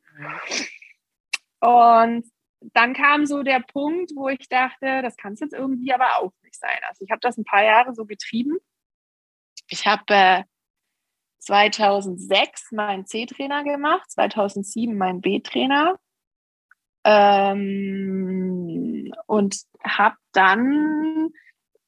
Und 1.60 2.26
dann 2.74 2.94
kam 2.94 3.26
so 3.26 3.44
der 3.44 3.60
Punkt, 3.60 4.12
wo 4.16 4.28
ich 4.30 4.48
dachte, 4.50 5.02
das 5.02 5.18
kann 5.18 5.34
es 5.34 5.40
jetzt 5.40 5.54
irgendwie 5.54 5.94
aber 5.94 6.20
auch 6.20 6.32
nicht 6.44 6.60
sein. 6.60 6.80
Also 6.88 7.04
ich 7.04 7.12
habe 7.12 7.20
das 7.22 7.38
ein 7.38 7.46
paar 7.46 7.64
Jahre 7.64 7.94
so 7.94 8.06
getrieben 8.06 8.58
ich 9.68 9.88
habe 9.88 10.04
äh, 10.10 10.44
2006 11.40 12.72
meinen 12.72 13.06
C-Trainer 13.06 13.64
gemacht, 13.64 14.10
2007 14.12 14.98
meinen 14.98 15.22
B-Trainer 15.22 15.98
ähm, 17.04 18.55
und 19.28 19.62
habe 19.84 20.16
dann 20.34 21.30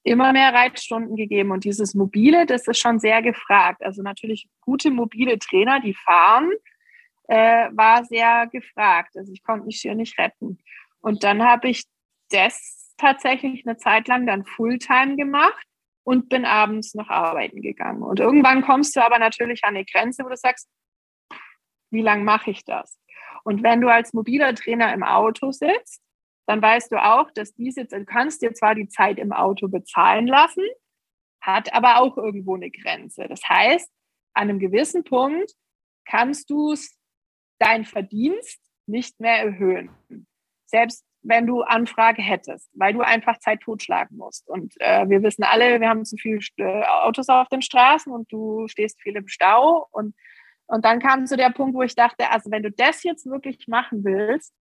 immer 0.04 0.32
mehr 0.32 0.54
Reitstunden 0.54 1.16
gegeben. 1.16 1.52
Und 1.52 1.64
dieses 1.66 1.94
Mobile, 1.94 2.46
das 2.46 2.68
ist 2.68 2.80
schon 2.80 3.00
sehr 3.00 3.22
gefragt. 3.22 3.84
Also 3.84 4.02
natürlich 4.02 4.48
gute 4.62 4.90
mobile 4.90 5.38
Trainer, 5.38 5.80
die 5.80 5.94
fahren, 5.94 6.52
äh, 7.28 7.70
war 7.74 8.06
sehr 8.06 8.48
gefragt. 8.48 9.18
Also 9.18 9.32
ich 9.34 9.44
konnte 9.44 9.66
mich 9.66 9.82
hier 9.82 9.96
nicht 9.96 10.18
retten. 10.18 10.60
Und 11.02 11.24
dann 11.24 11.44
habe 11.44 11.70
ich 11.70 11.84
das 12.30 12.94
tatsächlich 12.98 13.68
eine 13.68 13.78
Zeit 13.78 14.08
lang 14.08 14.26
dann 14.26 14.46
Fulltime 14.46 15.16
gemacht 15.16 15.66
und 16.04 16.30
bin 16.30 16.46
abends 16.46 16.96
noch 16.96 17.10
arbeiten 17.10 17.62
gegangen. 17.62 18.02
Und 18.02 18.20
irgendwann 18.20 18.62
kommst 18.62 18.96
du 18.96 19.04
aber 19.04 19.20
natürlich 19.20 19.64
an 19.64 19.76
eine 19.76 19.86
Grenze, 19.86 20.24
wo 20.24 20.30
du 20.30 20.38
sagst, 20.38 20.70
wie 21.92 22.02
lange 22.02 22.24
mache 22.24 22.52
ich 22.52 22.64
das? 22.64 22.98
Und 23.44 23.64
wenn 23.64 23.82
du 23.82 23.90
als 23.90 24.14
mobiler 24.14 24.54
Trainer 24.56 24.94
im 24.94 25.04
Auto 25.04 25.52
sitzt, 25.52 26.02
dann 26.48 26.62
weißt 26.62 26.92
du 26.92 27.04
auch, 27.04 27.30
dass 27.32 27.54
diese, 27.54 27.86
du 27.86 28.06
kannst 28.06 28.42
dir 28.42 28.54
zwar 28.54 28.74
die 28.74 28.88
Zeit 28.88 29.20
im 29.20 29.34
Auto 29.34 29.68
bezahlen 29.68 30.28
lassen, 30.28 30.64
hat 31.42 31.74
aber 31.74 32.02
auch 32.02 32.18
irgendwo 32.18 32.56
eine 32.56 32.72
Grenze. 32.72 33.28
Das 33.28 33.42
heißt, 33.48 33.92
an 34.34 34.50
einem 34.50 34.60
gewissen 34.60 35.04
Punkt 35.04 35.52
kannst 36.06 36.50
du 36.50 36.74
dein 37.60 37.86
Verdienst 37.86 38.62
nicht 38.86 39.20
mehr 39.20 39.44
erhöhen. 39.44 39.90
Selbst 40.66 41.06
wenn 41.22 41.46
du 41.46 41.64
Anfrage 41.64 42.22
hättest, 42.22 42.70
weil 42.74 42.94
du 42.94 43.02
einfach 43.02 43.40
Zeit 43.40 43.60
totschlagen 43.62 44.18
musst. 44.18 44.48
Und 44.48 44.74
äh, 44.80 45.10
wir 45.10 45.24
wissen 45.24 45.44
alle, 45.44 45.82
wir 45.82 45.90
haben 45.90 46.06
zu 46.06 46.16
viele 46.16 46.40
äh, 46.58 46.86
Autos 46.86 47.28
auf 47.28 47.50
den 47.50 47.62
Straßen 47.62 48.12
und 48.12 48.32
du 48.32 48.68
stehst 48.70 49.02
viel 49.02 49.18
im 49.18 49.28
Stau. 49.28 49.88
Und, 49.92 50.16
und 50.68 50.86
dann 50.86 51.00
kam 51.00 51.26
zu 51.26 51.36
der 51.36 51.50
Punkt, 51.50 51.76
wo 51.76 51.82
ich 51.82 51.96
dachte, 51.96 52.30
also 52.30 52.50
wenn 52.52 52.64
du 52.64 52.72
das 52.72 53.04
jetzt 53.04 53.26
wirklich 53.26 53.68
machen 53.68 54.06
willst, 54.06 54.54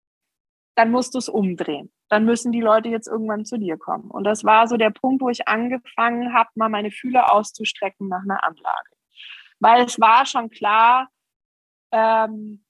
dann 0.77 0.91
musst 0.91 1.15
du 1.15 1.19
es 1.19 1.29
umdrehen. 1.29 1.91
Dann 2.09 2.25
müssen 2.25 2.53
die 2.53 2.61
Leute 2.61 2.89
jetzt 2.89 3.09
irgendwann 3.09 3.45
zu 3.45 3.59
dir 3.59 3.79
kommen. 3.79 4.11
Und 4.11 4.25
das 4.25 4.45
war 4.45 4.69
so 4.69 4.77
der 4.77 4.91
Punkt, 4.91 5.23
wo 5.23 5.31
ich 5.31 5.49
angefangen 5.49 6.35
habe, 6.35 6.51
mal 6.55 6.69
meine 6.69 6.91
Fühler 6.91 7.33
auszustrecken 7.33 8.09
nach 8.09 8.23
einer 8.23 8.45
Anlage. 8.45 8.91
Weil 9.59 9.87
es 9.87 9.99
war 9.99 10.27
schon 10.27 10.51
klar, 10.51 11.09
ähm, 11.93 12.63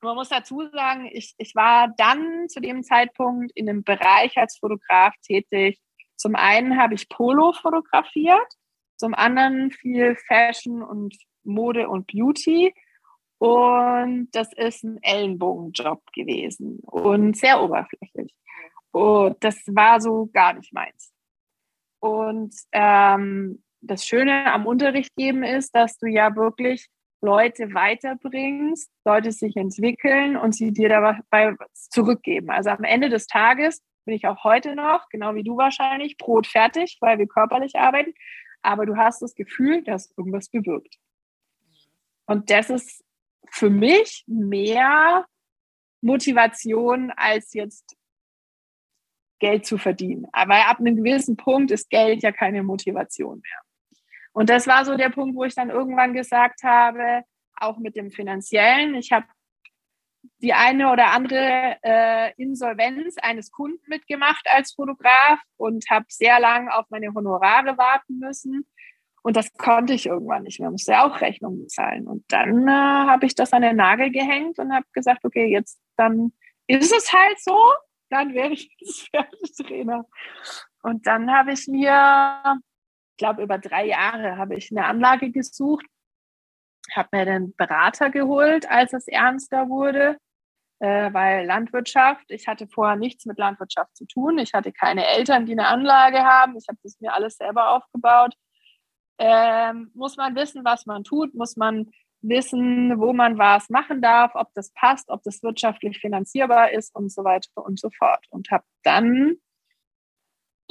man 0.00 0.14
muss 0.14 0.28
dazu 0.28 0.68
sagen, 0.70 1.08
ich, 1.10 1.34
ich 1.38 1.54
war 1.54 1.88
dann 1.96 2.48
zu 2.48 2.60
dem 2.60 2.82
Zeitpunkt 2.84 3.50
in 3.54 3.68
einem 3.68 3.82
Bereich 3.82 4.36
als 4.36 4.58
Fotograf 4.58 5.14
tätig. 5.22 5.80
Zum 6.16 6.36
einen 6.36 6.78
habe 6.80 6.94
ich 6.94 7.08
Polo 7.08 7.52
fotografiert, 7.52 8.46
zum 8.96 9.14
anderen 9.14 9.70
viel 9.70 10.16
Fashion 10.26 10.82
und 10.82 11.16
Mode 11.42 11.88
und 11.88 12.06
Beauty. 12.06 12.74
Und 13.38 14.28
das 14.32 14.52
ist 14.52 14.82
ein 14.84 14.98
Ellenbogenjob 15.02 16.02
gewesen 16.12 16.80
und 16.80 17.36
sehr 17.36 17.62
oberflächlich. 17.62 18.34
Und 18.90 19.36
das 19.40 19.56
war 19.68 20.00
so 20.00 20.28
gar 20.32 20.54
nicht 20.54 20.72
meins. 20.72 21.12
Und 22.00 22.54
ähm, 22.72 23.62
das 23.80 24.04
Schöne 24.04 24.52
am 24.52 24.66
Unterricht 24.66 25.14
geben 25.16 25.44
ist, 25.44 25.74
dass 25.74 25.98
du 25.98 26.06
ja 26.06 26.34
wirklich 26.34 26.88
Leute 27.20 27.74
weiterbringst, 27.74 28.90
Leute 29.04 29.32
sich 29.32 29.56
entwickeln 29.56 30.36
und 30.36 30.54
sie 30.54 30.72
dir 30.72 30.88
dabei 30.88 31.54
zurückgeben. 31.74 32.50
Also 32.50 32.70
am 32.70 32.84
Ende 32.84 33.08
des 33.08 33.26
Tages 33.26 33.82
bin 34.04 34.14
ich 34.14 34.26
auch 34.26 34.44
heute 34.44 34.74
noch, 34.74 35.08
genau 35.10 35.34
wie 35.34 35.42
du 35.42 35.56
wahrscheinlich, 35.56 36.16
Brot 36.16 36.46
fertig, 36.46 36.96
weil 37.00 37.18
wir 37.18 37.26
körperlich 37.26 37.76
arbeiten. 37.76 38.14
Aber 38.62 38.86
du 38.86 38.96
hast 38.96 39.22
das 39.22 39.34
Gefühl, 39.34 39.82
dass 39.82 40.12
irgendwas 40.16 40.48
bewirkt. 40.48 40.96
Und 42.26 42.50
das 42.50 42.70
ist 42.70 43.04
für 43.50 43.70
mich 43.70 44.24
mehr 44.26 45.26
Motivation 46.00 47.10
als 47.16 47.52
jetzt 47.54 47.96
Geld 49.38 49.66
zu 49.66 49.78
verdienen. 49.78 50.26
Aber 50.32 50.66
ab 50.66 50.78
einem 50.78 50.96
gewissen 50.96 51.36
Punkt 51.36 51.70
ist 51.70 51.90
Geld 51.90 52.22
ja 52.22 52.32
keine 52.32 52.62
Motivation 52.62 53.40
mehr. 53.40 54.00
Und 54.32 54.50
das 54.50 54.66
war 54.66 54.84
so 54.84 54.96
der 54.96 55.10
Punkt, 55.10 55.36
wo 55.36 55.44
ich 55.44 55.54
dann 55.54 55.70
irgendwann 55.70 56.12
gesagt 56.12 56.62
habe, 56.62 57.22
auch 57.56 57.78
mit 57.78 57.96
dem 57.96 58.10
finanziellen, 58.10 58.94
ich 58.94 59.10
habe 59.12 59.26
die 60.40 60.52
eine 60.52 60.92
oder 60.92 61.12
andere 61.12 61.76
äh, 61.82 62.32
Insolvenz 62.36 63.16
eines 63.18 63.50
Kunden 63.50 63.82
mitgemacht 63.86 64.46
als 64.48 64.72
Fotograf 64.72 65.40
und 65.56 65.84
habe 65.90 66.06
sehr 66.08 66.38
lang 66.40 66.68
auf 66.68 66.86
meine 66.90 67.12
Honorare 67.14 67.76
warten 67.78 68.18
müssen. 68.18 68.66
Und 69.22 69.36
das 69.36 69.52
konnte 69.54 69.92
ich 69.94 70.06
irgendwann 70.06 70.44
nicht 70.44 70.60
mehr, 70.60 70.70
musste 70.70 71.00
auch 71.02 71.20
Rechnungen 71.20 71.62
bezahlen. 71.62 72.06
Und 72.06 72.24
dann 72.32 72.66
äh, 72.68 72.70
habe 72.70 73.26
ich 73.26 73.34
das 73.34 73.52
an 73.52 73.62
den 73.62 73.76
Nagel 73.76 74.10
gehängt 74.10 74.58
und 74.58 74.72
habe 74.72 74.86
gesagt, 74.92 75.24
okay, 75.24 75.46
jetzt 75.46 75.80
dann 75.96 76.32
ist 76.66 76.92
es 76.92 77.12
halt 77.12 77.38
so, 77.40 77.58
dann 78.10 78.34
werde 78.34 78.54
ich 78.54 78.70
jetzt 78.78 79.08
Pferdetrainer. 79.10 80.06
Und 80.82 81.06
dann 81.06 81.30
habe 81.32 81.52
ich 81.52 81.66
mir 81.66 82.60
glaube, 83.18 83.42
über 83.42 83.58
drei 83.58 83.86
Jahre 83.86 84.38
habe 84.38 84.56
ich 84.56 84.70
eine 84.70 84.86
Anlage 84.86 85.30
gesucht, 85.30 85.84
habe 86.94 87.08
mir 87.12 87.24
den 87.26 87.54
Berater 87.56 88.10
geholt, 88.10 88.70
als 88.70 88.94
es 88.94 89.08
ernster 89.08 89.68
wurde. 89.68 90.16
äh, 90.80 91.12
weil 91.12 91.44
Landwirtschaft, 91.46 92.30
ich 92.30 92.46
hatte 92.46 92.68
vorher 92.68 92.96
nichts 92.96 93.26
mit 93.26 93.38
Landwirtschaft 93.38 93.96
zu 93.96 94.06
tun. 94.06 94.38
Ich 94.38 94.54
hatte 94.54 94.72
keine 94.72 95.06
Eltern, 95.06 95.44
die 95.46 95.52
eine 95.52 95.66
Anlage 95.66 96.24
haben. 96.24 96.56
Ich 96.56 96.66
habe 96.68 96.78
das 96.82 97.00
mir 97.00 97.12
alles 97.14 97.36
selber 97.36 97.70
aufgebaut. 97.70 98.34
Ähm, 99.18 99.90
muss 99.94 100.16
man 100.16 100.34
wissen, 100.36 100.64
was 100.64 100.86
man 100.86 101.04
tut, 101.04 101.34
muss 101.34 101.56
man 101.56 101.90
wissen, 102.20 102.98
wo 102.98 103.12
man 103.12 103.38
was 103.38 103.68
machen 103.70 104.00
darf, 104.00 104.32
ob 104.34 104.52
das 104.54 104.72
passt, 104.72 105.08
ob 105.10 105.22
das 105.22 105.42
wirtschaftlich 105.42 105.98
finanzierbar 105.98 106.72
ist 106.72 106.94
und 106.94 107.12
so 107.12 107.24
weiter 107.24 107.48
und 107.54 107.78
so 107.78 107.90
fort. 107.90 108.26
Und 108.30 108.50
habe 108.50 108.64
dann 108.82 109.36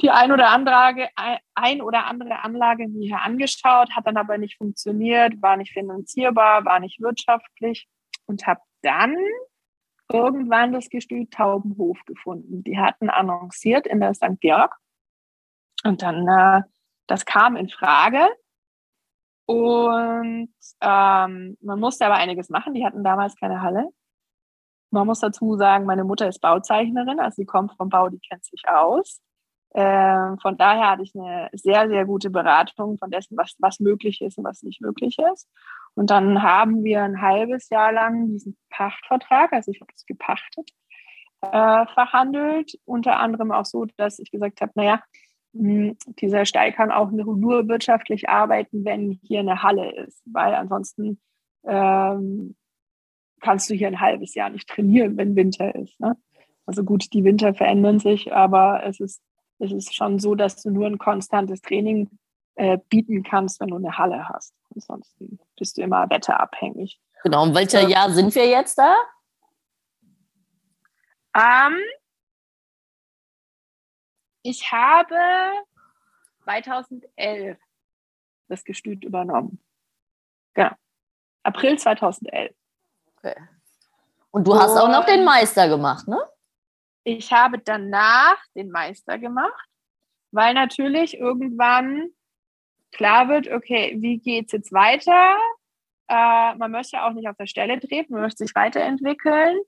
die 0.00 0.10
ein 0.10 0.30
oder 0.30 0.50
andere, 0.50 1.08
ein 1.54 1.82
oder 1.82 2.06
andere 2.06 2.44
Anlage 2.44 2.86
mir 2.88 3.06
hier 3.06 3.22
angeschaut, 3.22 3.90
hat 3.96 4.06
dann 4.06 4.16
aber 4.16 4.38
nicht 4.38 4.56
funktioniert, 4.56 5.42
war 5.42 5.56
nicht 5.56 5.72
finanzierbar, 5.72 6.64
war 6.64 6.78
nicht 6.78 7.00
wirtschaftlich 7.00 7.88
und 8.26 8.46
habe 8.46 8.60
dann 8.82 9.16
irgendwann 10.10 10.72
das 10.72 10.88
Gestüt 10.88 11.32
Taubenhof 11.32 11.98
gefunden. 12.06 12.62
Die 12.62 12.78
hatten 12.78 13.10
annonciert 13.10 13.86
in 13.86 14.00
der 14.00 14.14
St. 14.14 14.40
Georg 14.40 14.76
und 15.84 16.02
dann, 16.02 16.28
äh, 16.28 16.62
das 17.08 17.24
kam 17.24 17.56
in 17.56 17.68
Frage 17.68 18.28
und 19.46 20.50
ähm, 20.82 21.56
man 21.60 21.80
musste 21.80 22.04
aber 22.06 22.16
einiges 22.16 22.50
machen. 22.50 22.74
Die 22.74 22.84
hatten 22.84 23.02
damals 23.02 23.34
keine 23.34 23.62
Halle. 23.62 23.88
Man 24.90 25.06
muss 25.06 25.20
dazu 25.20 25.56
sagen, 25.56 25.86
meine 25.86 26.04
Mutter 26.04 26.28
ist 26.28 26.40
Bauzeichnerin, 26.40 27.18
also 27.18 27.36
sie 27.36 27.46
kommt 27.46 27.74
vom 27.76 27.88
Bau, 27.88 28.08
die 28.08 28.20
kennt 28.20 28.44
sich 28.44 28.62
aus. 28.68 29.20
Ähm, 29.74 30.38
von 30.40 30.56
daher 30.56 30.90
hatte 30.90 31.02
ich 31.02 31.14
eine 31.14 31.48
sehr, 31.52 31.88
sehr 31.88 32.06
gute 32.06 32.30
Beratung 32.30 32.96
von 32.98 33.10
dessen, 33.10 33.36
was, 33.36 33.54
was 33.58 33.80
möglich 33.80 34.20
ist 34.22 34.38
und 34.38 34.44
was 34.44 34.62
nicht 34.62 34.80
möglich 34.80 35.18
ist. 35.32 35.48
Und 35.94 36.10
dann 36.10 36.42
haben 36.42 36.84
wir 36.84 37.02
ein 37.02 37.20
halbes 37.20 37.68
Jahr 37.70 37.92
lang 37.92 38.28
diesen 38.28 38.56
Pachtvertrag, 38.70 39.52
also 39.52 39.70
ich 39.70 39.80
habe 39.80 39.92
das 39.92 40.06
gepachtet, 40.06 40.70
äh, 41.42 41.86
verhandelt. 41.86 42.78
Unter 42.84 43.18
anderem 43.18 43.52
auch 43.52 43.66
so, 43.66 43.86
dass 43.96 44.18
ich 44.18 44.30
gesagt 44.30 44.60
habe, 44.60 44.72
naja, 44.74 45.02
dieser 45.52 46.44
Stall 46.44 46.72
kann 46.72 46.90
auch 46.90 47.10
nur 47.10 47.68
wirtschaftlich 47.68 48.28
arbeiten, 48.28 48.84
wenn 48.84 49.18
hier 49.22 49.40
eine 49.40 49.62
Halle 49.62 49.90
ist, 50.04 50.22
weil 50.26 50.54
ansonsten 50.54 51.20
ähm, 51.64 52.56
kannst 53.40 53.70
du 53.70 53.74
hier 53.74 53.88
ein 53.88 54.00
halbes 54.00 54.34
Jahr 54.34 54.50
nicht 54.50 54.68
trainieren, 54.68 55.16
wenn 55.16 55.36
Winter 55.36 55.74
ist. 55.74 55.98
Ne? 56.00 56.16
Also 56.66 56.84
gut, 56.84 57.12
die 57.12 57.24
Winter 57.24 57.54
verändern 57.54 57.98
sich, 57.98 58.32
aber 58.32 58.84
es 58.84 59.00
ist, 59.00 59.22
es 59.58 59.72
ist 59.72 59.94
schon 59.94 60.18
so, 60.18 60.34
dass 60.34 60.62
du 60.62 60.70
nur 60.70 60.86
ein 60.86 60.98
konstantes 60.98 61.60
Training 61.60 62.10
äh, 62.56 62.78
bieten 62.88 63.22
kannst, 63.22 63.60
wenn 63.60 63.68
du 63.68 63.76
eine 63.76 63.96
Halle 63.96 64.28
hast. 64.28 64.52
Ansonsten 64.74 65.38
bist 65.56 65.78
du 65.78 65.82
immer 65.82 66.08
wetterabhängig. 66.10 67.00
Genau, 67.22 67.42
und 67.44 67.54
welcher 67.54 67.86
äh, 67.86 67.90
Jahr 67.90 68.10
sind 68.10 68.34
wir 68.34 68.48
jetzt 68.48 68.78
da? 68.78 68.94
Ähm, 71.34 71.76
ich 74.42 74.72
habe 74.72 75.16
2011 76.44 77.58
das 78.48 78.64
Gestüt 78.64 79.04
übernommen. 79.04 79.62
Genau. 80.54 80.74
April 81.42 81.78
2011. 81.78 82.54
Okay. 83.16 83.36
Und 84.30 84.46
du 84.46 84.54
hast 84.54 84.72
Und 84.72 84.78
auch 84.78 84.88
noch 84.88 85.04
den 85.04 85.24
Meister 85.24 85.68
gemacht, 85.68 86.06
ne? 86.08 86.18
Ich 87.04 87.32
habe 87.32 87.58
danach 87.58 88.36
den 88.54 88.70
Meister 88.70 89.18
gemacht, 89.18 89.68
weil 90.30 90.52
natürlich 90.54 91.18
irgendwann 91.18 92.10
klar 92.92 93.28
wird, 93.28 93.48
okay, 93.48 93.96
wie 93.98 94.18
geht 94.18 94.46
es 94.46 94.52
jetzt 94.52 94.72
weiter? 94.72 95.36
Äh, 96.08 96.54
man 96.56 96.70
möchte 96.70 97.02
auch 97.02 97.12
nicht 97.12 97.28
auf 97.28 97.36
der 97.36 97.46
Stelle 97.46 97.80
treten, 97.80 98.12
man 98.12 98.22
möchte 98.22 98.44
sich 98.44 98.54
weiterentwickeln. 98.54 99.58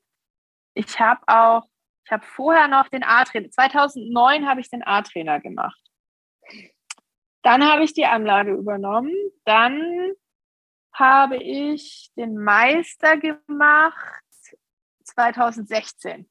Ich 0.74 1.00
habe 1.00 1.20
auch 1.26 1.69
ich 2.04 2.10
habe 2.10 2.24
vorher 2.24 2.68
noch 2.68 2.88
den 2.88 3.04
A-Trainer, 3.04 3.50
2009 3.50 4.48
habe 4.48 4.60
ich 4.60 4.70
den 4.70 4.82
A-Trainer 4.82 5.40
gemacht. 5.40 5.80
Dann 7.42 7.64
habe 7.64 7.84
ich 7.84 7.94
die 7.94 8.06
Anlage 8.06 8.52
übernommen. 8.52 9.14
Dann 9.44 10.12
habe 10.92 11.36
ich 11.36 12.10
den 12.16 12.36
Meister 12.36 13.16
gemacht 13.16 14.22
2016. 15.04 16.28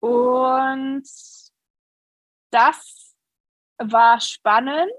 Und 0.00 1.08
das 2.50 3.16
war 3.78 4.20
spannend. 4.20 4.92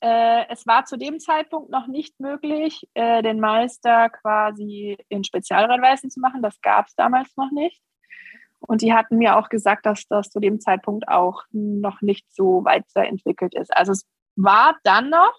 Äh, 0.00 0.48
es 0.48 0.66
war 0.66 0.86
zu 0.86 0.96
dem 0.96 1.20
Zeitpunkt 1.20 1.70
noch 1.70 1.86
nicht 1.86 2.18
möglich, 2.20 2.88
äh, 2.94 3.22
den 3.22 3.38
Meister 3.38 4.08
quasi 4.08 4.96
in 5.08 5.24
Spezialradweisen 5.24 6.10
zu 6.10 6.20
machen. 6.20 6.42
Das 6.42 6.60
gab 6.62 6.86
es 6.86 6.94
damals 6.94 7.36
noch 7.36 7.50
nicht. 7.50 7.82
Und 8.60 8.82
die 8.82 8.94
hatten 8.94 9.16
mir 9.16 9.36
auch 9.36 9.48
gesagt, 9.48 9.86
dass 9.86 10.06
das 10.08 10.30
zu 10.30 10.40
dem 10.40 10.60
Zeitpunkt 10.60 11.08
auch 11.08 11.42
noch 11.52 12.00
nicht 12.02 12.26
so 12.34 12.64
weiterentwickelt 12.64 13.54
ist. 13.54 13.74
Also 13.76 13.92
es 13.92 14.06
war 14.36 14.76
dann 14.84 15.10
noch 15.10 15.34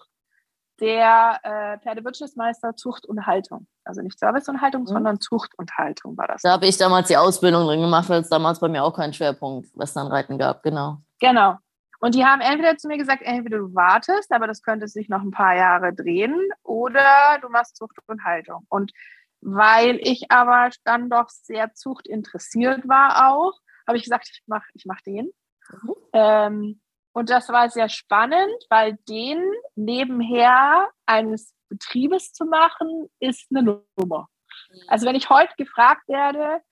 der 0.80 1.40
äh, 1.42 1.78
Pferdewirtschaftsmeister 1.78 2.74
Zucht 2.74 3.06
und 3.06 3.26
Haltung. 3.26 3.66
Also 3.84 4.02
nicht 4.02 4.18
Service 4.18 4.48
und 4.48 4.60
Haltung, 4.60 4.82
mhm. 4.82 4.88
sondern 4.88 5.20
Zucht 5.20 5.56
und 5.56 5.70
Haltung 5.78 6.16
war 6.16 6.26
das. 6.26 6.42
Da 6.42 6.52
habe 6.52 6.66
ich 6.66 6.76
damals 6.76 7.08
die 7.08 7.16
Ausbildung 7.16 7.66
drin 7.66 7.80
gemacht, 7.80 8.08
weil 8.08 8.20
es 8.20 8.28
damals 8.28 8.58
bei 8.58 8.68
mir 8.68 8.82
auch 8.82 8.94
keinen 8.94 9.12
Schwerpunkt 9.12 9.68
Westernreiten 9.76 10.38
gab, 10.38 10.62
genau. 10.62 10.98
Genau. 11.20 11.56
Und 12.02 12.16
die 12.16 12.24
haben 12.24 12.40
entweder 12.40 12.76
zu 12.76 12.88
mir 12.88 12.98
gesagt, 12.98 13.22
entweder 13.22 13.58
du 13.58 13.76
wartest, 13.76 14.32
aber 14.32 14.48
das 14.48 14.62
könnte 14.62 14.88
sich 14.88 15.08
noch 15.08 15.22
ein 15.22 15.30
paar 15.30 15.54
Jahre 15.54 15.94
drehen, 15.94 16.36
oder 16.64 17.38
du 17.40 17.48
machst 17.48 17.76
Zucht 17.76 17.96
und 18.08 18.24
Haltung. 18.24 18.66
Und 18.68 18.90
weil 19.40 20.00
ich 20.02 20.28
aber 20.28 20.70
dann 20.82 21.08
doch 21.08 21.28
sehr 21.28 21.74
zuchtinteressiert 21.74 22.88
war 22.88 23.30
auch, 23.30 23.52
habe 23.86 23.98
ich 23.98 24.02
gesagt, 24.02 24.28
ich 24.32 24.42
mache 24.46 24.66
ich 24.74 24.84
mach 24.84 25.00
den. 25.02 25.30
Mhm. 25.70 25.94
Ähm, 26.12 26.80
und 27.12 27.30
das 27.30 27.48
war 27.50 27.70
sehr 27.70 27.88
spannend, 27.88 28.66
weil 28.68 28.98
den 29.08 29.40
nebenher 29.76 30.88
eines 31.06 31.54
Betriebes 31.68 32.32
zu 32.32 32.46
machen, 32.46 33.10
ist 33.20 33.46
eine 33.54 33.84
Nummer. 33.96 34.28
Also 34.88 35.06
wenn 35.06 35.14
ich 35.14 35.30
heute 35.30 35.54
gefragt 35.56 36.08
werde, 36.08 36.62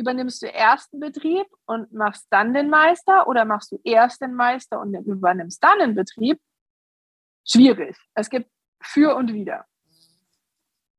übernimmst 0.00 0.42
du 0.42 0.46
erst 0.46 0.92
einen 0.92 1.00
Betrieb 1.00 1.46
und 1.66 1.92
machst 1.92 2.26
dann 2.30 2.54
den 2.54 2.70
Meister 2.70 3.28
oder 3.28 3.44
machst 3.44 3.72
du 3.72 3.80
erst 3.84 4.20
den 4.20 4.34
Meister 4.34 4.80
und 4.80 4.94
übernimmst 4.94 5.62
dann 5.62 5.78
den 5.78 5.94
Betrieb? 5.94 6.40
Schwierig. 7.46 7.96
Es 8.14 8.30
gibt 8.30 8.50
für 8.82 9.14
und 9.14 9.32
wider. 9.32 9.66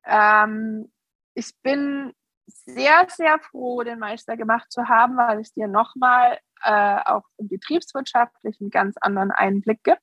Ähm, 0.05 0.91
ich 1.33 1.51
bin 1.61 2.13
sehr, 2.45 3.07
sehr 3.09 3.39
froh, 3.39 3.83
den 3.83 3.99
Meister 3.99 4.37
gemacht 4.37 4.71
zu 4.71 4.87
haben, 4.87 5.17
weil 5.17 5.39
es 5.39 5.53
dir 5.53 5.67
nochmal 5.67 6.39
äh, 6.63 6.99
auch 7.05 7.23
im 7.37 7.47
betriebswirtschaftlichen 7.47 8.69
ganz 8.69 8.97
anderen 8.97 9.31
Einblick 9.31 9.83
gibt. 9.83 10.01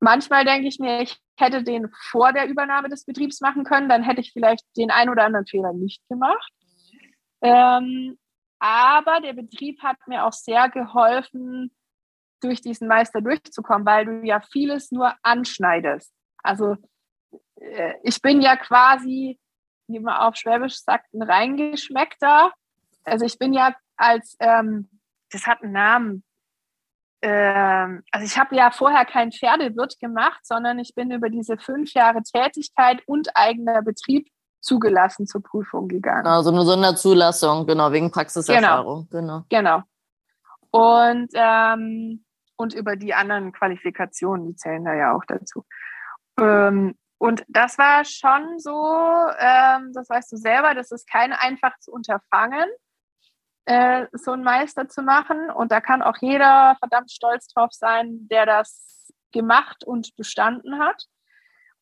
Manchmal 0.00 0.44
denke 0.44 0.66
ich 0.66 0.78
mir, 0.78 1.02
ich 1.02 1.20
hätte 1.36 1.62
den 1.62 1.90
vor 2.10 2.32
der 2.32 2.48
Übernahme 2.48 2.88
des 2.88 3.04
Betriebs 3.04 3.40
machen 3.40 3.64
können, 3.64 3.88
dann 3.88 4.02
hätte 4.02 4.20
ich 4.20 4.32
vielleicht 4.32 4.64
den 4.76 4.90
ein 4.90 5.10
oder 5.10 5.24
anderen 5.24 5.46
Fehler 5.46 5.72
nicht 5.72 6.02
gemacht. 6.08 6.52
Ähm, 7.42 8.18
aber 8.58 9.20
der 9.20 9.32
Betrieb 9.32 9.82
hat 9.82 9.96
mir 10.06 10.24
auch 10.24 10.32
sehr 10.32 10.68
geholfen, 10.68 11.74
durch 12.42 12.62
diesen 12.62 12.88
Meister 12.88 13.20
durchzukommen, 13.20 13.86
weil 13.86 14.06
du 14.06 14.24
ja 14.24 14.40
vieles 14.40 14.90
nur 14.90 15.14
anschneidest. 15.22 16.12
Also 16.42 16.76
äh, 17.56 17.94
ich 18.02 18.22
bin 18.22 18.40
ja 18.40 18.56
quasi 18.56 19.38
wie 19.90 20.00
man 20.00 20.16
auf 20.16 20.36
Schwäbisch 20.36 20.80
sagt, 20.80 21.12
ein 21.12 21.22
reingeschmeckter. 21.22 22.52
Also 23.04 23.24
ich 23.24 23.38
bin 23.38 23.52
ja 23.52 23.74
als, 23.96 24.36
ähm, 24.40 24.88
das 25.30 25.46
hat 25.46 25.62
einen 25.62 25.72
Namen. 25.72 26.24
Ähm, 27.22 28.02
also 28.10 28.24
ich 28.24 28.38
habe 28.38 28.56
ja 28.56 28.70
vorher 28.70 29.04
kein 29.04 29.32
Pferdewirt 29.32 29.98
gemacht, 29.98 30.40
sondern 30.44 30.78
ich 30.78 30.94
bin 30.94 31.10
über 31.10 31.28
diese 31.28 31.58
fünf 31.58 31.92
Jahre 31.92 32.22
Tätigkeit 32.22 33.02
und 33.06 33.36
eigener 33.36 33.82
Betrieb 33.82 34.28
zugelassen 34.60 35.26
zur 35.26 35.42
Prüfung 35.42 35.88
gegangen. 35.88 36.26
Also 36.26 36.50
eine 36.50 36.64
Sonderzulassung, 36.64 37.66
genau, 37.66 37.92
wegen 37.92 38.10
Praxiserfahrung. 38.10 39.08
Genau. 39.10 39.44
Genau. 39.48 39.82
genau. 39.82 39.82
Und, 40.70 41.30
ähm, 41.34 42.24
und 42.56 42.74
über 42.74 42.96
die 42.96 43.14
anderen 43.14 43.52
Qualifikationen, 43.52 44.46
die 44.46 44.56
zählen 44.56 44.84
da 44.84 44.94
ja 44.94 45.12
auch 45.12 45.24
dazu. 45.26 45.64
Ähm, 46.38 46.94
und 47.18 47.44
das 47.48 47.76
war 47.76 48.04
schon 48.04 48.58
so, 48.58 48.70
ähm, 49.38 49.92
das 49.92 50.08
weißt 50.08 50.32
du 50.32 50.36
selber, 50.36 50.74
das 50.74 50.90
ist 50.90 51.08
kein 51.10 51.32
einfach 51.32 51.78
zu 51.78 51.92
unterfangen, 51.92 52.66
äh, 53.66 54.06
so 54.12 54.32
einen 54.32 54.42
Meister 54.42 54.88
zu 54.88 55.02
machen. 55.02 55.50
Und 55.50 55.70
da 55.72 55.80
kann 55.80 56.02
auch 56.02 56.16
jeder 56.20 56.76
verdammt 56.78 57.10
stolz 57.10 57.48
drauf 57.48 57.72
sein, 57.72 58.26
der 58.30 58.46
das 58.46 59.12
gemacht 59.32 59.84
und 59.84 60.16
bestanden 60.16 60.78
hat. 60.78 61.04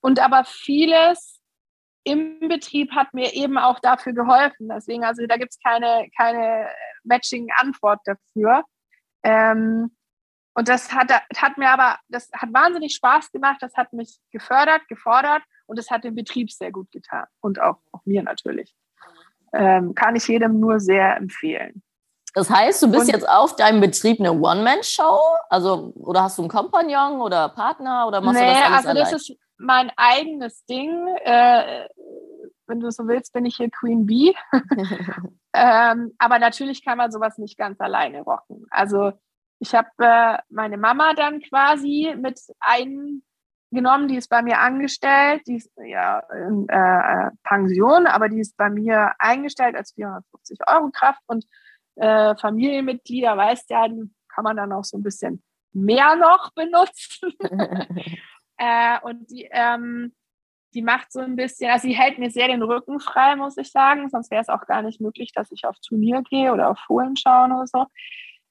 Und 0.01 0.21
aber 0.21 0.45
vieles 0.45 1.38
im 2.09 2.49
Betrieb 2.49 2.93
hat 2.93 3.13
mir 3.13 3.35
eben 3.35 3.59
auch 3.59 3.79
dafür 3.81 4.13
geholfen. 4.13 4.69
Deswegen, 4.69 5.05
also 5.05 5.27
da 5.27 5.37
gibt 5.37 5.53
es 5.53 5.59
keine, 5.63 6.09
keine 6.17 6.69
Matching-Antwort 7.05 8.01
dafür. 8.05 8.65
Ähm, 9.23 9.95
und 10.55 10.69
das 10.69 10.93
hat, 10.93 11.13
hat 11.13 11.59
mir 11.59 11.71
aber, 11.71 11.99
das 12.09 12.31
hat 12.33 12.53
wahnsinnig 12.53 12.95
Spaß 12.95 13.31
gemacht, 13.31 13.59
das 13.61 13.75
hat 13.77 13.93
mich 13.93 14.19
gefördert, 14.33 14.89
gefordert 14.89 15.43
und 15.67 15.79
es 15.79 15.91
hat 15.91 16.05
dem 16.05 16.15
Betrieb 16.15 16.51
sehr 16.51 16.73
gut 16.73 16.91
getan 16.91 17.27
und 17.41 17.61
auch, 17.61 17.79
auch 17.93 18.01
mir 18.05 18.23
natürlich. 18.23 18.75
Ähm, 19.53 19.95
kann 19.95 20.17
ich 20.17 20.27
jedem 20.27 20.59
nur 20.59 20.81
sehr 20.81 21.17
empfehlen. 21.17 21.83
Das 22.35 22.51
heißt, 22.51 22.83
du 22.83 22.91
bist 22.91 23.07
und, 23.07 23.13
jetzt 23.13 23.29
auf 23.29 23.57
deinem 23.57 23.81
Betrieb 23.81 24.21
eine 24.21 24.33
One-Man-Show? 24.33 25.19
Also, 25.49 25.93
oder 25.95 26.25
hast 26.25 26.39
du 26.39 26.43
einen 26.43 26.51
Kompagnon 26.51 27.21
oder 27.21 27.49
Partner 27.49 28.07
oder 28.07 28.21
machst 28.21 28.41
nee, 28.41 28.47
du 28.47 28.53
das 28.53 28.63
alles 28.63 28.77
also 28.77 28.89
allein? 28.89 29.05
das 29.05 29.13
ist 29.13 29.37
mein 29.59 29.91
eigenes 29.97 30.65
Ding. 30.67 31.07
Äh, 31.25 31.89
wenn 32.67 32.81
du 32.81 32.91
so 32.91 33.07
willst, 33.09 33.33
bin 33.33 33.47
ich 33.47 33.57
hier 33.57 33.71
Queen 33.71 34.07
Bee. 34.07 34.35
ähm, 35.55 36.13
aber 36.19 36.39
natürlich 36.39 36.85
kann 36.85 36.99
man 36.99 37.11
sowas 37.11 37.39
nicht 37.39 37.57
ganz 37.57 37.81
alleine 37.81 38.23
rocken. 38.23 38.67
Also 38.71 39.13
ich 39.59 39.75
habe 39.75 39.89
äh, 39.99 40.39
meine 40.51 40.77
Mama 40.77 41.15
dann 41.15 41.41
quasi 41.41 42.15
mit 42.17 42.41
eingenommen, 42.61 44.09
die 44.09 44.17
ist 44.17 44.29
bei 44.29 44.43
mir 44.43 44.61
angestellt, 44.61 45.43
die 45.47 45.57
ist 45.57 45.71
ja 45.77 46.21
in 46.31 46.69
äh, 46.69 47.31
Pension, 47.43 48.07
aber 48.07 48.29
die 48.29 48.41
ist 48.41 48.57
bei 48.57 48.71
mir 48.71 49.13
eingestellt 49.19 49.75
als 49.75 49.93
450 49.95 50.59
Euro 50.69 50.91
Kraft 50.91 51.23
und 51.27 51.45
äh, 51.97 52.37
Familienmitglieder, 52.37 53.37
weißt 53.37 53.71
ja, 53.71 53.89
die 53.89 54.11
kann 54.29 54.45
man 54.45 54.57
dann 54.57 54.73
auch 54.73 54.85
so 54.85 54.97
ein 54.97 55.03
bisschen 55.03 55.43
mehr 55.73 56.15
noch 56.17 56.53
benutzen. 56.53 57.33
äh, 58.59 58.99
und 59.03 59.31
die, 59.31 59.49
ähm, 59.51 60.13
die 60.75 60.83
macht 60.83 61.13
so 61.13 61.21
ein 61.21 61.37
bisschen, 61.37 61.71
also 61.71 61.89
sie 61.89 61.95
hält 61.95 62.19
mir 62.19 62.31
sehr 62.31 62.49
den 62.49 62.63
Rücken 62.63 63.01
frei, 63.01 63.37
muss 63.37 63.57
ich 63.57 63.71
sagen, 63.71 64.09
sonst 64.11 64.31
wäre 64.31 64.43
es 64.43 64.49
auch 64.49 64.67
gar 64.67 64.83
nicht 64.83 65.01
möglich, 65.01 65.33
dass 65.33 65.51
ich 65.51 65.65
auf 65.65 65.77
Turnier 65.81 66.23
gehe 66.29 66.53
oder 66.53 66.71
auf 66.71 66.79
Fohlen 66.81 67.17
schauen 67.17 67.53
oder 67.53 67.67
so. 67.67 67.87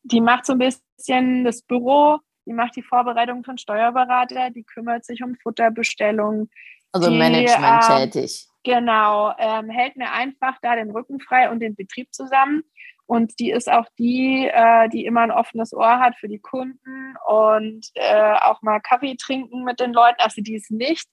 Die 0.03 0.21
macht 0.21 0.45
so 0.45 0.53
ein 0.53 0.59
bisschen 0.59 1.43
das 1.43 1.61
Büro, 1.61 2.19
die 2.45 2.53
macht 2.53 2.75
die 2.75 2.81
Vorbereitung 2.81 3.43
von 3.43 3.57
Steuerberater, 3.57 4.49
die 4.49 4.63
kümmert 4.63 5.05
sich 5.05 5.21
um 5.21 5.35
Futterbestellungen. 5.35 6.49
Also 6.91 7.09
die, 7.09 7.17
Management 7.17 7.83
ähm, 7.89 7.97
tätig. 7.97 8.47
Genau, 8.63 9.33
ähm, 9.37 9.69
hält 9.69 9.95
mir 9.95 10.11
einfach 10.11 10.57
da 10.61 10.75
den 10.75 10.91
Rücken 10.91 11.19
frei 11.19 11.49
und 11.49 11.59
den 11.59 11.75
Betrieb 11.75 12.13
zusammen. 12.13 12.63
Und 13.07 13.39
die 13.39 13.51
ist 13.51 13.71
auch 13.71 13.85
die, 13.97 14.49
äh, 14.51 14.89
die 14.89 15.05
immer 15.05 15.21
ein 15.21 15.31
offenes 15.31 15.73
Ohr 15.73 15.99
hat 15.99 16.17
für 16.17 16.27
die 16.27 16.39
Kunden 16.39 17.15
und 17.25 17.87
äh, 17.93 18.33
auch 18.41 18.61
mal 18.61 18.81
Kaffee 18.81 19.15
trinken 19.15 19.63
mit 19.63 19.79
den 19.79 19.93
Leuten. 19.93 20.19
Also 20.19 20.41
die 20.41 20.55
ist 20.55 20.69
nicht 20.69 21.07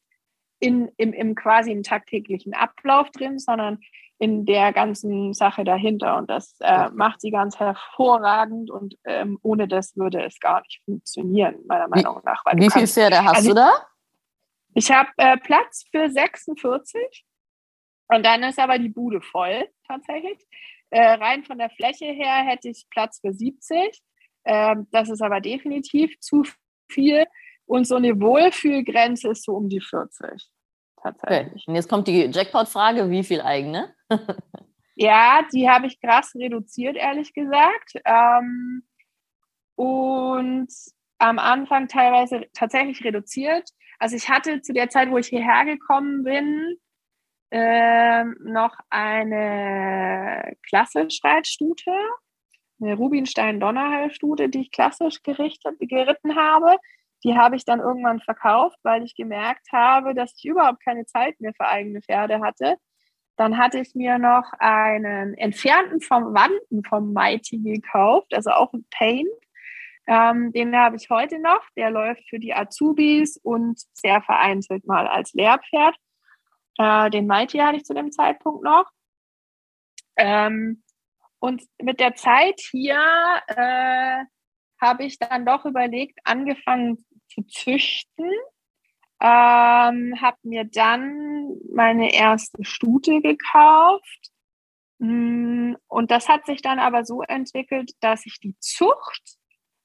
in, 0.58 0.90
im, 0.96 1.12
im 1.12 1.36
quasi 1.36 1.70
im 1.70 1.84
tagtäglichen 1.84 2.52
Ablauf 2.52 3.10
drin, 3.10 3.38
sondern 3.38 3.78
in 4.18 4.44
der 4.44 4.72
ganzen 4.72 5.34
Sache 5.34 5.62
dahinter. 5.62 6.16
Und 6.16 6.28
das 6.30 6.56
äh, 6.60 6.88
macht 6.90 7.20
sie 7.20 7.30
ganz 7.30 7.58
hervorragend 7.60 8.70
und 8.70 8.96
ähm, 9.04 9.38
ohne 9.42 9.68
das 9.68 9.96
würde 9.96 10.24
es 10.24 10.40
gar 10.40 10.62
nicht 10.62 10.82
funktionieren, 10.84 11.56
meiner 11.66 11.88
Meinung 11.88 12.20
nach. 12.24 12.44
Wie 12.54 12.70
viele 12.70 12.88
Pferde 12.88 13.22
hast 13.22 13.36
also, 13.36 13.50
du 13.50 13.54
da? 13.54 13.72
Ich 14.74 14.90
habe 14.90 15.10
äh, 15.16 15.36
Platz 15.36 15.84
für 15.92 16.10
46 16.10 17.24
und 18.08 18.24
dann 18.24 18.42
ist 18.42 18.58
aber 18.58 18.78
die 18.78 18.88
Bude 18.88 19.20
voll 19.20 19.68
tatsächlich. 19.86 20.38
Äh, 20.94 21.14
rein 21.14 21.42
von 21.42 21.58
der 21.58 21.70
Fläche 21.70 22.04
her 22.04 22.44
hätte 22.46 22.68
ich 22.68 22.86
Platz 22.88 23.18
für 23.20 23.32
70. 23.32 24.00
Ähm, 24.44 24.86
das 24.92 25.10
ist 25.10 25.22
aber 25.22 25.40
definitiv 25.40 26.20
zu 26.20 26.44
viel. 26.88 27.24
Und 27.66 27.88
so 27.88 27.96
eine 27.96 28.20
Wohlfühlgrenze 28.20 29.30
ist 29.30 29.44
so 29.44 29.56
um 29.56 29.68
die 29.68 29.80
40. 29.80 30.48
Tatsächlich. 31.02 31.48
Okay. 31.52 31.62
Und 31.66 31.74
jetzt 31.74 31.88
kommt 31.88 32.06
die 32.06 32.30
Jackpot-Frage: 32.30 33.10
Wie 33.10 33.24
viel 33.24 33.40
eigene? 33.40 33.92
ja, 34.94 35.44
die 35.52 35.68
habe 35.68 35.88
ich 35.88 36.00
krass 36.00 36.32
reduziert, 36.36 36.96
ehrlich 36.96 37.34
gesagt. 37.34 37.94
Ähm, 38.04 38.84
und 39.74 40.68
am 41.18 41.40
Anfang 41.40 41.88
teilweise 41.88 42.46
tatsächlich 42.52 43.02
reduziert. 43.02 43.68
Also 43.98 44.14
ich 44.14 44.28
hatte 44.28 44.60
zu 44.60 44.72
der 44.72 44.90
Zeit, 44.90 45.10
wo 45.10 45.18
ich 45.18 45.26
hierher 45.26 45.64
gekommen 45.64 46.22
bin, 46.22 46.76
äh, 47.54 48.24
noch 48.40 48.76
eine 48.90 50.56
Klassisch-Reitstute, 50.68 51.92
eine 52.80 52.94
Rubinstein-Donnerhall-Stute, 52.96 54.48
die 54.48 54.62
ich 54.62 54.72
klassisch 54.72 55.22
gerichtet, 55.22 55.76
geritten 55.78 56.34
habe. 56.34 56.76
Die 57.22 57.36
habe 57.36 57.54
ich 57.54 57.64
dann 57.64 57.78
irgendwann 57.78 58.18
verkauft, 58.18 58.76
weil 58.82 59.04
ich 59.04 59.14
gemerkt 59.14 59.68
habe, 59.70 60.14
dass 60.14 60.34
ich 60.36 60.44
überhaupt 60.46 60.82
keine 60.84 61.06
Zeit 61.06 61.40
mehr 61.40 61.52
für 61.56 61.68
eigene 61.68 62.02
Pferde 62.02 62.40
hatte. 62.40 62.74
Dann 63.36 63.56
hatte 63.56 63.78
ich 63.78 63.94
mir 63.94 64.18
noch 64.18 64.52
einen 64.58 65.34
entfernten 65.34 66.00
vom 66.00 66.34
Wanden 66.34 66.82
vom 66.82 67.12
Mighty 67.12 67.58
gekauft, 67.58 68.34
also 68.34 68.50
auch 68.50 68.72
ein 68.72 68.84
Paint. 68.90 69.28
Ähm, 70.08 70.52
den 70.52 70.76
habe 70.76 70.96
ich 70.96 71.08
heute 71.08 71.38
noch. 71.38 71.62
Der 71.76 71.90
läuft 71.90 72.28
für 72.28 72.40
die 72.40 72.52
Azubis 72.52 73.38
und 73.44 73.80
sehr 73.92 74.20
vereinzelt 74.22 74.86
mal 74.86 75.06
als 75.06 75.32
Lehrpferd. 75.34 75.94
Äh, 76.78 77.10
den 77.10 77.26
Mighty 77.26 77.58
hatte 77.58 77.76
ich 77.76 77.84
zu 77.84 77.94
dem 77.94 78.12
Zeitpunkt 78.12 78.62
noch. 78.64 78.90
Ähm, 80.16 80.82
und 81.38 81.62
mit 81.80 82.00
der 82.00 82.14
Zeit 82.14 82.60
hier 82.70 82.98
äh, 83.48 84.24
habe 84.80 85.04
ich 85.04 85.18
dann 85.18 85.44
doch 85.44 85.64
überlegt, 85.64 86.18
angefangen 86.24 87.04
zu 87.28 87.42
züchten. 87.42 88.30
Ähm, 89.20 90.20
habe 90.20 90.38
mir 90.42 90.64
dann 90.64 91.56
meine 91.72 92.12
erste 92.12 92.64
Stute 92.64 93.20
gekauft. 93.20 94.30
Mm, 94.98 95.74
und 95.88 96.10
das 96.10 96.28
hat 96.28 96.46
sich 96.46 96.62
dann 96.62 96.78
aber 96.78 97.04
so 97.04 97.22
entwickelt, 97.22 97.92
dass 98.00 98.26
ich 98.26 98.40
die 98.40 98.56
Zucht 98.58 99.38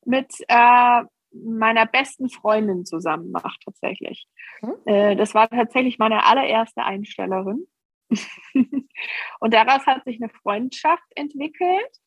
mit 0.06 0.32
äh, 0.48 1.04
meiner 1.32 1.86
besten 1.86 2.30
Freundin 2.30 2.86
zusammen 2.86 3.32
macht 3.32 3.62
tatsächlich. 3.64 4.28
Hm? 4.62 4.74
Äh, 4.86 5.16
das 5.16 5.34
war 5.34 5.50
tatsächlich 5.50 6.00
meine 6.00 6.26
allererste 6.26 6.84
Einstellerin. 6.84 7.68
und 9.40 9.54
daraus 9.54 9.86
hat 9.86 10.04
sich 10.06 10.22
eine 10.22 10.30
Freundschaft 10.30 11.06
entwickelt. 11.16 12.00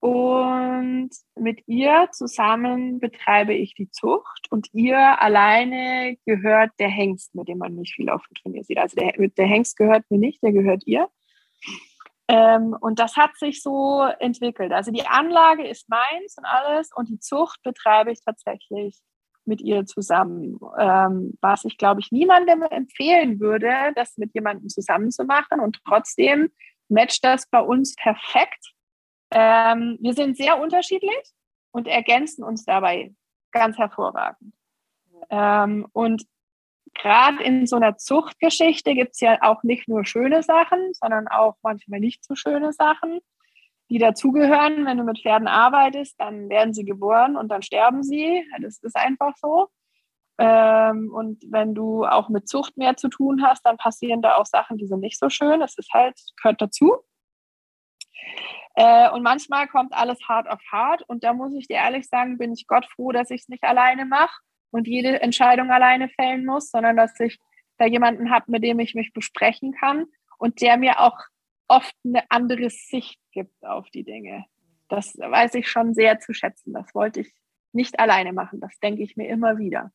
Und 0.00 1.10
mit 1.34 1.66
ihr 1.66 2.08
zusammen 2.12 3.00
betreibe 3.00 3.52
ich 3.52 3.74
die 3.74 3.90
Zucht 3.90 4.46
und 4.48 4.68
ihr 4.72 5.20
alleine 5.20 6.16
gehört 6.24 6.70
der 6.78 6.88
Hengst, 6.88 7.34
mit 7.34 7.48
dem 7.48 7.58
man 7.58 7.74
nicht 7.74 7.94
viel 7.94 8.08
auf 8.08 8.22
dem 8.28 8.34
Turnier 8.34 8.62
sieht. 8.62 8.78
Also 8.78 8.94
der, 8.94 9.12
der 9.16 9.46
Hengst 9.46 9.76
gehört 9.76 10.08
mir 10.08 10.18
nicht, 10.18 10.40
der 10.40 10.52
gehört 10.52 10.84
ihr. 10.86 11.08
Ähm, 12.28 12.76
und 12.78 12.98
das 12.98 13.16
hat 13.16 13.36
sich 13.38 13.62
so 13.62 14.02
entwickelt. 14.20 14.72
Also 14.72 14.90
die 14.92 15.06
Anlage 15.06 15.66
ist 15.66 15.88
meins 15.88 16.36
und 16.36 16.44
alles 16.44 16.90
und 16.94 17.08
die 17.08 17.18
Zucht 17.18 17.62
betreibe 17.62 18.12
ich 18.12 18.20
tatsächlich 18.22 18.98
mit 19.46 19.62
ihr 19.62 19.86
zusammen. 19.86 20.58
Ähm, 20.78 21.38
was 21.40 21.64
ich, 21.64 21.78
glaube 21.78 22.00
ich, 22.00 22.12
niemandem 22.12 22.62
empfehlen 22.62 23.40
würde, 23.40 23.72
das 23.94 24.18
mit 24.18 24.34
jemandem 24.34 24.68
zusammen 24.68 25.10
zu 25.10 25.24
machen. 25.24 25.60
Und 25.60 25.80
trotzdem 25.86 26.50
matcht 26.88 27.24
das 27.24 27.48
bei 27.48 27.60
uns 27.60 27.94
perfekt. 27.94 28.74
Ähm, 29.30 29.96
wir 30.00 30.12
sind 30.12 30.36
sehr 30.36 30.60
unterschiedlich 30.60 31.32
und 31.72 31.88
ergänzen 31.88 32.44
uns 32.44 32.64
dabei 32.64 33.14
ganz 33.52 33.78
hervorragend. 33.78 34.54
Ähm, 35.30 35.86
und 35.92 36.24
gerade 36.98 37.42
in 37.42 37.66
so 37.66 37.76
einer 37.76 37.96
Zuchtgeschichte 37.96 38.94
gibt 38.94 39.12
es 39.14 39.20
ja 39.20 39.38
auch 39.42 39.62
nicht 39.62 39.88
nur 39.88 40.04
schöne 40.04 40.42
Sachen, 40.42 40.92
sondern 40.92 41.28
auch 41.28 41.56
manchmal 41.62 42.00
nicht 42.00 42.24
so 42.24 42.34
schöne 42.34 42.72
Sachen, 42.72 43.20
die 43.88 43.98
dazugehören. 43.98 44.84
Wenn 44.84 44.98
du 44.98 45.04
mit 45.04 45.20
Pferden 45.20 45.48
arbeitest, 45.48 46.20
dann 46.20 46.48
werden 46.48 46.74
sie 46.74 46.84
geboren 46.84 47.36
und 47.36 47.48
dann 47.48 47.62
sterben 47.62 48.02
sie. 48.02 48.44
Das 48.60 48.78
ist 48.82 48.96
einfach 48.96 49.34
so. 49.36 49.68
Ähm, 50.38 51.12
und 51.12 51.42
wenn 51.50 51.74
du 51.74 52.04
auch 52.04 52.28
mit 52.28 52.48
Zucht 52.48 52.76
mehr 52.76 52.96
zu 52.96 53.08
tun 53.08 53.42
hast, 53.42 53.64
dann 53.64 53.76
passieren 53.76 54.22
da 54.22 54.36
auch 54.36 54.46
Sachen, 54.46 54.76
die 54.76 54.86
sind 54.86 55.00
nicht 55.00 55.18
so 55.18 55.30
schön. 55.30 55.60
Das 55.60 55.76
ist 55.78 55.92
halt, 55.92 56.18
gehört 56.40 56.60
dazu. 56.60 56.96
Äh, 58.74 59.10
und 59.10 59.22
manchmal 59.22 59.66
kommt 59.66 59.92
alles 59.94 60.20
hart 60.28 60.48
auf 60.48 60.60
hart. 60.70 61.02
Und 61.08 61.24
da 61.24 61.32
muss 61.32 61.54
ich 61.54 61.66
dir 61.66 61.76
ehrlich 61.76 62.08
sagen, 62.08 62.38
bin 62.38 62.52
ich 62.52 62.66
Gott 62.66 62.86
froh, 62.86 63.10
dass 63.10 63.30
ich 63.30 63.42
es 63.42 63.48
nicht 63.48 63.64
alleine 63.64 64.04
mache 64.04 64.40
und 64.70 64.86
jede 64.86 65.20
Entscheidung 65.20 65.70
alleine 65.70 66.08
fällen 66.08 66.44
muss, 66.44 66.70
sondern 66.70 66.96
dass 66.96 67.18
ich 67.20 67.38
da 67.78 67.86
jemanden 67.86 68.30
habe, 68.30 68.50
mit 68.50 68.62
dem 68.64 68.78
ich 68.80 68.94
mich 68.94 69.12
besprechen 69.12 69.72
kann 69.72 70.06
und 70.38 70.60
der 70.60 70.76
mir 70.76 71.00
auch 71.00 71.18
oft 71.68 71.94
eine 72.04 72.22
andere 72.30 72.70
Sicht 72.70 73.20
gibt 73.32 73.64
auf 73.64 73.88
die 73.90 74.04
Dinge. 74.04 74.44
Das 74.88 75.16
weiß 75.16 75.54
ich 75.54 75.68
schon 75.68 75.94
sehr 75.94 76.18
zu 76.18 76.32
schätzen. 76.32 76.72
Das 76.72 76.94
wollte 76.94 77.20
ich 77.20 77.32
nicht 77.72 78.00
alleine 78.00 78.32
machen. 78.32 78.60
Das 78.60 78.72
denke 78.82 79.02
ich 79.02 79.16
mir 79.16 79.28
immer 79.28 79.58
wieder. 79.58 79.92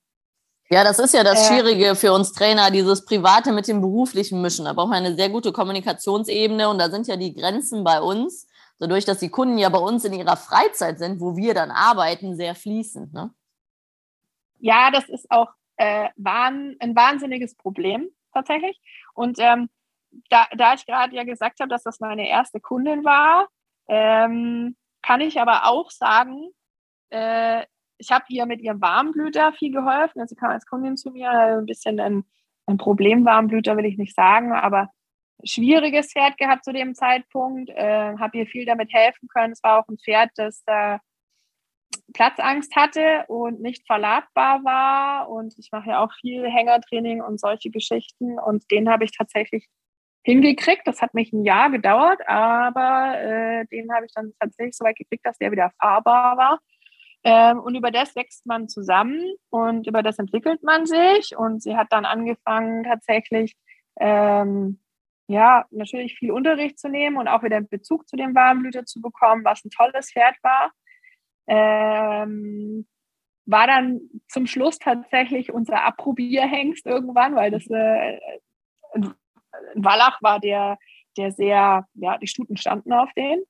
Ja, 0.69 0.83
das 0.83 0.99
ist 0.99 1.13
ja 1.13 1.23
das 1.23 1.49
äh. 1.49 1.53
Schwierige 1.53 1.95
für 1.95 2.13
uns 2.13 2.31
Trainer, 2.31 2.71
dieses 2.71 3.05
Private 3.05 3.51
mit 3.51 3.67
dem 3.67 3.81
Beruflichen 3.81 4.41
mischen. 4.41 4.65
Da 4.65 4.73
braucht 4.73 4.89
man 4.89 5.05
eine 5.05 5.15
sehr 5.15 5.29
gute 5.29 5.51
Kommunikationsebene 5.51 6.69
und 6.69 6.79
da 6.79 6.89
sind 6.89 7.07
ja 7.07 7.17
die 7.17 7.35
Grenzen 7.35 7.83
bei 7.83 7.99
uns, 7.99 8.47
dadurch, 8.79 9.05
dass 9.05 9.19
die 9.19 9.29
Kunden 9.29 9.57
ja 9.57 9.69
bei 9.69 9.79
uns 9.79 10.05
in 10.05 10.13
ihrer 10.13 10.37
Freizeit 10.37 10.99
sind, 10.99 11.19
wo 11.19 11.35
wir 11.35 11.53
dann 11.53 11.71
arbeiten, 11.71 12.35
sehr 12.35 12.55
fließend. 12.55 13.13
Ne? 13.13 13.31
Ja, 14.63 14.91
das 14.91 15.09
ist 15.09 15.29
auch 15.29 15.51
äh, 15.75 16.07
wahn, 16.15 16.77
ein 16.79 16.95
wahnsinniges 16.95 17.55
Problem 17.55 18.07
tatsächlich. 18.33 18.79
Und 19.13 19.37
ähm, 19.39 19.69
da, 20.29 20.47
da 20.55 20.73
ich 20.73 20.85
gerade 20.85 21.13
ja 21.13 21.25
gesagt 21.25 21.59
habe, 21.59 21.69
dass 21.69 21.83
das 21.83 21.99
meine 21.99 22.29
erste 22.29 22.61
Kundin 22.61 23.03
war, 23.03 23.47
ähm, 23.89 24.77
kann 25.01 25.19
ich 25.19 25.41
aber 25.41 25.67
auch 25.67 25.91
sagen, 25.91 26.49
äh, 27.09 27.65
ich 27.97 28.11
habe 28.11 28.23
ihr 28.29 28.45
mit 28.45 28.61
ihrem 28.61 28.79
Warmblüter 28.79 29.51
viel 29.51 29.73
geholfen. 29.73 30.21
Also 30.21 30.33
sie 30.33 30.39
kam 30.39 30.51
als 30.51 30.65
Kundin 30.65 30.95
zu 30.95 31.11
mir, 31.11 31.29
ein 31.29 31.65
bisschen 31.65 31.99
ein, 31.99 32.23
ein 32.65 32.77
Problem, 32.77 33.25
Warmblüter 33.25 33.75
will 33.75 33.85
ich 33.85 33.97
nicht 33.97 34.15
sagen, 34.15 34.53
aber 34.53 34.91
schwieriges 35.43 36.13
Pferd 36.13 36.37
gehabt 36.37 36.63
zu 36.63 36.71
dem 36.71 36.95
Zeitpunkt, 36.95 37.69
äh, 37.69 38.17
habe 38.17 38.37
ihr 38.37 38.47
viel 38.47 38.65
damit 38.65 38.93
helfen 38.93 39.27
können. 39.27 39.51
Es 39.51 39.61
war 39.61 39.79
auch 39.79 39.89
ein 39.89 39.97
Pferd, 39.97 40.31
das 40.37 40.63
äh, 40.67 40.99
Platzangst 42.13 42.75
hatte 42.75 43.25
und 43.27 43.61
nicht 43.61 43.85
verladbar 43.87 44.63
war. 44.63 45.29
Und 45.29 45.57
ich 45.57 45.69
mache 45.71 45.91
ja 45.91 46.03
auch 46.03 46.11
viel 46.19 46.49
Hängertraining 46.49 47.21
und 47.21 47.39
solche 47.39 47.69
Geschichten. 47.69 48.39
Und 48.39 48.69
den 48.71 48.89
habe 48.89 49.05
ich 49.05 49.11
tatsächlich 49.17 49.67
hingekriegt. 50.23 50.85
Das 50.85 51.01
hat 51.01 51.13
mich 51.13 51.31
ein 51.33 51.43
Jahr 51.43 51.69
gedauert, 51.69 52.19
aber 52.27 53.19
äh, 53.19 53.65
den 53.67 53.93
habe 53.93 54.05
ich 54.05 54.13
dann 54.13 54.33
tatsächlich 54.39 54.75
so 54.75 54.85
weit 54.85 54.97
gekriegt, 54.97 55.25
dass 55.25 55.37
der 55.37 55.51
wieder 55.51 55.71
fahrbar 55.79 56.37
war. 56.37 56.59
Ähm, 57.25 57.59
und 57.59 57.75
über 57.75 57.91
das 57.91 58.15
wächst 58.15 58.45
man 58.45 58.67
zusammen 58.67 59.21
und 59.49 59.87
über 59.87 60.03
das 60.03 60.19
entwickelt 60.19 60.61
man 60.63 60.85
sich. 60.85 61.37
Und 61.37 61.63
sie 61.63 61.77
hat 61.77 61.87
dann 61.91 62.05
angefangen, 62.05 62.83
tatsächlich 62.83 63.55
ähm, 63.99 64.79
ja, 65.27 65.65
natürlich 65.71 66.15
viel 66.15 66.31
Unterricht 66.31 66.79
zu 66.79 66.89
nehmen 66.89 67.17
und 67.17 67.27
auch 67.27 67.43
wieder 67.43 67.61
Bezug 67.61 68.07
zu 68.07 68.17
dem 68.17 68.35
Warmblüter 68.35 68.85
zu 68.85 69.01
bekommen, 69.01 69.45
was 69.45 69.63
ein 69.63 69.69
tolles 69.69 70.11
Pferd 70.11 70.35
war. 70.43 70.71
Ähm, 71.47 72.87
war 73.45 73.67
dann 73.67 74.01
zum 74.29 74.47
Schluss 74.47 74.79
tatsächlich 74.79 75.51
unser 75.51 75.83
Approbierhengst 75.83 76.85
irgendwann, 76.85 77.35
weil 77.35 77.51
das 77.51 77.67
äh, 77.67 78.19
ein 78.93 79.13
Wallach 79.75 80.21
war, 80.21 80.39
der, 80.39 80.77
der 81.17 81.31
sehr, 81.31 81.87
ja, 81.95 82.17
die 82.17 82.27
Stuten 82.27 82.57
standen 82.57 82.93
auf 82.93 83.11
den. 83.13 83.43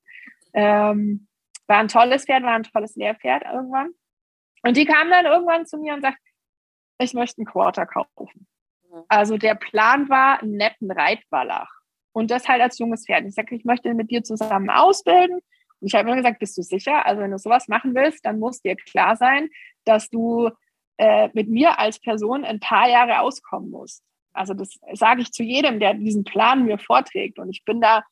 Ähm, 0.52 1.28
war 1.66 1.78
ein 1.78 1.88
tolles 1.88 2.24
Pferd, 2.24 2.42
war 2.42 2.54
ein 2.54 2.64
tolles 2.64 2.96
Lehrpferd 2.96 3.44
irgendwann. 3.44 3.90
Und 4.62 4.76
die 4.76 4.84
kam 4.84 5.10
dann 5.10 5.26
irgendwann 5.26 5.66
zu 5.66 5.78
mir 5.78 5.94
und 5.94 6.02
sagt, 6.02 6.18
ich 6.98 7.14
möchte 7.14 7.38
einen 7.38 7.46
Quarter 7.46 7.86
kaufen. 7.86 8.46
Also 9.08 9.36
der 9.36 9.54
Plan 9.54 10.08
war, 10.08 10.40
einen 10.40 10.56
netten 10.56 10.90
Reitwallach. 10.90 11.70
Und 12.12 12.30
das 12.30 12.48
halt 12.48 12.62
als 12.62 12.78
junges 12.78 13.06
Pferd. 13.06 13.24
Ich 13.26 13.34
sage, 13.34 13.54
ich 13.56 13.64
möchte 13.64 13.92
mit 13.94 14.10
dir 14.10 14.22
zusammen 14.22 14.70
ausbilden. 14.70 15.40
Ich 15.86 15.94
habe 15.94 16.08
immer 16.08 16.16
gesagt, 16.16 16.38
bist 16.38 16.56
du 16.56 16.62
sicher? 16.62 17.04
Also 17.06 17.22
wenn 17.22 17.30
du 17.30 17.38
sowas 17.38 17.68
machen 17.68 17.94
willst, 17.94 18.24
dann 18.24 18.38
muss 18.38 18.62
dir 18.62 18.76
klar 18.76 19.16
sein, 19.16 19.48
dass 19.84 20.08
du 20.08 20.50
äh, 20.98 21.28
mit 21.32 21.48
mir 21.48 21.78
als 21.78 21.98
Person 22.00 22.44
ein 22.44 22.60
paar 22.60 22.88
Jahre 22.88 23.20
auskommen 23.20 23.70
musst. 23.70 24.02
Also 24.32 24.54
das 24.54 24.78
sage 24.92 25.22
ich 25.22 25.32
zu 25.32 25.42
jedem, 25.42 25.80
der 25.80 25.94
diesen 25.94 26.24
Plan 26.24 26.64
mir 26.64 26.78
vorträgt. 26.78 27.38
Und 27.38 27.50
ich 27.50 27.64
bin 27.64 27.80
da 27.80 28.02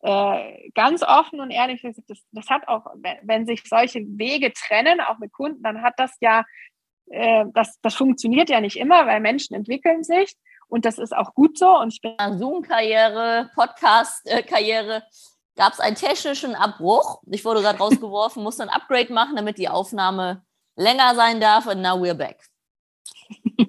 äh, 0.00 0.70
ganz 0.74 1.02
offen 1.02 1.40
und 1.40 1.50
ehrlich. 1.50 1.82
Das, 1.82 2.22
das 2.30 2.50
hat 2.50 2.68
auch, 2.68 2.86
wenn 3.22 3.46
sich 3.46 3.62
solche 3.64 4.00
Wege 4.00 4.52
trennen, 4.52 5.00
auch 5.00 5.18
mit 5.18 5.32
Kunden, 5.32 5.62
dann 5.62 5.82
hat 5.82 5.94
das 5.96 6.16
ja 6.20 6.44
äh, 7.10 7.44
das, 7.52 7.78
das 7.82 7.94
funktioniert 7.94 8.48
ja 8.50 8.60
nicht 8.60 8.76
immer, 8.76 9.06
weil 9.06 9.20
Menschen 9.20 9.54
entwickeln 9.54 10.02
sich 10.02 10.34
und 10.68 10.84
das 10.84 10.98
ist 10.98 11.14
auch 11.14 11.34
gut 11.34 11.58
so. 11.58 11.78
Und 11.78 11.92
ich 11.92 12.00
bin 12.00 12.38
Zoom-Karriere, 12.38 13.50
Podcast-Karriere. 13.54 15.02
Gab 15.56 15.74
es 15.74 15.80
einen 15.80 15.96
technischen 15.96 16.54
Abbruch? 16.54 17.20
Ich 17.30 17.44
wurde 17.44 17.60
gerade 17.60 17.78
rausgeworfen, 17.78 18.42
musste 18.42 18.62
ein 18.62 18.70
Upgrade 18.70 19.12
machen, 19.12 19.36
damit 19.36 19.58
die 19.58 19.68
Aufnahme 19.68 20.44
länger 20.76 21.14
sein 21.14 21.40
darf. 21.40 21.66
Und 21.66 21.82
now 21.82 21.96
we're 21.96 22.14
back. 22.14 22.42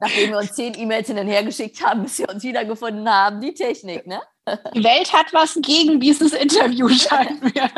Nachdem 0.00 0.30
wir 0.30 0.38
uns 0.38 0.52
zehn 0.52 0.74
E-Mails 0.78 1.08
hin 1.08 1.18
und 1.18 1.26
her 1.26 1.42
geschickt 1.42 1.84
haben, 1.84 2.02
bis 2.02 2.18
wir 2.18 2.28
uns 2.28 2.42
wiedergefunden 2.42 3.08
haben. 3.08 3.40
Die 3.40 3.52
Technik, 3.52 4.06
ne? 4.06 4.22
Die 4.74 4.82
Welt 4.82 5.12
hat 5.12 5.32
was 5.32 5.58
gegen 5.60 6.00
dieses 6.00 6.32
Interview, 6.32 6.88
scheint 6.90 7.42
mir. 7.42 7.70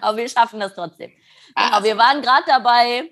Aber 0.00 0.16
wir 0.16 0.28
schaffen 0.28 0.60
das 0.60 0.74
trotzdem. 0.74 1.12
Genau, 1.54 1.82
wir 1.82 1.96
waren 1.96 2.22
gerade 2.22 2.44
dabei, 2.46 3.10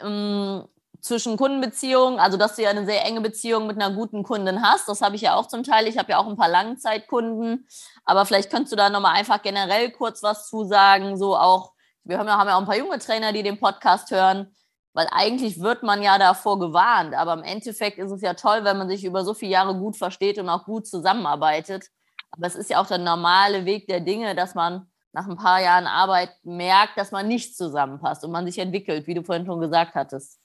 ähm, 0.00 0.64
zwischen 1.02 1.36
Kundenbeziehungen, 1.36 2.20
also 2.20 2.38
dass 2.38 2.54
du 2.54 2.62
ja 2.62 2.70
eine 2.70 2.86
sehr 2.86 3.04
enge 3.04 3.20
Beziehung 3.20 3.66
mit 3.66 3.76
einer 3.76 3.94
guten 3.94 4.22
Kundin 4.22 4.62
hast. 4.62 4.88
Das 4.88 5.02
habe 5.02 5.16
ich 5.16 5.22
ja 5.22 5.34
auch 5.34 5.48
zum 5.48 5.64
Teil. 5.64 5.88
Ich 5.88 5.98
habe 5.98 6.12
ja 6.12 6.18
auch 6.18 6.28
ein 6.28 6.36
paar 6.36 6.48
Langzeitkunden. 6.48 7.66
Aber 8.04 8.24
vielleicht 8.24 8.50
könntest 8.50 8.72
du 8.72 8.76
da 8.76 8.88
nochmal 8.88 9.16
einfach 9.16 9.42
generell 9.42 9.90
kurz 9.90 10.22
was 10.22 10.48
zu 10.48 10.64
sagen. 10.64 11.16
So 11.18 11.36
auch, 11.36 11.72
wir 12.04 12.18
haben 12.18 12.28
ja, 12.28 12.38
auch 12.38 12.60
ein 12.60 12.66
paar 12.66 12.78
junge 12.78 13.00
Trainer, 13.00 13.32
die 13.32 13.42
den 13.42 13.58
Podcast 13.58 14.12
hören. 14.12 14.54
Weil 14.94 15.08
eigentlich 15.10 15.60
wird 15.60 15.82
man 15.82 16.02
ja 16.02 16.18
davor 16.18 16.60
gewarnt. 16.60 17.14
Aber 17.14 17.32
im 17.32 17.42
Endeffekt 17.42 17.98
ist 17.98 18.12
es 18.12 18.22
ja 18.22 18.34
toll, 18.34 18.62
wenn 18.62 18.78
man 18.78 18.88
sich 18.88 19.04
über 19.04 19.24
so 19.24 19.34
viele 19.34 19.50
Jahre 19.50 19.74
gut 19.74 19.96
versteht 19.96 20.38
und 20.38 20.48
auch 20.48 20.64
gut 20.64 20.86
zusammenarbeitet. 20.86 21.88
Aber 22.30 22.46
es 22.46 22.54
ist 22.54 22.70
ja 22.70 22.80
auch 22.80 22.86
der 22.86 22.98
normale 22.98 23.64
Weg 23.64 23.88
der 23.88 24.00
Dinge, 24.00 24.36
dass 24.36 24.54
man 24.54 24.86
nach 25.12 25.28
ein 25.28 25.36
paar 25.36 25.60
Jahren 25.60 25.88
Arbeit 25.88 26.30
merkt, 26.44 26.96
dass 26.96 27.10
man 27.10 27.26
nicht 27.26 27.56
zusammenpasst 27.56 28.24
und 28.24 28.30
man 28.30 28.46
sich 28.46 28.58
entwickelt, 28.58 29.08
wie 29.08 29.14
du 29.14 29.24
vorhin 29.24 29.46
schon 29.46 29.60
gesagt 29.60 29.96
hattest. 29.96 30.41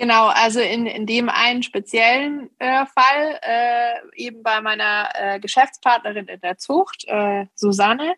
Genau, 0.00 0.28
also 0.28 0.60
in, 0.60 0.86
in 0.86 1.04
dem 1.04 1.28
einen 1.28 1.62
speziellen 1.62 2.48
äh, 2.58 2.86
Fall, 2.86 3.38
äh, 3.42 3.98
eben 4.14 4.42
bei 4.42 4.62
meiner 4.62 5.10
äh, 5.12 5.40
Geschäftspartnerin 5.40 6.26
in 6.26 6.40
der 6.40 6.56
Zucht, 6.56 7.04
äh, 7.06 7.44
Susanne, 7.54 8.14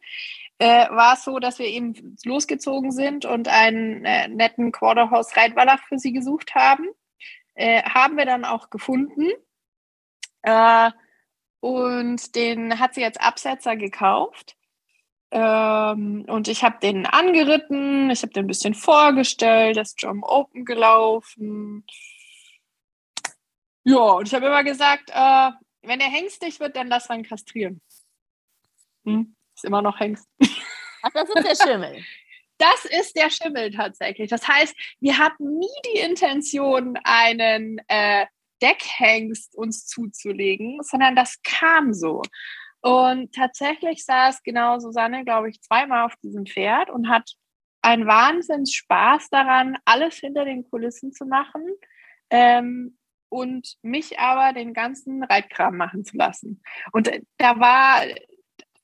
äh, 0.58 0.88
war 0.90 1.14
es 1.14 1.24
so, 1.24 1.40
dass 1.40 1.58
wir 1.58 1.66
eben 1.66 2.16
losgezogen 2.24 2.92
sind 2.92 3.24
und 3.24 3.48
einen 3.48 4.04
äh, 4.04 4.28
netten 4.28 4.70
Quarterhouse 4.70 5.36
Reitwallach 5.36 5.82
für 5.88 5.98
sie 5.98 6.12
gesucht 6.12 6.54
haben. 6.54 6.86
haben 7.56 8.16
wir 8.16 8.26
dann 8.26 8.44
auch 8.44 8.70
gefunden. 8.70 9.28
und 11.60 12.34
den 12.36 12.78
hat 12.78 12.94
sie 12.94 13.04
als 13.04 13.16
Absetzer 13.18 13.76
gekauft. 13.76 14.56
Ähm, 15.34 16.26
und 16.28 16.46
ich 16.46 16.62
habe 16.62 16.78
den 16.82 17.06
angeritten, 17.06 18.10
ich 18.10 18.20
habe 18.22 18.34
den 18.34 18.44
ein 18.44 18.48
bisschen 18.48 18.74
vorgestellt, 18.74 19.78
das 19.78 19.94
Drum 19.94 20.22
Open 20.22 20.66
gelaufen. 20.66 21.86
Ja, 23.84 23.96
und 23.96 24.28
ich 24.28 24.34
habe 24.34 24.46
immer 24.46 24.62
gesagt, 24.62 25.08
äh, 25.08 25.50
wenn 25.80 26.00
er 26.00 26.10
hengstig 26.10 26.60
wird, 26.60 26.76
dann 26.76 26.88
lass 26.88 27.08
man 27.08 27.22
kastrieren. 27.22 27.80
Hm, 29.04 29.34
ist 29.56 29.64
immer 29.64 29.80
noch 29.80 29.98
Hengst. 29.98 30.28
Ach, 31.02 31.10
das 31.14 31.28
ist 31.30 31.48
der 31.48 31.66
Schimmel. 31.66 32.04
Das 32.58 32.84
ist 32.84 33.16
der 33.16 33.28
Schimmel 33.28 33.72
tatsächlich. 33.72 34.30
Das 34.30 34.46
heißt, 34.46 34.76
wir 35.00 35.18
hatten 35.18 35.58
nie 35.58 35.66
die 35.86 35.98
Intention, 35.98 36.96
einen 37.02 37.80
äh, 37.88 38.26
Deckhengst 38.62 39.56
uns 39.56 39.86
zuzulegen, 39.88 40.78
sondern 40.82 41.16
das 41.16 41.42
kam 41.42 41.92
so. 41.92 42.22
Und 42.82 43.32
tatsächlich 43.32 44.04
saß 44.04 44.42
genau 44.42 44.78
Susanne, 44.80 45.24
glaube 45.24 45.48
ich, 45.48 45.62
zweimal 45.62 46.04
auf 46.04 46.16
diesem 46.16 46.46
Pferd 46.46 46.90
und 46.90 47.08
hat 47.08 47.30
einen 47.80 48.06
Wahnsinns 48.06 48.74
Spaß 48.74 49.30
daran, 49.30 49.78
alles 49.84 50.16
hinter 50.16 50.44
den 50.44 50.68
Kulissen 50.68 51.12
zu 51.12 51.24
machen 51.24 51.64
ähm, 52.30 52.98
und 53.28 53.76
mich 53.82 54.18
aber 54.18 54.52
den 54.52 54.74
ganzen 54.74 55.22
Reitkram 55.22 55.76
machen 55.76 56.04
zu 56.04 56.16
lassen. 56.16 56.62
Und 56.92 57.06
äh, 57.08 57.22
da 57.38 57.58
war, 57.60 58.02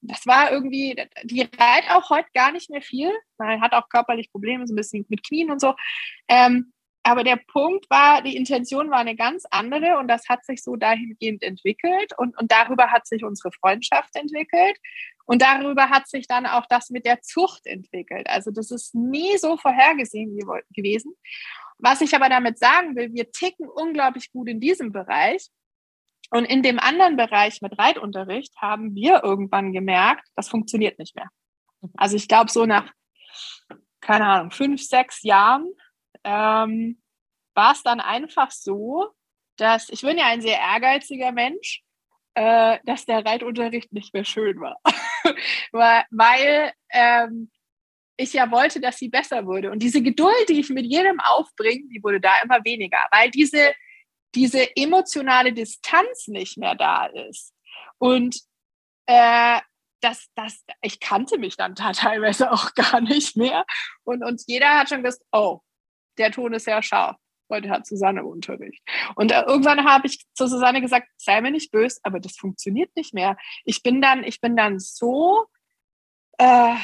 das 0.00 0.26
war 0.26 0.52
irgendwie, 0.52 0.96
die 1.24 1.42
reitet 1.42 1.90
auch 1.90 2.08
heute 2.10 2.28
gar 2.34 2.52
nicht 2.52 2.70
mehr 2.70 2.82
viel. 2.82 3.10
Man 3.36 3.60
hat 3.60 3.72
auch 3.72 3.88
körperlich 3.88 4.30
Probleme, 4.30 4.64
so 4.66 4.74
ein 4.74 4.76
bisschen 4.76 5.06
mit 5.08 5.26
Knien 5.26 5.50
und 5.50 5.60
so. 5.60 5.74
Ähm, 6.28 6.72
aber 7.08 7.24
der 7.24 7.36
Punkt 7.36 7.88
war, 7.88 8.20
die 8.20 8.36
Intention 8.36 8.90
war 8.90 8.98
eine 8.98 9.16
ganz 9.16 9.44
andere 9.50 9.96
und 9.98 10.08
das 10.08 10.28
hat 10.28 10.44
sich 10.44 10.62
so 10.62 10.76
dahingehend 10.76 11.42
entwickelt 11.42 12.12
und, 12.18 12.38
und 12.38 12.52
darüber 12.52 12.90
hat 12.90 13.06
sich 13.06 13.24
unsere 13.24 13.50
Freundschaft 13.50 14.14
entwickelt 14.14 14.76
und 15.24 15.40
darüber 15.40 15.88
hat 15.88 16.06
sich 16.06 16.28
dann 16.28 16.44
auch 16.44 16.66
das 16.68 16.90
mit 16.90 17.06
der 17.06 17.22
Zucht 17.22 17.66
entwickelt. 17.66 18.28
Also 18.28 18.50
das 18.50 18.70
ist 18.70 18.94
nie 18.94 19.38
so 19.38 19.56
vorhergesehen 19.56 20.38
gewesen. 20.74 21.14
Was 21.78 22.02
ich 22.02 22.14
aber 22.14 22.28
damit 22.28 22.58
sagen 22.58 22.94
will, 22.94 23.14
wir 23.14 23.30
ticken 23.30 23.66
unglaublich 23.66 24.30
gut 24.30 24.48
in 24.48 24.60
diesem 24.60 24.92
Bereich. 24.92 25.48
Und 26.30 26.44
in 26.44 26.62
dem 26.62 26.78
anderen 26.78 27.16
Bereich 27.16 27.62
mit 27.62 27.78
Reitunterricht 27.78 28.54
haben 28.58 28.94
wir 28.94 29.24
irgendwann 29.24 29.72
gemerkt, 29.72 30.28
das 30.36 30.50
funktioniert 30.50 30.98
nicht 30.98 31.16
mehr. 31.16 31.30
Also 31.96 32.16
ich 32.16 32.28
glaube, 32.28 32.50
so 32.50 32.66
nach, 32.66 32.92
keine 34.02 34.26
Ahnung, 34.26 34.50
fünf, 34.50 34.82
sechs 34.82 35.22
Jahren 35.22 35.72
ähm, 36.28 37.00
war 37.54 37.72
es 37.72 37.82
dann 37.82 38.00
einfach 38.00 38.50
so, 38.50 39.08
dass 39.56 39.88
ich 39.88 40.02
bin 40.02 40.18
ja 40.18 40.26
ein 40.26 40.42
sehr 40.42 40.58
ehrgeiziger 40.58 41.32
Mensch, 41.32 41.82
äh, 42.34 42.78
dass 42.84 43.06
der 43.06 43.24
Reitunterricht 43.24 43.92
nicht 43.92 44.12
mehr 44.12 44.24
schön 44.24 44.60
war, 44.60 44.78
weil 46.10 46.72
ähm, 46.90 47.50
ich 48.16 48.32
ja 48.34 48.50
wollte, 48.50 48.80
dass 48.80 48.98
sie 48.98 49.08
besser 49.08 49.46
wurde. 49.46 49.70
Und 49.70 49.80
diese 49.80 50.02
Geduld, 50.02 50.48
die 50.48 50.60
ich 50.60 50.68
mit 50.68 50.84
jedem 50.84 51.18
aufbringe, 51.20 51.88
die 51.88 52.02
wurde 52.02 52.20
da 52.20 52.34
immer 52.42 52.64
weniger, 52.64 52.98
weil 53.10 53.30
diese, 53.30 53.74
diese 54.34 54.76
emotionale 54.76 55.52
Distanz 55.52 56.28
nicht 56.28 56.58
mehr 56.58 56.74
da 56.74 57.06
ist. 57.06 57.54
Und 57.98 58.36
äh, 59.06 59.60
das, 60.00 60.28
das, 60.34 60.64
ich 60.82 61.00
kannte 61.00 61.38
mich 61.38 61.56
dann 61.56 61.74
da 61.74 61.92
teilweise 61.92 62.52
auch 62.52 62.74
gar 62.74 63.00
nicht 63.00 63.36
mehr. 63.36 63.64
Und, 64.04 64.22
und 64.22 64.42
jeder 64.46 64.78
hat 64.78 64.90
schon 64.90 65.02
gesagt, 65.02 65.24
oh, 65.32 65.60
der 66.18 66.32
Ton 66.32 66.52
ist 66.52 66.64
sehr 66.64 66.82
scharf. 66.82 67.16
Heute 67.50 67.70
hat 67.70 67.86
Susanne 67.86 68.24
Unterricht. 68.24 68.82
Und 69.14 69.32
äh, 69.32 69.42
irgendwann 69.42 69.84
habe 69.84 70.06
ich 70.06 70.26
zu 70.34 70.46
Susanne 70.46 70.82
gesagt, 70.82 71.08
sei 71.16 71.40
mir 71.40 71.50
nicht 71.50 71.70
böse, 71.70 71.98
aber 72.02 72.20
das 72.20 72.36
funktioniert 72.36 72.94
nicht 72.94 73.14
mehr. 73.14 73.36
Ich 73.64 73.82
bin 73.82 74.02
dann, 74.02 74.22
ich 74.22 74.40
bin 74.40 74.54
dann 74.54 74.78
so 74.78 75.46
äh, 76.36 76.74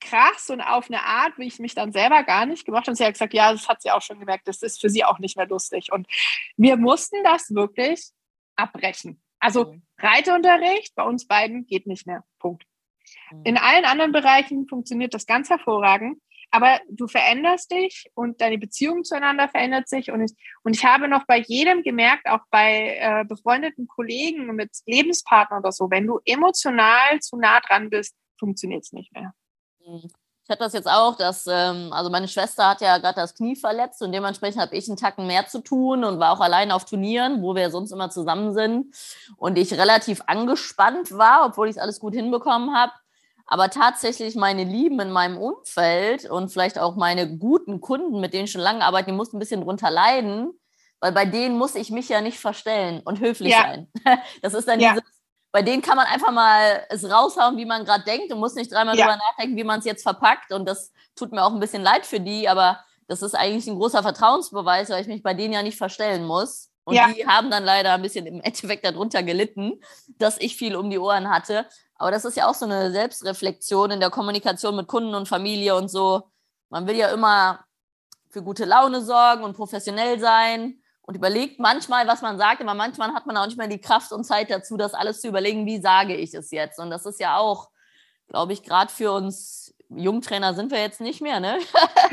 krass 0.00 0.50
und 0.50 0.60
auf 0.60 0.86
eine 0.88 1.02
Art, 1.02 1.38
wie 1.38 1.46
ich 1.46 1.58
mich 1.58 1.74
dann 1.74 1.92
selber 1.92 2.24
gar 2.24 2.46
nicht 2.46 2.64
gemacht 2.64 2.82
habe. 2.82 2.92
Und 2.92 2.96
sie 2.96 3.04
hat 3.04 3.12
gesagt, 3.12 3.34
ja, 3.34 3.52
das 3.52 3.68
hat 3.68 3.82
sie 3.82 3.90
auch 3.90 4.02
schon 4.02 4.18
gemerkt, 4.18 4.48
das 4.48 4.62
ist 4.62 4.80
für 4.80 4.90
sie 4.90 5.04
auch 5.04 5.18
nicht 5.18 5.36
mehr 5.36 5.46
lustig. 5.46 5.92
Und 5.92 6.08
wir 6.56 6.76
mussten 6.76 7.22
das 7.22 7.54
wirklich 7.54 8.10
abbrechen. 8.56 9.22
Also 9.38 9.72
mhm. 9.72 9.82
Reiteunterricht 9.98 10.94
bei 10.94 11.04
uns 11.04 11.26
beiden 11.26 11.66
geht 11.66 11.86
nicht 11.86 12.06
mehr. 12.06 12.24
Punkt. 12.38 12.64
Mhm. 13.30 13.42
In 13.44 13.58
allen 13.58 13.84
anderen 13.84 14.12
Bereichen 14.12 14.66
funktioniert 14.68 15.14
das 15.14 15.26
ganz 15.26 15.50
hervorragend, 15.50 16.20
aber 16.50 16.80
du 16.88 17.06
veränderst 17.06 17.70
dich 17.70 18.10
und 18.14 18.40
deine 18.40 18.58
Beziehung 18.58 19.04
zueinander 19.04 19.48
verändert 19.48 19.88
sich. 19.88 20.10
Und 20.10 20.22
ich, 20.22 20.32
und 20.62 20.74
ich 20.74 20.84
habe 20.84 21.08
noch 21.08 21.24
bei 21.26 21.38
jedem 21.38 21.82
gemerkt, 21.82 22.26
auch 22.26 22.40
bei 22.50 22.96
äh, 22.98 23.24
befreundeten 23.24 23.86
Kollegen 23.86 24.46
mit 24.54 24.70
Lebenspartnern 24.86 25.60
oder 25.60 25.72
so, 25.72 25.90
wenn 25.90 26.06
du 26.06 26.18
emotional 26.24 27.20
zu 27.20 27.36
nah 27.36 27.60
dran 27.60 27.90
bist, 27.90 28.16
funktioniert 28.38 28.84
es 28.84 28.92
nicht 28.92 29.12
mehr. 29.12 29.32
Mhm. 29.86 30.10
Ich 30.50 30.52
hatte 30.52 30.64
das 30.64 30.72
jetzt 30.72 30.90
auch, 30.90 31.14
dass, 31.14 31.46
ähm, 31.46 31.92
also 31.92 32.10
meine 32.10 32.26
Schwester 32.26 32.70
hat 32.70 32.80
ja 32.80 32.98
gerade 32.98 33.20
das 33.20 33.36
Knie 33.36 33.54
verletzt 33.54 34.02
und 34.02 34.10
dementsprechend 34.10 34.60
habe 34.60 34.74
ich 34.74 34.88
einen 34.88 34.96
Tacken 34.96 35.28
mehr 35.28 35.46
zu 35.46 35.60
tun 35.60 36.02
und 36.02 36.18
war 36.18 36.32
auch 36.32 36.40
allein 36.40 36.72
auf 36.72 36.84
Turnieren, 36.84 37.40
wo 37.40 37.54
wir 37.54 37.70
sonst 37.70 37.92
immer 37.92 38.10
zusammen 38.10 38.52
sind 38.52 38.92
und 39.36 39.56
ich 39.56 39.72
relativ 39.74 40.22
angespannt 40.26 41.12
war, 41.12 41.46
obwohl 41.46 41.68
ich 41.68 41.76
es 41.76 41.80
alles 41.80 42.00
gut 42.00 42.14
hinbekommen 42.14 42.74
habe. 42.74 42.90
Aber 43.52 43.68
tatsächlich 43.68 44.36
meine 44.36 44.62
Lieben 44.62 45.00
in 45.00 45.10
meinem 45.10 45.36
Umfeld 45.36 46.30
und 46.30 46.50
vielleicht 46.50 46.78
auch 46.78 46.94
meine 46.94 47.36
guten 47.36 47.80
Kunden, 47.80 48.20
mit 48.20 48.32
denen 48.32 48.44
ich 48.44 48.52
schon 48.52 48.60
lange 48.60 48.84
arbeite, 48.84 49.06
die 49.06 49.16
mussten 49.16 49.36
ein 49.36 49.40
bisschen 49.40 49.62
drunter 49.62 49.90
leiden, 49.90 50.52
weil 51.00 51.10
bei 51.10 51.24
denen 51.24 51.58
muss 51.58 51.74
ich 51.74 51.90
mich 51.90 52.08
ja 52.08 52.20
nicht 52.20 52.38
verstellen 52.38 53.00
und 53.04 53.18
höflich 53.18 53.52
ja. 53.52 53.62
sein. 53.62 53.88
Das 54.42 54.54
ist 54.54 54.68
dann 54.68 54.78
ja. 54.78 54.90
dieses, 54.90 55.04
bei 55.50 55.62
denen 55.62 55.82
kann 55.82 55.96
man 55.96 56.06
einfach 56.06 56.30
mal 56.30 56.86
es 56.90 57.10
raushauen, 57.10 57.56
wie 57.56 57.64
man 57.64 57.84
gerade 57.84 58.04
denkt 58.04 58.32
und 58.32 58.38
muss 58.38 58.54
nicht 58.54 58.70
dreimal 58.70 58.96
ja. 58.96 59.04
drüber 59.04 59.16
nachdenken, 59.16 59.56
wie 59.56 59.64
man 59.64 59.80
es 59.80 59.84
jetzt 59.84 60.04
verpackt. 60.04 60.52
Und 60.52 60.64
das 60.66 60.92
tut 61.16 61.32
mir 61.32 61.42
auch 61.42 61.52
ein 61.52 61.58
bisschen 61.58 61.82
leid 61.82 62.06
für 62.06 62.20
die, 62.20 62.48
aber 62.48 62.78
das 63.08 63.20
ist 63.20 63.34
eigentlich 63.34 63.66
ein 63.66 63.74
großer 63.74 64.04
Vertrauensbeweis, 64.04 64.90
weil 64.90 65.02
ich 65.02 65.08
mich 65.08 65.24
bei 65.24 65.34
denen 65.34 65.54
ja 65.54 65.64
nicht 65.64 65.76
verstellen 65.76 66.24
muss. 66.24 66.70
Und 66.84 66.94
ja. 66.94 67.08
die 67.08 67.26
haben 67.26 67.50
dann 67.50 67.64
leider 67.64 67.94
ein 67.94 68.02
bisschen 68.02 68.26
im 68.26 68.40
Endeffekt 68.40 68.84
darunter 68.84 69.24
gelitten, 69.24 69.80
dass 70.18 70.40
ich 70.40 70.56
viel 70.56 70.76
um 70.76 70.88
die 70.88 70.98
Ohren 70.98 71.28
hatte. 71.28 71.66
Aber 72.00 72.10
das 72.10 72.24
ist 72.24 72.34
ja 72.34 72.48
auch 72.48 72.54
so 72.54 72.64
eine 72.64 72.90
Selbstreflexion 72.90 73.90
in 73.90 74.00
der 74.00 74.08
Kommunikation 74.08 74.74
mit 74.74 74.86
Kunden 74.86 75.14
und 75.14 75.28
Familie 75.28 75.76
und 75.76 75.90
so. 75.90 76.22
Man 76.70 76.86
will 76.86 76.96
ja 76.96 77.08
immer 77.10 77.62
für 78.30 78.42
gute 78.42 78.64
Laune 78.64 79.02
sorgen 79.02 79.44
und 79.44 79.54
professionell 79.54 80.18
sein 80.18 80.80
und 81.02 81.14
überlegt 81.14 81.60
manchmal, 81.60 82.08
was 82.08 82.22
man 82.22 82.38
sagt, 82.38 82.62
aber 82.62 82.72
manchmal 82.72 83.12
hat 83.12 83.26
man 83.26 83.36
auch 83.36 83.44
nicht 83.44 83.58
mehr 83.58 83.68
die 83.68 83.82
Kraft 83.82 84.12
und 84.12 84.24
Zeit 84.24 84.50
dazu, 84.50 84.78
das 84.78 84.94
alles 84.94 85.20
zu 85.20 85.28
überlegen, 85.28 85.66
wie 85.66 85.78
sage 85.78 86.16
ich 86.16 86.32
es 86.32 86.50
jetzt. 86.50 86.78
Und 86.78 86.88
das 86.88 87.04
ist 87.04 87.20
ja 87.20 87.36
auch, 87.36 87.68
glaube 88.28 88.54
ich, 88.54 88.62
gerade 88.62 88.90
für 88.90 89.12
uns 89.12 89.74
Jungtrainer 89.90 90.54
sind 90.54 90.70
wir 90.70 90.80
jetzt 90.80 91.02
nicht 91.02 91.20
mehr, 91.20 91.38
ne? 91.38 91.58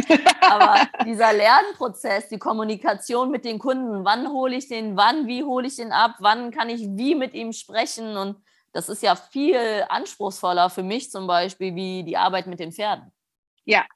aber 0.41 0.81
dieser 1.05 1.31
Lernprozess, 1.31 2.27
die 2.27 2.39
Kommunikation 2.39 3.31
mit 3.31 3.45
den 3.45 3.57
Kunden, 3.57 4.03
wann 4.03 4.33
hole 4.33 4.57
ich 4.57 4.67
den, 4.67 4.97
wann, 4.97 5.27
wie 5.27 5.45
hole 5.45 5.65
ich 5.65 5.77
den 5.77 5.93
ab, 5.93 6.15
wann 6.19 6.51
kann 6.51 6.67
ich 6.67 6.81
wie 6.81 7.15
mit 7.15 7.33
ihm 7.33 7.53
sprechen 7.53 8.17
und 8.17 8.35
das 8.77 8.89
ist 8.89 9.01
ja 9.01 9.15
viel 9.15 9.57
anspruchsvoller 9.89 10.69
für 10.69 10.83
mich 10.83 11.09
zum 11.09 11.25
Beispiel 11.25 11.73
wie 11.73 12.03
die 12.03 12.15
Arbeit 12.15 12.45
mit 12.45 12.59
den 12.59 12.71
Pferden. 12.71 13.11
Ja, 13.65 13.87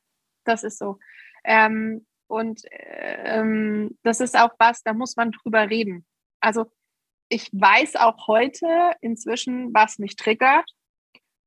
das 0.44 0.64
ist 0.64 0.80
so. 0.80 0.98
Ähm, 1.44 2.08
und 2.26 2.64
ähm, 2.72 3.96
das 4.02 4.22
ist 4.22 4.36
auch 4.36 4.50
was, 4.58 4.82
da 4.82 4.94
muss 4.94 5.16
man 5.16 5.34
drüber 5.34 5.70
reden. 5.70 6.04
Also 6.40 6.66
ich 7.30 7.48
weiß 7.52 7.96
auch 7.98 8.26
heute 8.26 8.94
inzwischen, 9.02 9.72
was 9.72 10.00
mich 10.00 10.16
triggert. 10.16 10.68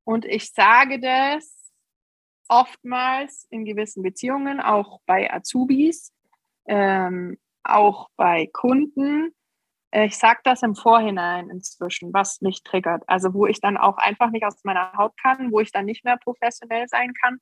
Und 0.04 0.24
ich 0.26 0.52
sage 0.52 1.00
das 1.00 1.72
oftmals 2.46 3.48
in 3.50 3.64
gewissen 3.64 4.04
Beziehungen, 4.04 4.60
auch 4.60 5.00
bei 5.06 5.28
Azubis, 5.32 6.12
ähm, 6.66 7.36
auch 7.64 8.10
bei 8.16 8.48
Kunden. 8.52 9.34
Ich 9.96 10.18
sage 10.18 10.40
das 10.42 10.62
im 10.64 10.74
Vorhinein 10.74 11.50
inzwischen, 11.50 12.12
was 12.12 12.40
mich 12.40 12.64
triggert. 12.64 13.04
Also 13.06 13.32
wo 13.32 13.46
ich 13.46 13.60
dann 13.60 13.76
auch 13.76 13.96
einfach 13.96 14.30
nicht 14.30 14.44
aus 14.44 14.64
meiner 14.64 14.92
Haut 14.94 15.12
kann, 15.22 15.52
wo 15.52 15.60
ich 15.60 15.70
dann 15.70 15.84
nicht 15.84 16.04
mehr 16.04 16.16
professionell 16.16 16.88
sein 16.88 17.12
kann. 17.22 17.38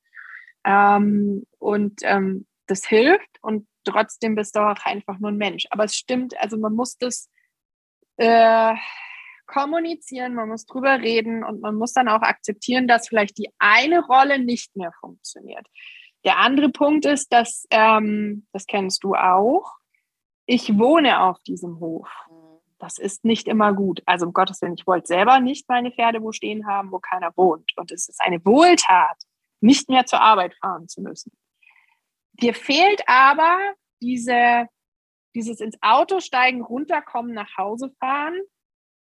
Ähm, 0.63 1.47
und 1.57 2.01
ähm, 2.03 2.45
das 2.67 2.85
hilft 2.85 3.39
und 3.41 3.67
trotzdem 3.83 4.35
bist 4.35 4.55
du 4.55 4.59
auch 4.59 4.85
einfach 4.85 5.17
nur 5.19 5.31
ein 5.31 5.37
Mensch. 5.37 5.65
Aber 5.71 5.85
es 5.85 5.95
stimmt, 5.95 6.37
also 6.39 6.57
man 6.57 6.75
muss 6.75 6.95
das 6.97 7.27
äh, 8.17 8.75
kommunizieren, 9.47 10.35
man 10.35 10.49
muss 10.49 10.65
drüber 10.65 10.99
reden 10.99 11.43
und 11.43 11.61
man 11.61 11.75
muss 11.75 11.93
dann 11.93 12.07
auch 12.07 12.21
akzeptieren, 12.21 12.87
dass 12.87 13.07
vielleicht 13.07 13.37
die 13.37 13.49
eine 13.59 14.05
Rolle 14.05 14.39
nicht 14.39 14.75
mehr 14.75 14.91
funktioniert. 14.99 15.65
Der 16.23 16.37
andere 16.37 16.69
Punkt 16.69 17.05
ist, 17.05 17.33
dass, 17.33 17.65
ähm, 17.69 18.47
das 18.53 18.65
kennst 18.65 19.03
du 19.03 19.15
auch, 19.15 19.73
ich 20.45 20.77
wohne 20.77 21.21
auf 21.21 21.39
diesem 21.43 21.79
Hof. 21.79 22.09
Das 22.83 22.97
ist 22.97 23.23
nicht 23.23 23.47
immer 23.47 23.71
gut. 23.71 24.03
Also 24.05 24.25
um 24.25 24.33
Gottes 24.33 24.61
Willen, 24.61 24.73
ich 24.77 24.85
wollte 24.85 25.07
selber 25.07 25.39
nicht 25.39 25.69
meine 25.69 25.89
Pferde 25.89 26.21
wo 26.21 26.33
stehen 26.33 26.67
haben, 26.67 26.91
wo 26.91 26.99
keiner 26.99 27.31
wohnt. 27.37 27.71
Und 27.77 27.93
es 27.93 28.09
ist 28.09 28.19
eine 28.19 28.43
Wohltat, 28.43 29.15
nicht 29.61 29.87
mehr 29.87 30.05
zur 30.05 30.19
Arbeit 30.19 30.53
fahren 30.55 30.89
zu 30.89 31.01
müssen. 31.01 31.31
Dir 32.33 32.53
fehlt 32.53 33.01
aber 33.07 33.57
diese, 34.01 34.67
dieses 35.33 35.61
ins 35.61 35.77
Auto 35.81 36.19
steigen, 36.19 36.61
runterkommen, 36.61 37.33
nach 37.33 37.55
Hause 37.57 37.89
fahren 38.01 38.37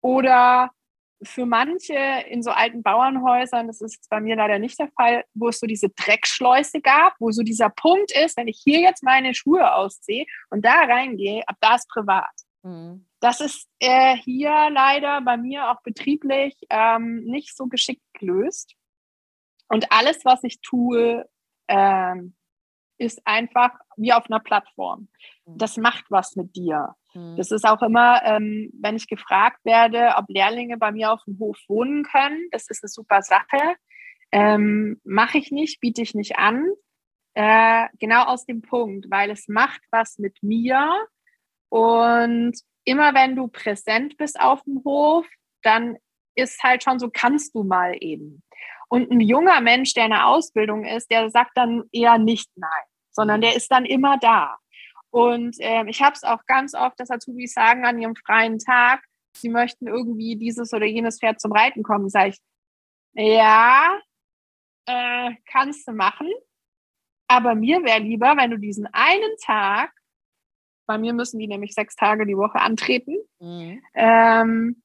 oder 0.02 0.70
für 1.22 1.46
manche 1.46 1.94
in 2.28 2.42
so 2.42 2.50
alten 2.50 2.82
Bauernhäusern, 2.82 3.66
das 3.66 3.80
ist 3.80 4.10
bei 4.10 4.20
mir 4.20 4.36
leider 4.36 4.58
nicht 4.58 4.78
der 4.78 4.88
Fall, 4.88 5.24
wo 5.32 5.48
es 5.48 5.58
so 5.58 5.66
diese 5.66 5.88
Dreckschleuse 5.88 6.82
gab, 6.82 7.14
wo 7.18 7.30
so 7.30 7.42
dieser 7.42 7.70
Punkt 7.70 8.12
ist, 8.12 8.36
wenn 8.36 8.48
ich 8.48 8.60
hier 8.62 8.80
jetzt 8.80 9.02
meine 9.02 9.34
Schuhe 9.34 9.74
ausziehe 9.74 10.26
und 10.50 10.66
da 10.66 10.82
reingehe, 10.82 11.42
ab 11.48 11.56
da 11.60 11.76
ist 11.76 11.88
privat. 11.88 12.28
Mhm. 12.62 13.06
Das 13.24 13.40
ist 13.40 13.70
äh, 13.78 14.18
hier 14.18 14.68
leider 14.70 15.22
bei 15.22 15.38
mir 15.38 15.70
auch 15.70 15.80
betrieblich 15.80 16.54
ähm, 16.68 17.24
nicht 17.24 17.56
so 17.56 17.68
geschickt 17.68 18.02
gelöst. 18.12 18.74
Und 19.66 19.90
alles, 19.90 20.26
was 20.26 20.44
ich 20.44 20.60
tue, 20.60 21.26
ähm, 21.66 22.36
ist 22.98 23.26
einfach 23.26 23.70
wie 23.96 24.12
auf 24.12 24.26
einer 24.26 24.40
Plattform. 24.40 25.08
Mhm. 25.46 25.56
Das 25.56 25.78
macht 25.78 26.04
was 26.10 26.36
mit 26.36 26.54
dir. 26.54 26.96
Mhm. 27.14 27.36
Das 27.38 27.50
ist 27.50 27.64
auch 27.64 27.80
immer, 27.80 28.22
ähm, 28.24 28.70
wenn 28.78 28.96
ich 28.96 29.08
gefragt 29.08 29.64
werde, 29.64 30.16
ob 30.18 30.26
Lehrlinge 30.28 30.76
bei 30.76 30.92
mir 30.92 31.10
auf 31.10 31.24
dem 31.24 31.38
Hof 31.38 31.56
wohnen 31.66 32.02
können, 32.02 32.46
das 32.50 32.68
ist 32.68 32.84
eine 32.84 32.90
super 32.90 33.22
Sache. 33.22 33.76
Ähm, 34.32 35.00
Mache 35.02 35.38
ich 35.38 35.50
nicht, 35.50 35.80
biete 35.80 36.02
ich 36.02 36.14
nicht 36.14 36.36
an. 36.36 36.66
Äh, 37.32 37.86
genau 37.98 38.24
aus 38.24 38.44
dem 38.44 38.60
Punkt, 38.60 39.10
weil 39.10 39.30
es 39.30 39.48
macht 39.48 39.80
was 39.90 40.18
mit 40.18 40.42
mir. 40.42 41.06
Und 41.70 42.52
immer 42.84 43.14
wenn 43.14 43.36
du 43.36 43.48
präsent 43.48 44.16
bist 44.16 44.38
auf 44.38 44.62
dem 44.64 44.82
Hof, 44.84 45.26
dann 45.62 45.96
ist 46.34 46.62
halt 46.62 46.82
schon 46.82 46.98
so, 46.98 47.10
kannst 47.10 47.54
du 47.54 47.62
mal 47.62 47.96
eben. 48.00 48.42
Und 48.88 49.10
ein 49.10 49.20
junger 49.20 49.60
Mensch, 49.60 49.94
der 49.94 50.04
in 50.04 50.10
der 50.10 50.26
Ausbildung 50.26 50.84
ist, 50.84 51.10
der 51.10 51.30
sagt 51.30 51.52
dann 51.56 51.84
eher 51.92 52.18
nicht 52.18 52.50
nein, 52.56 52.70
sondern 53.10 53.40
der 53.40 53.56
ist 53.56 53.70
dann 53.70 53.84
immer 53.84 54.18
da. 54.18 54.56
Und 55.10 55.60
äh, 55.60 55.84
ich 55.86 56.02
habe 56.02 56.14
es 56.14 56.24
auch 56.24 56.44
ganz 56.46 56.74
oft, 56.74 56.98
dass 56.98 57.10
Azubis 57.10 57.54
sagen 57.54 57.86
an 57.86 58.00
ihrem 58.00 58.16
freien 58.16 58.58
Tag, 58.58 59.04
sie 59.36 59.48
möchten 59.48 59.86
irgendwie 59.86 60.36
dieses 60.36 60.72
oder 60.72 60.86
jenes 60.86 61.18
Pferd 61.20 61.40
zum 61.40 61.52
Reiten 61.52 61.82
kommen. 61.82 62.08
Sage 62.08 62.30
ich, 62.30 62.38
ja, 63.14 63.98
äh, 64.86 65.30
kannst 65.50 65.86
du 65.88 65.92
machen. 65.92 66.30
Aber 67.28 67.54
mir 67.54 67.82
wäre 67.84 68.00
lieber, 68.00 68.36
wenn 68.36 68.50
du 68.50 68.58
diesen 68.58 68.86
einen 68.92 69.36
Tag, 69.40 69.92
bei 70.86 70.98
mir 70.98 71.12
müssen 71.12 71.38
die 71.38 71.46
nämlich 71.46 71.72
sechs 71.72 71.96
Tage 71.96 72.26
die 72.26 72.36
Woche 72.36 72.60
antreten, 72.60 73.16
mhm. 73.40 73.82
ähm, 73.94 74.82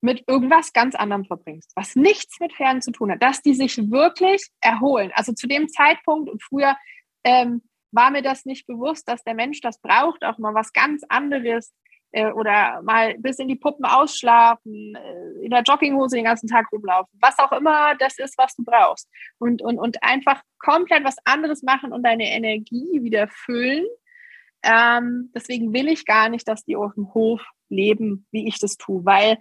mit 0.00 0.24
irgendwas 0.26 0.72
ganz 0.72 0.94
anderem 0.94 1.24
verbringst, 1.24 1.72
was 1.76 1.94
nichts 1.94 2.40
mit 2.40 2.54
Pferden 2.54 2.80
zu 2.80 2.90
tun 2.90 3.10
hat, 3.10 3.22
dass 3.22 3.42
die 3.42 3.54
sich 3.54 3.90
wirklich 3.90 4.48
erholen. 4.60 5.12
Also 5.14 5.32
zu 5.32 5.46
dem 5.46 5.68
Zeitpunkt 5.68 6.30
und 6.30 6.42
früher 6.42 6.76
ähm, 7.24 7.62
war 7.92 8.10
mir 8.10 8.22
das 8.22 8.44
nicht 8.44 8.66
bewusst, 8.66 9.08
dass 9.08 9.22
der 9.24 9.34
Mensch 9.34 9.60
das 9.60 9.80
braucht, 9.80 10.24
auch 10.24 10.38
mal 10.38 10.54
was 10.54 10.72
ganz 10.72 11.02
anderes 11.08 11.74
äh, 12.12 12.30
oder 12.32 12.82
mal 12.82 13.16
bis 13.18 13.38
in 13.38 13.48
die 13.48 13.56
Puppen 13.56 13.84
ausschlafen, 13.84 14.94
äh, 14.94 15.44
in 15.44 15.50
der 15.50 15.62
Jogginghose 15.62 16.16
den 16.16 16.24
ganzen 16.24 16.48
Tag 16.48 16.66
rumlaufen, 16.72 17.18
was 17.20 17.38
auch 17.38 17.52
immer 17.52 17.94
das 17.96 18.18
ist, 18.18 18.36
was 18.38 18.54
du 18.54 18.64
brauchst. 18.64 19.08
Und, 19.38 19.62
und, 19.62 19.78
und 19.78 20.02
einfach 20.02 20.42
komplett 20.58 21.04
was 21.04 21.16
anderes 21.24 21.62
machen 21.62 21.92
und 21.92 22.02
deine 22.02 22.30
Energie 22.30 23.02
wieder 23.02 23.28
füllen. 23.28 23.86
Ähm, 24.62 25.30
deswegen 25.34 25.72
will 25.72 25.88
ich 25.88 26.04
gar 26.04 26.28
nicht, 26.28 26.46
dass 26.46 26.64
die 26.64 26.76
auf 26.76 26.94
dem 26.94 27.14
Hof 27.14 27.42
leben, 27.68 28.26
wie 28.30 28.46
ich 28.48 28.58
das 28.58 28.76
tue, 28.76 29.04
weil 29.04 29.38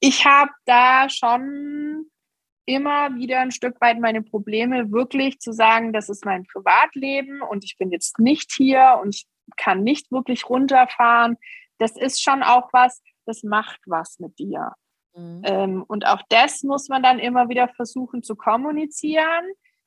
ich 0.00 0.26
habe 0.26 0.50
da 0.66 1.08
schon 1.08 2.10
immer 2.66 3.14
wieder 3.14 3.40
ein 3.40 3.52
Stück 3.52 3.80
weit 3.80 4.00
meine 4.00 4.22
Probleme, 4.22 4.90
wirklich 4.90 5.38
zu 5.38 5.52
sagen, 5.52 5.92
das 5.92 6.08
ist 6.08 6.24
mein 6.24 6.44
Privatleben 6.44 7.40
und 7.40 7.64
ich 7.64 7.76
bin 7.78 7.90
jetzt 7.90 8.18
nicht 8.18 8.52
hier 8.52 8.98
und 9.00 9.14
ich 9.14 9.26
kann 9.56 9.82
nicht 9.82 10.10
wirklich 10.10 10.48
runterfahren. 10.48 11.36
Das 11.78 11.96
ist 11.96 12.22
schon 12.22 12.42
auch 12.42 12.68
was, 12.72 13.00
das 13.24 13.42
macht 13.44 13.80
was 13.86 14.18
mit 14.18 14.38
dir. 14.38 14.72
Mhm. 15.14 15.42
Ähm, 15.44 15.84
und 15.86 16.06
auch 16.06 16.22
das 16.28 16.62
muss 16.62 16.88
man 16.88 17.02
dann 17.02 17.20
immer 17.20 17.48
wieder 17.48 17.68
versuchen 17.68 18.22
zu 18.22 18.34
kommunizieren. 18.34 19.44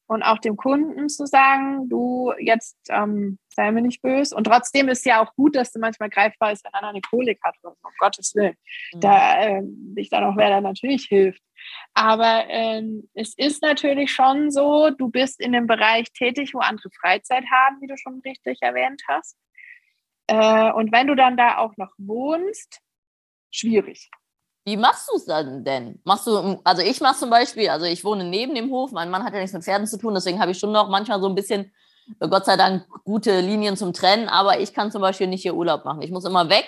Und 0.09 0.23
auch 0.23 0.39
dem 0.39 0.57
Kunden 0.57 1.07
zu 1.07 1.27
sagen, 1.27 1.87
du 1.87 2.33
jetzt 2.39 2.75
ähm, 2.89 3.37
sei 3.49 3.71
mir 3.71 3.83
nicht 3.83 4.01
böse. 4.01 4.35
Und 4.35 4.45
trotzdem 4.45 4.89
ist 4.89 5.05
ja 5.05 5.23
auch 5.23 5.35
gut, 5.35 5.55
dass 5.55 5.71
du 5.71 5.79
manchmal 5.79 6.09
greifbar 6.09 6.51
ist, 6.51 6.65
wenn 6.65 6.73
einer 6.73 6.87
eine 6.87 7.01
Kolik 7.01 7.39
hat, 7.43 7.55
um 7.61 7.75
Gottes 7.99 8.33
Willen. 8.33 8.55
Mhm. 8.95 8.99
Da 9.01 9.39
äh, 9.39 9.61
dich 9.63 10.09
dann 10.09 10.23
auch 10.23 10.35
wer 10.35 10.49
da 10.49 10.61
natürlich 10.61 11.05
hilft. 11.05 11.43
Aber 11.93 12.45
ähm, 12.47 13.07
es 13.13 13.37
ist 13.37 13.61
natürlich 13.61 14.11
schon 14.11 14.49
so, 14.49 14.89
du 14.89 15.09
bist 15.09 15.39
in 15.39 15.51
dem 15.51 15.67
Bereich 15.67 16.11
tätig, 16.11 16.55
wo 16.55 16.59
andere 16.59 16.89
Freizeit 16.99 17.43
haben, 17.51 17.79
wie 17.79 17.87
du 17.87 17.95
schon 17.95 18.19
richtig 18.25 18.57
erwähnt 18.61 19.03
hast. 19.07 19.37
Äh, 20.25 20.71
und 20.71 20.91
wenn 20.91 21.05
du 21.05 21.13
dann 21.13 21.37
da 21.37 21.59
auch 21.59 21.77
noch 21.77 21.91
wohnst, 21.99 22.81
schwierig. 23.51 24.09
Wie 24.69 24.77
machst 24.77 25.09
du 25.09 25.15
es 25.15 25.25
dann 25.25 25.63
denn? 25.63 25.99
Machst 26.03 26.27
du, 26.27 26.59
also 26.63 26.83
ich 26.83 27.01
mache 27.01 27.17
zum 27.17 27.31
Beispiel, 27.31 27.69
also 27.69 27.87
ich 27.87 28.03
wohne 28.03 28.23
neben 28.23 28.53
dem 28.53 28.69
Hof, 28.69 28.91
mein 28.91 29.09
Mann 29.09 29.23
hat 29.23 29.33
ja 29.33 29.39
nichts 29.39 29.53
mit 29.53 29.63
Pferden 29.63 29.87
zu 29.87 29.97
tun, 29.97 30.13
deswegen 30.13 30.39
habe 30.39 30.51
ich 30.51 30.59
schon 30.59 30.71
noch 30.71 30.89
manchmal 30.89 31.19
so 31.19 31.27
ein 31.27 31.33
bisschen, 31.33 31.71
äh, 32.19 32.27
Gott 32.29 32.45
sei 32.45 32.55
Dank, 32.55 32.85
gute 33.03 33.39
Linien 33.39 33.77
zum 33.77 33.93
Trennen, 33.93 34.29
aber 34.29 34.59
ich 34.59 34.71
kann 34.75 34.91
zum 34.91 35.01
Beispiel 35.01 35.25
nicht 35.25 35.41
hier 35.41 35.55
Urlaub 35.55 35.85
machen. 35.85 36.03
Ich 36.03 36.11
muss 36.11 36.23
immer 36.23 36.49
weg, 36.49 36.67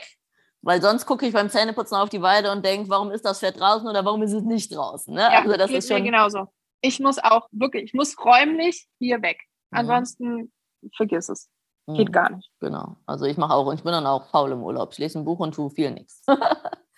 weil 0.64 0.82
sonst 0.82 1.06
gucke 1.06 1.28
ich 1.28 1.34
beim 1.34 1.52
Zähneputzen 1.52 1.96
auf 1.96 2.10
die 2.10 2.24
Weide 2.24 2.52
und 2.52 2.66
denke, 2.66 2.90
warum 2.90 3.12
ist 3.12 3.24
das 3.24 3.40
Pferd 3.40 3.60
draußen 3.60 3.88
oder 3.88 4.04
warum 4.04 4.24
ist 4.24 4.34
es 4.34 4.42
nicht 4.42 4.76
draußen? 4.76 5.14
Ne? 5.14 5.22
Ja, 5.22 5.42
also 5.44 5.56
das 5.56 5.70
ist 5.70 5.88
schon 5.88 6.04
genauso. 6.04 6.48
Ich 6.82 7.00
muss 7.00 7.20
auch 7.20 7.48
wirklich, 7.52 7.84
ich 7.84 7.94
muss 7.94 8.18
räumlich 8.18 8.88
hier 8.98 9.22
weg. 9.22 9.38
Mhm. 9.70 9.78
Ansonsten 9.78 10.52
vergiss 10.98 11.30
es. 11.30 11.52
Geht 11.86 12.08
mhm. 12.08 12.12
gar 12.12 12.32
nicht. 12.32 12.50
Genau. 12.60 12.96
Also 13.06 13.26
ich 13.26 13.38
mache 13.38 13.54
auch, 13.54 13.68
und 13.68 13.76
ich 13.76 13.84
bin 13.84 13.92
dann 13.92 14.08
auch 14.08 14.26
faul 14.30 14.52
im 14.52 14.64
Urlaub. 14.64 14.90
Ich 14.94 14.98
lese 14.98 15.20
ein 15.20 15.26
Buch 15.26 15.38
und 15.38 15.54
tue 15.54 15.70
viel 15.70 15.92
nichts. 15.92 16.24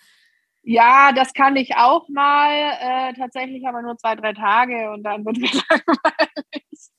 Ja, 0.66 1.12
das 1.12 1.34
kann 1.34 1.56
ich 1.56 1.76
auch 1.76 2.08
mal. 2.08 2.50
Äh, 2.80 3.12
tatsächlich 3.14 3.66
aber 3.68 3.82
nur 3.82 3.98
zwei, 3.98 4.14
drei 4.16 4.32
Tage 4.32 4.90
und 4.90 5.02
dann 5.02 5.24
wird 5.24 5.36
mir 5.36 5.50
langweilig. 5.70 6.90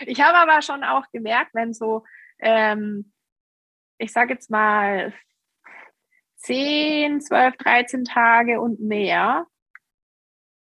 Ich 0.00 0.20
habe 0.20 0.36
aber 0.38 0.62
schon 0.62 0.84
auch 0.84 1.04
gemerkt, 1.12 1.54
wenn 1.54 1.72
so, 1.72 2.04
ähm, 2.40 3.12
ich 3.98 4.12
sage 4.12 4.34
jetzt 4.34 4.50
mal, 4.50 5.12
10, 6.38 7.20
12, 7.20 7.56
13 7.56 8.04
Tage 8.04 8.60
und 8.60 8.80
mehr, 8.80 9.46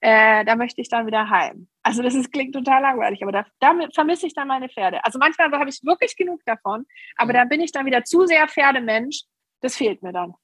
äh, 0.01 0.45
da 0.45 0.55
möchte 0.55 0.81
ich 0.81 0.89
dann 0.89 1.07
wieder 1.07 1.29
heim. 1.29 1.67
Also 1.81 2.03
das 2.03 2.13
ist, 2.13 2.31
klingt 2.31 2.53
total 2.53 2.81
langweilig, 2.81 3.23
aber 3.23 3.31
da, 3.31 3.45
damit 3.59 3.95
vermisse 3.95 4.27
ich 4.27 4.33
dann 4.33 4.47
meine 4.47 4.69
Pferde. 4.69 5.03
Also 5.03 5.17
manchmal 5.19 5.51
habe 5.51 5.69
ich 5.69 5.83
wirklich 5.83 6.15
genug 6.15 6.41
davon, 6.45 6.85
aber 7.15 7.33
mhm. 7.33 7.37
dann 7.37 7.49
bin 7.49 7.61
ich 7.61 7.71
dann 7.71 7.85
wieder 7.85 8.03
zu 8.03 8.25
sehr 8.25 8.47
Pferdemensch. 8.47 9.23
Das 9.61 9.75
fehlt 9.75 10.03
mir 10.03 10.13
dann. 10.13 10.35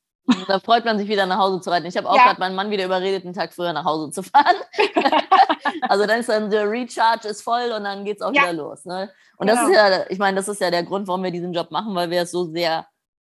Da 0.47 0.59
freut 0.59 0.85
man 0.85 0.97
sich 0.97 1.07
wieder 1.07 1.25
nach 1.25 1.37
Hause 1.37 1.61
zu 1.61 1.69
reiten. 1.69 1.85
Ich 1.85 1.97
habe 1.97 2.09
auch 2.09 2.15
ja. 2.15 2.25
gerade 2.25 2.39
meinen 2.39 2.55
Mann 2.55 2.71
wieder 2.71 2.85
überredet, 2.85 3.25
einen 3.25 3.33
Tag 3.33 3.53
früher 3.53 3.73
nach 3.73 3.85
Hause 3.85 4.11
zu 4.11 4.23
fahren. 4.23 4.55
also 5.81 6.05
dann 6.05 6.19
ist 6.19 6.29
dann 6.29 6.49
der 6.49 6.69
Recharge 6.69 7.27
ist 7.27 7.41
voll 7.41 7.71
und 7.75 7.83
dann 7.83 8.05
geht 8.05 8.17
es 8.17 8.21
auch 8.21 8.33
ja. 8.33 8.43
wieder 8.43 8.53
los. 8.53 8.85
Ne? 8.85 9.09
Und 9.37 9.47
genau. 9.47 9.61
das 9.61 9.69
ist 9.69 9.75
ja, 9.75 10.05
ich 10.09 10.19
meine, 10.19 10.37
das 10.37 10.47
ist 10.47 10.61
ja 10.61 10.71
der 10.71 10.83
Grund, 10.83 11.07
warum 11.07 11.23
wir 11.23 11.31
diesen 11.31 11.53
Job 11.53 11.71
machen, 11.71 11.95
weil 11.95 12.09
wir 12.09 12.23
es 12.23 12.31
so 12.31 12.45
sehr 12.45 12.87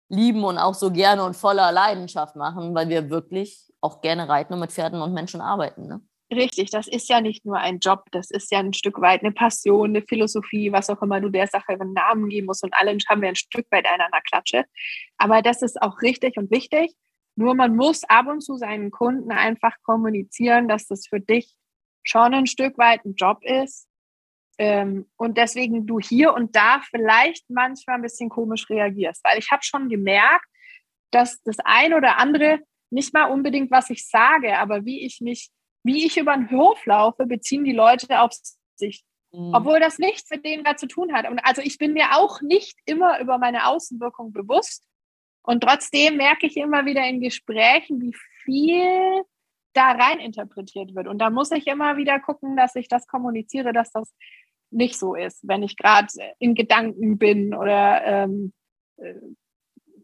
lieben 0.09 0.43
und 0.43 0.57
auch 0.57 0.73
so 0.73 0.91
gerne 0.91 1.23
und 1.23 1.35
voller 1.35 1.71
Leidenschaft 1.71 2.35
machen, 2.35 2.75
weil 2.75 2.89
wir 2.89 3.09
wirklich 3.09 3.71
auch 3.79 4.01
gerne 4.01 4.27
reiten 4.27 4.53
und 4.53 4.59
mit 4.59 4.71
Pferden 4.71 5.01
und 5.01 5.13
Menschen 5.13 5.41
arbeiten. 5.41 5.87
Ne? 5.87 6.01
Richtig, 6.33 6.69
das 6.69 6.87
ist 6.87 7.09
ja 7.09 7.19
nicht 7.19 7.45
nur 7.45 7.57
ein 7.57 7.79
Job, 7.79 8.05
das 8.11 8.31
ist 8.31 8.51
ja 8.51 8.59
ein 8.59 8.71
Stück 8.71 9.01
weit 9.01 9.21
eine 9.21 9.33
Passion, 9.33 9.89
eine 9.89 10.01
Philosophie, 10.01 10.71
was 10.71 10.89
auch 10.89 11.01
immer 11.01 11.19
du 11.19 11.29
der 11.29 11.47
Sache 11.47 11.73
einen 11.73 11.91
Namen 11.91 12.29
geben 12.29 12.47
musst. 12.47 12.63
Und 12.63 12.73
alle 12.73 12.97
haben 13.09 13.21
wir 13.21 13.27
ein 13.27 13.35
Stück 13.35 13.67
weit 13.69 13.85
einander 13.85 14.21
Klatsche. 14.21 14.65
Aber 15.17 15.41
das 15.41 15.61
ist 15.61 15.81
auch 15.81 16.01
richtig 16.01 16.37
und 16.37 16.49
wichtig. 16.49 16.93
Nur 17.35 17.53
man 17.53 17.75
muss 17.75 18.05
ab 18.05 18.27
und 18.27 18.41
zu 18.41 18.55
seinen 18.55 18.91
Kunden 18.91 19.31
einfach 19.31 19.75
kommunizieren, 19.83 20.69
dass 20.69 20.87
das 20.87 21.05
für 21.05 21.19
dich 21.19 21.53
schon 22.03 22.33
ein 22.33 22.47
Stück 22.47 22.77
weit 22.77 23.03
ein 23.03 23.15
Job 23.15 23.39
ist. 23.43 23.89
Ähm, 24.57 25.09
und 25.17 25.37
deswegen 25.37 25.85
du 25.85 25.99
hier 25.99 26.33
und 26.33 26.55
da 26.55 26.81
vielleicht 26.89 27.49
manchmal 27.49 27.97
ein 27.97 28.03
bisschen 28.03 28.29
komisch 28.29 28.69
reagierst. 28.69 29.21
Weil 29.25 29.37
ich 29.37 29.51
habe 29.51 29.63
schon 29.63 29.89
gemerkt, 29.89 30.45
dass 31.11 31.41
das 31.43 31.57
ein 31.65 31.93
oder 31.93 32.17
andere 32.17 32.59
nicht 32.89 33.13
mal 33.13 33.25
unbedingt, 33.25 33.69
was 33.69 33.89
ich 33.89 34.07
sage, 34.07 34.57
aber 34.57 34.85
wie 34.85 35.05
ich 35.05 35.19
mich 35.19 35.49
wie 35.83 36.05
ich 36.05 36.17
über 36.17 36.35
den 36.35 36.49
Hof 36.51 36.85
laufe, 36.85 37.25
beziehen 37.25 37.63
die 37.63 37.73
Leute 37.73 38.21
auf 38.21 38.31
sich. 38.75 39.03
Mhm. 39.31 39.53
Obwohl 39.53 39.79
das 39.79 39.97
nichts 39.97 40.29
mit 40.29 40.45
denen 40.45 40.63
da 40.63 40.75
zu 40.75 40.87
tun 40.87 41.13
hat. 41.13 41.29
Und 41.29 41.39
also 41.39 41.61
ich 41.61 41.77
bin 41.77 41.93
mir 41.93 42.17
auch 42.17 42.41
nicht 42.41 42.77
immer 42.85 43.19
über 43.19 43.37
meine 43.37 43.67
Außenwirkung 43.67 44.33
bewusst. 44.33 44.85
Und 45.43 45.61
trotzdem 45.63 46.17
merke 46.17 46.47
ich 46.47 46.57
immer 46.57 46.85
wieder 46.85 47.07
in 47.07 47.21
Gesprächen, 47.21 48.01
wie 48.01 48.15
viel 48.43 49.23
da 49.73 49.91
rein 49.91 50.19
interpretiert 50.19 50.93
wird. 50.95 51.07
Und 51.07 51.19
da 51.19 51.29
muss 51.29 51.51
ich 51.51 51.67
immer 51.67 51.97
wieder 51.97 52.19
gucken, 52.19 52.57
dass 52.57 52.75
ich 52.75 52.87
das 52.87 53.07
kommuniziere, 53.07 53.73
dass 53.73 53.91
das 53.91 54.13
nicht 54.69 54.97
so 54.97 55.15
ist, 55.15 55.47
wenn 55.47 55.63
ich 55.63 55.77
gerade 55.77 56.07
in 56.39 56.55
Gedanken 56.55 57.17
bin 57.17 57.53
oder 57.53 58.03
ähm, 58.05 58.53
äh, 58.97 59.13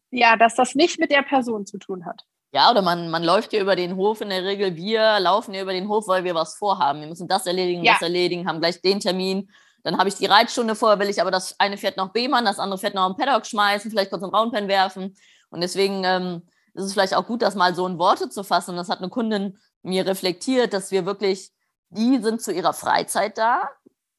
ja, 0.09 0.37
dass 0.37 0.55
das 0.55 0.75
nicht 0.75 0.99
mit 0.99 1.11
der 1.11 1.21
Person 1.21 1.65
zu 1.65 1.77
tun 1.77 2.05
hat. 2.05 2.23
Ja, 2.53 2.71
oder 2.71 2.81
man, 2.81 3.09
man 3.09 3.23
läuft 3.23 3.51
ja 3.53 3.61
über 3.61 3.75
den 3.75 3.95
Hof 3.97 4.21
in 4.21 4.29
der 4.29 4.43
Regel. 4.43 4.75
Wir 4.75 5.19
laufen 5.19 5.53
ja 5.53 5.61
über 5.61 5.73
den 5.73 5.89
Hof, 5.89 6.07
weil 6.07 6.23
wir 6.23 6.33
was 6.33 6.55
vorhaben. 6.55 7.01
Wir 7.01 7.07
müssen 7.07 7.27
das 7.27 7.45
erledigen, 7.45 7.83
ja. 7.83 7.93
das 7.93 8.01
erledigen, 8.01 8.47
haben 8.47 8.59
gleich 8.59 8.81
den 8.81 8.99
Termin. 8.99 9.49
Dann 9.83 9.97
habe 9.97 10.09
ich 10.09 10.15
die 10.15 10.25
Reitstunde 10.25 10.75
vorher, 10.75 10.99
will 10.99 11.09
ich 11.09 11.21
aber 11.21 11.31
das 11.31 11.59
eine 11.59 11.77
Pferd 11.77 11.97
noch 11.97 12.11
B-Mann, 12.11 12.45
das 12.45 12.59
andere 12.59 12.79
Pferd 12.79 12.95
noch 12.95 13.03
am 13.03 13.15
Paddock 13.15 13.45
schmeißen, 13.45 13.91
vielleicht 13.91 14.11
kurz 14.11 14.23
einen 14.23 14.33
Raunpen 14.33 14.67
werfen. 14.67 15.15
Und 15.49 15.61
deswegen 15.61 16.03
ähm, 16.03 16.41
ist 16.73 16.85
es 16.85 16.93
vielleicht 16.93 17.15
auch 17.15 17.25
gut, 17.25 17.41
das 17.41 17.55
mal 17.55 17.75
so 17.75 17.85
in 17.85 17.99
Worte 17.99 18.29
zu 18.29 18.43
fassen. 18.43 18.71
Und 18.71 18.77
das 18.77 18.89
hat 18.89 18.99
eine 18.99 19.09
Kundin 19.09 19.57
mir 19.83 20.05
reflektiert, 20.05 20.73
dass 20.73 20.91
wir 20.91 21.05
wirklich, 21.05 21.51
die 21.89 22.17
sind 22.19 22.41
zu 22.41 22.51
ihrer 22.53 22.73
Freizeit 22.73 23.37
da, 23.37 23.69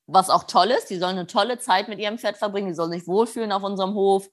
was 0.07 0.31
auch 0.31 0.45
toll 0.45 0.71
ist. 0.71 0.91
Die 0.91 0.99
sollen 0.99 1.19
eine 1.19 1.27
tolle 1.27 1.59
Zeit 1.59 1.89
mit 1.89 1.99
ihrem 1.99 2.19
Pferd 2.19 2.37
verbringen, 2.37 2.69
die 2.69 2.75
sollen 2.75 2.93
sich 2.93 3.07
wohlfühlen 3.07 3.53
auf 3.53 3.63
unserem 3.63 3.95
Hof 3.95 4.29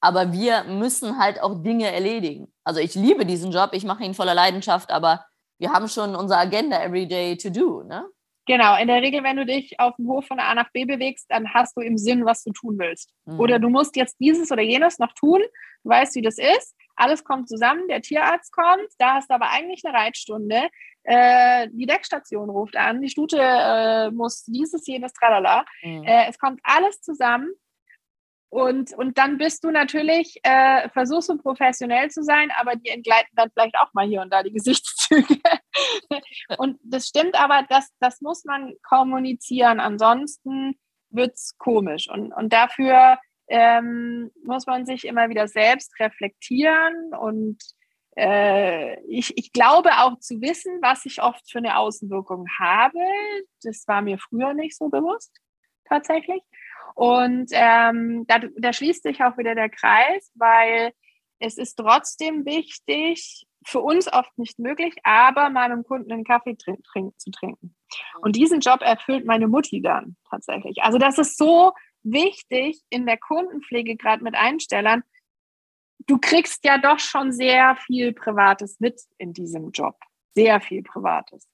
aber 0.00 0.32
wir 0.32 0.64
müssen 0.64 1.18
halt 1.18 1.40
auch 1.40 1.62
Dinge 1.62 1.90
erledigen. 1.90 2.52
Also 2.64 2.80
ich 2.80 2.94
liebe 2.94 3.26
diesen 3.26 3.50
Job, 3.50 3.70
ich 3.72 3.84
mache 3.84 4.04
ihn 4.04 4.14
voller 4.14 4.34
Leidenschaft, 4.34 4.90
aber 4.90 5.24
wir 5.58 5.72
haben 5.72 5.88
schon 5.88 6.14
unsere 6.14 6.40
Agenda 6.40 6.80
every 6.82 7.06
day 7.06 7.36
to 7.36 7.50
do, 7.50 7.82
ne? 7.82 8.04
Genau, 8.46 8.78
in 8.78 8.88
der 8.88 9.02
Regel, 9.02 9.22
wenn 9.24 9.36
du 9.36 9.44
dich 9.44 9.78
auf 9.78 9.94
dem 9.96 10.08
Hof 10.08 10.26
von 10.26 10.40
A 10.40 10.54
nach 10.54 10.70
B 10.72 10.86
bewegst, 10.86 11.26
dann 11.28 11.52
hast 11.52 11.76
du 11.76 11.82
im 11.82 11.98
Sinn, 11.98 12.24
was 12.24 12.44
du 12.44 12.52
tun 12.52 12.78
willst. 12.78 13.12
Mhm. 13.26 13.38
Oder 13.38 13.58
du 13.58 13.68
musst 13.68 13.94
jetzt 13.94 14.16
dieses 14.20 14.50
oder 14.50 14.62
jenes 14.62 14.98
noch 14.98 15.12
tun, 15.12 15.42
du 15.84 15.90
weißt, 15.90 16.14
wie 16.14 16.22
das 16.22 16.38
ist, 16.38 16.74
alles 16.96 17.24
kommt 17.24 17.48
zusammen, 17.48 17.86
der 17.88 18.00
Tierarzt 18.00 18.50
kommt, 18.52 18.88
da 18.98 19.16
hast 19.16 19.28
du 19.28 19.34
aber 19.34 19.50
eigentlich 19.50 19.82
eine 19.84 19.96
Reitstunde, 19.96 20.68
äh, 21.04 21.68
die 21.72 21.84
Deckstation 21.84 22.48
ruft 22.48 22.74
an, 22.74 23.02
die 23.02 23.10
Stute 23.10 23.38
äh, 23.38 24.10
muss 24.10 24.44
dieses, 24.44 24.86
jenes, 24.86 25.12
tralala. 25.12 25.66
Mhm. 25.82 26.04
Äh, 26.04 26.28
es 26.28 26.38
kommt 26.38 26.60
alles 26.62 27.02
zusammen 27.02 27.50
und, 28.50 28.94
und 28.94 29.18
dann 29.18 29.36
bist 29.36 29.62
du 29.64 29.70
natürlich, 29.70 30.40
äh, 30.42 30.88
versuchst 30.90 31.28
du 31.28 31.36
professionell 31.36 32.10
zu 32.10 32.22
sein, 32.22 32.50
aber 32.58 32.76
die 32.76 32.88
entgleiten 32.88 33.30
dann 33.34 33.50
vielleicht 33.52 33.78
auch 33.78 33.92
mal 33.92 34.06
hier 34.06 34.22
und 34.22 34.32
da 34.32 34.42
die 34.42 34.52
Gesichtszüge. 34.54 35.38
und 36.56 36.78
das 36.82 37.08
stimmt 37.08 37.38
aber, 37.38 37.66
das, 37.68 37.90
das 38.00 38.20
muss 38.20 38.44
man 38.44 38.74
kommunizieren. 38.82 39.80
Ansonsten 39.80 40.78
wird 41.10 41.34
es 41.34 41.56
komisch. 41.58 42.08
Und, 42.10 42.32
und 42.32 42.52
dafür 42.52 43.18
ähm, 43.48 44.30
muss 44.44 44.66
man 44.66 44.86
sich 44.86 45.04
immer 45.04 45.28
wieder 45.28 45.46
selbst 45.46 45.98
reflektieren. 46.00 47.12
Und 47.14 47.58
äh, 48.16 48.98
ich, 49.04 49.36
ich 49.36 49.52
glaube 49.52 49.90
auch 49.98 50.18
zu 50.20 50.40
wissen, 50.40 50.78
was 50.80 51.04
ich 51.04 51.22
oft 51.22 51.50
für 51.50 51.58
eine 51.58 51.76
Außenwirkung 51.76 52.46
habe. 52.58 52.98
Das 53.62 53.86
war 53.86 54.00
mir 54.00 54.18
früher 54.18 54.54
nicht 54.54 54.76
so 54.76 54.88
bewusst, 54.88 55.36
tatsächlich. 55.84 56.40
Und 56.94 57.50
ähm, 57.52 58.24
da, 58.26 58.40
da 58.56 58.72
schließt 58.72 59.02
sich 59.02 59.22
auch 59.22 59.36
wieder 59.38 59.54
der 59.54 59.68
Kreis, 59.68 60.30
weil 60.34 60.92
es 61.38 61.58
ist 61.58 61.76
trotzdem 61.76 62.44
wichtig, 62.44 63.46
für 63.64 63.80
uns 63.80 64.10
oft 64.12 64.36
nicht 64.38 64.58
möglich, 64.58 64.94
aber 65.02 65.50
meinem 65.50 65.84
Kunden 65.84 66.12
einen 66.12 66.24
Kaffee 66.24 66.54
trink, 66.54 66.82
trink, 66.84 67.18
zu 67.20 67.30
trinken. 67.30 67.74
Und 68.20 68.36
diesen 68.36 68.60
Job 68.60 68.80
erfüllt 68.82 69.26
meine 69.26 69.48
Mutti 69.48 69.82
dann 69.82 70.16
tatsächlich. 70.30 70.82
Also 70.82 70.98
das 70.98 71.18
ist 71.18 71.36
so 71.36 71.72
wichtig 72.02 72.80
in 72.88 73.06
der 73.06 73.18
Kundenpflege, 73.18 73.96
gerade 73.96 74.22
mit 74.22 74.34
Einstellern. 74.34 75.02
Du 76.06 76.18
kriegst 76.18 76.64
ja 76.64 76.78
doch 76.78 76.98
schon 76.98 77.32
sehr 77.32 77.76
viel 77.76 78.12
Privates 78.12 78.80
mit 78.80 79.00
in 79.18 79.32
diesem 79.32 79.70
Job. 79.72 79.96
Sehr 80.34 80.60
viel 80.60 80.82
Privates. 80.82 81.48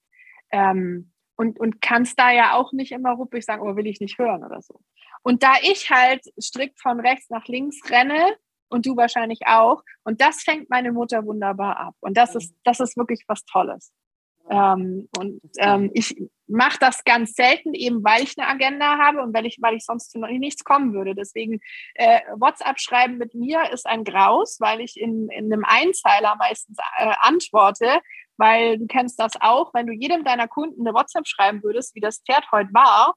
Ähm, 0.50 1.12
und, 1.36 1.58
und 1.58 1.80
kannst 1.80 2.18
da 2.18 2.30
ja 2.30 2.54
auch 2.54 2.72
nicht 2.72 2.92
immer 2.92 3.12
ruppig 3.12 3.44
sagen, 3.44 3.62
oh, 3.62 3.74
will 3.76 3.86
ich 3.86 4.00
nicht 4.00 4.18
hören 4.18 4.44
oder 4.44 4.62
so. 4.62 4.80
Und 5.24 5.42
da 5.42 5.54
ich 5.62 5.90
halt 5.90 6.22
strikt 6.40 6.80
von 6.80 7.00
rechts 7.00 7.30
nach 7.30 7.46
links 7.46 7.80
renne 7.90 8.36
und 8.68 8.86
du 8.86 8.96
wahrscheinlich 8.96 9.46
auch, 9.46 9.82
und 10.04 10.20
das 10.20 10.42
fängt 10.42 10.68
meine 10.68 10.92
Mutter 10.92 11.24
wunderbar 11.24 11.78
ab. 11.78 11.94
Und 12.00 12.16
das 12.16 12.34
ist, 12.34 12.54
das 12.62 12.78
ist 12.78 12.96
wirklich 12.96 13.24
was 13.26 13.44
Tolles. 13.46 13.92
Ähm, 14.50 15.08
und 15.18 15.40
ähm, 15.56 15.90
ich 15.94 16.14
mache 16.46 16.78
das 16.78 17.04
ganz 17.04 17.32
selten, 17.32 17.72
eben 17.72 18.04
weil 18.04 18.22
ich 18.22 18.34
eine 18.36 18.46
Agenda 18.48 18.98
habe 18.98 19.22
und 19.22 19.32
weil 19.32 19.46
ich, 19.46 19.56
weil 19.62 19.74
ich 19.74 19.86
sonst 19.86 20.10
zu 20.10 20.18
nichts 20.18 20.62
kommen 20.62 20.92
würde. 20.92 21.14
Deswegen 21.14 21.60
äh, 21.94 22.20
WhatsApp 22.36 22.78
schreiben 22.78 23.16
mit 23.16 23.34
mir 23.34 23.70
ist 23.72 23.86
ein 23.86 24.04
Graus, 24.04 24.58
weil 24.60 24.82
ich 24.82 25.00
in, 25.00 25.30
in 25.30 25.50
einem 25.50 25.64
Einzeiler 25.64 26.36
meistens 26.36 26.76
äh, 26.98 27.14
antworte, 27.20 28.00
weil 28.36 28.78
du 28.78 28.86
kennst 28.86 29.18
das 29.18 29.32
auch, 29.40 29.72
wenn 29.72 29.86
du 29.86 29.94
jedem 29.94 30.22
deiner 30.22 30.48
Kunden 30.48 30.86
eine 30.86 30.94
WhatsApp 30.94 31.26
schreiben 31.26 31.62
würdest, 31.62 31.94
wie 31.94 32.00
das 32.00 32.20
Pferd 32.26 32.44
heute 32.52 32.74
war, 32.74 33.14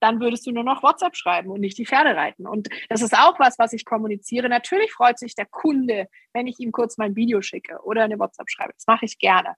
dann 0.00 0.20
würdest 0.20 0.46
du 0.46 0.52
nur 0.52 0.64
noch 0.64 0.82
WhatsApp 0.82 1.16
schreiben 1.16 1.50
und 1.50 1.60
nicht 1.60 1.78
die 1.78 1.86
Pferde 1.86 2.16
reiten. 2.16 2.46
Und 2.46 2.68
das 2.88 3.02
ist 3.02 3.14
auch 3.14 3.38
was, 3.38 3.58
was 3.58 3.72
ich 3.72 3.84
kommuniziere. 3.84 4.48
Natürlich 4.48 4.92
freut 4.92 5.18
sich 5.18 5.34
der 5.34 5.46
Kunde, 5.46 6.08
wenn 6.32 6.46
ich 6.46 6.58
ihm 6.60 6.72
kurz 6.72 6.98
mein 6.98 7.16
Video 7.16 7.40
schicke 7.42 7.78
oder 7.82 8.04
eine 8.04 8.18
WhatsApp 8.18 8.50
schreibe. 8.50 8.72
Das 8.74 8.86
mache 8.86 9.04
ich 9.04 9.18
gerne. 9.18 9.54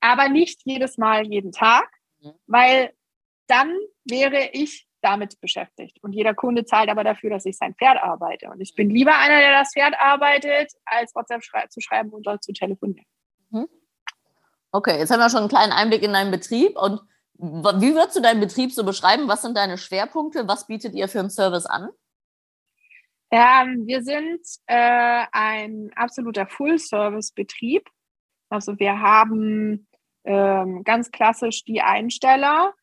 Aber 0.00 0.28
nicht 0.28 0.60
jedes 0.64 0.98
Mal, 0.98 1.26
jeden 1.26 1.52
Tag, 1.52 1.88
mhm. 2.20 2.32
weil 2.46 2.92
dann 3.46 3.72
wäre 4.04 4.50
ich 4.52 4.86
damit 5.04 5.38
beschäftigt. 5.40 5.98
Und 6.02 6.14
jeder 6.14 6.34
Kunde 6.34 6.64
zahlt 6.64 6.88
aber 6.88 7.04
dafür, 7.04 7.30
dass 7.30 7.44
ich 7.44 7.56
sein 7.56 7.74
Pferd 7.74 7.98
arbeite. 8.02 8.48
Und 8.48 8.60
ich 8.60 8.74
bin 8.74 8.88
lieber 8.88 9.16
einer, 9.18 9.38
der 9.38 9.52
das 9.52 9.72
Pferd 9.72 9.94
arbeitet, 9.98 10.72
als 10.86 11.14
WhatsApp 11.14 11.42
zu 11.70 11.80
schreiben 11.80 12.10
und 12.10 12.26
dort 12.26 12.42
zu 12.42 12.52
telefonieren. 12.52 13.06
Mhm. 13.50 13.68
Okay, 14.72 14.98
jetzt 14.98 15.10
haben 15.10 15.20
wir 15.20 15.30
schon 15.30 15.40
einen 15.40 15.48
kleinen 15.48 15.72
Einblick 15.72 16.02
in 16.02 16.12
deinen 16.12 16.30
Betrieb. 16.30 16.76
Und 16.76 17.00
wie 17.36 17.94
würdest 17.94 18.16
du 18.16 18.22
deinen 18.22 18.40
Betrieb 18.40 18.72
so 18.72 18.84
beschreiben? 18.84 19.28
Was 19.28 19.42
sind 19.42 19.56
deine 19.56 19.78
Schwerpunkte? 19.78 20.46
Was 20.46 20.66
bietet 20.66 20.94
ihr 20.94 21.08
für 21.08 21.20
einen 21.20 21.30
Service 21.30 21.66
an? 21.66 21.90
Ähm, 23.30 23.86
wir 23.86 24.02
sind 24.02 24.40
äh, 24.66 25.24
ein 25.32 25.90
absoluter 25.96 26.46
Full-Service-Betrieb. 26.46 27.88
Also 28.48 28.78
wir 28.78 29.00
haben 29.00 29.88
ähm, 30.24 30.84
ganz 30.84 31.10
klassisch 31.10 31.64
die 31.64 31.80
Einsteller, 31.80 32.74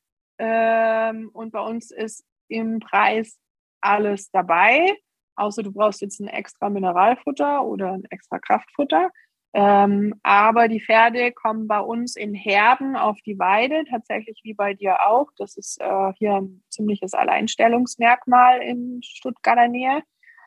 ähm, 0.43 1.30
und 1.34 1.52
bei 1.52 1.60
uns 1.60 1.91
ist 1.91 2.26
im 2.47 2.80
Preis 2.80 3.38
alles 3.80 4.32
dabei, 4.32 4.97
außer 5.36 5.62
du 5.62 5.72
brauchst 5.72 6.02
jetzt 6.02 6.20
ein 6.20 6.28
extra 6.28 6.70
Mineralfutter 6.70 7.64
oder 7.64 7.91
ein 7.91 8.06
extra 8.10 8.39
Kraftfutter. 8.39 9.12
Ähm, 9.54 10.16
aber 10.24 10.70
die 10.70 10.80
Pferde 10.80 11.34
kommen 11.34 11.68
bei 11.68 11.80
uns 11.80 12.16
in 12.16 12.34
Herden 12.34 12.95
auf 12.95 13.20
die 13.26 13.38
Weide, 13.38 13.84
tatsächlich 13.89 14.39
wie 14.43 14.54
bei 14.54 14.74
dir 14.74 15.06
auch. 15.06 15.28
Das 15.38 15.58
ist 15.58 15.82
äh, 15.82 16.14
hier 16.18 16.36
ein 16.36 16.64
ziemliches 16.70 17.14
Alleinstellungsmerkmal 17.14 18.62
in 18.62 19.02
Stuttgarter 19.04 19.68
Nähe. 19.68 20.04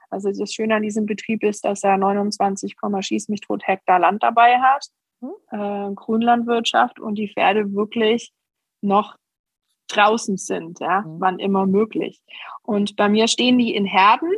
Also 0.09 0.31
das 0.31 0.53
Schöne 0.53 0.77
an 0.77 0.83
diesem 0.83 1.07
Betrieb 1.07 1.43
ist, 1.43 1.65
dass 1.65 1.85
er 1.85 1.99
29, 1.99 2.77
schieß 3.01 3.29
mich 3.29 3.41
tot 3.41 3.67
Hektar 3.67 3.99
Land 3.99 4.23
dabei 4.23 4.59
hat, 4.59 4.87
mhm. 5.21 5.33
äh, 5.51 5.95
Grünlandwirtschaft 5.95 6.99
und 6.99 7.17
die 7.17 7.29
Pferde 7.29 7.75
wirklich 7.75 8.33
noch 8.81 9.17
draußen 9.89 10.39
sind, 10.39 10.81
ja, 10.81 11.03
mhm. 11.03 11.21
wann 11.21 11.39
immer 11.39 11.67
möglich. 11.67 12.23
Und 12.63 12.97
bei 12.97 13.09
mir 13.09 13.29
stehen 13.29 13.59
die 13.59 13.75
in 13.75 13.85
Herden 13.85 14.33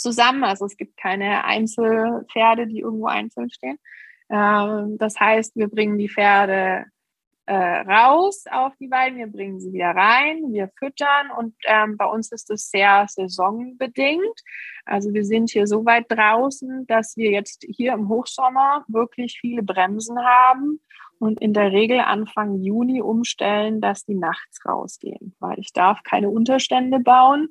zusammen, 0.00 0.44
also 0.44 0.66
es 0.66 0.76
gibt 0.76 0.96
keine 0.96 1.44
Einzelpferde, 1.44 2.66
die 2.66 2.80
irgendwo 2.80 3.06
einzeln 3.06 3.50
stehen. 3.50 3.78
Ähm, 4.30 4.96
das 4.98 5.18
heißt, 5.18 5.56
wir 5.56 5.68
bringen 5.68 5.98
die 5.98 6.08
Pferde 6.08 6.86
äh, 7.46 7.80
raus 7.80 8.44
auf 8.48 8.76
die 8.76 8.90
Weiden, 8.90 9.18
wir 9.18 9.26
bringen 9.26 9.58
sie 9.58 9.72
wieder 9.72 9.90
rein, 9.90 10.52
wir 10.52 10.70
füttern 10.78 11.32
und 11.36 11.54
ähm, 11.64 11.96
bei 11.96 12.04
uns 12.04 12.30
ist 12.30 12.48
es 12.50 12.70
sehr 12.70 13.06
saisonbedingt. 13.08 14.40
Also 14.84 15.12
wir 15.12 15.24
sind 15.24 15.50
hier 15.50 15.66
so 15.66 15.84
weit 15.84 16.06
draußen, 16.08 16.86
dass 16.86 17.16
wir 17.16 17.32
jetzt 17.32 17.66
hier 17.68 17.94
im 17.94 18.08
Hochsommer 18.08 18.84
wirklich 18.86 19.38
viele 19.40 19.64
Bremsen 19.64 20.18
haben 20.24 20.80
und 21.18 21.40
in 21.40 21.52
der 21.52 21.72
Regel 21.72 21.98
Anfang 21.98 22.62
Juni 22.62 23.02
umstellen, 23.02 23.80
dass 23.80 24.04
die 24.04 24.14
nachts 24.14 24.64
rausgehen, 24.64 25.34
weil 25.40 25.58
ich 25.58 25.72
darf 25.72 26.02
keine 26.04 26.30
Unterstände 26.30 27.00
bauen. 27.00 27.48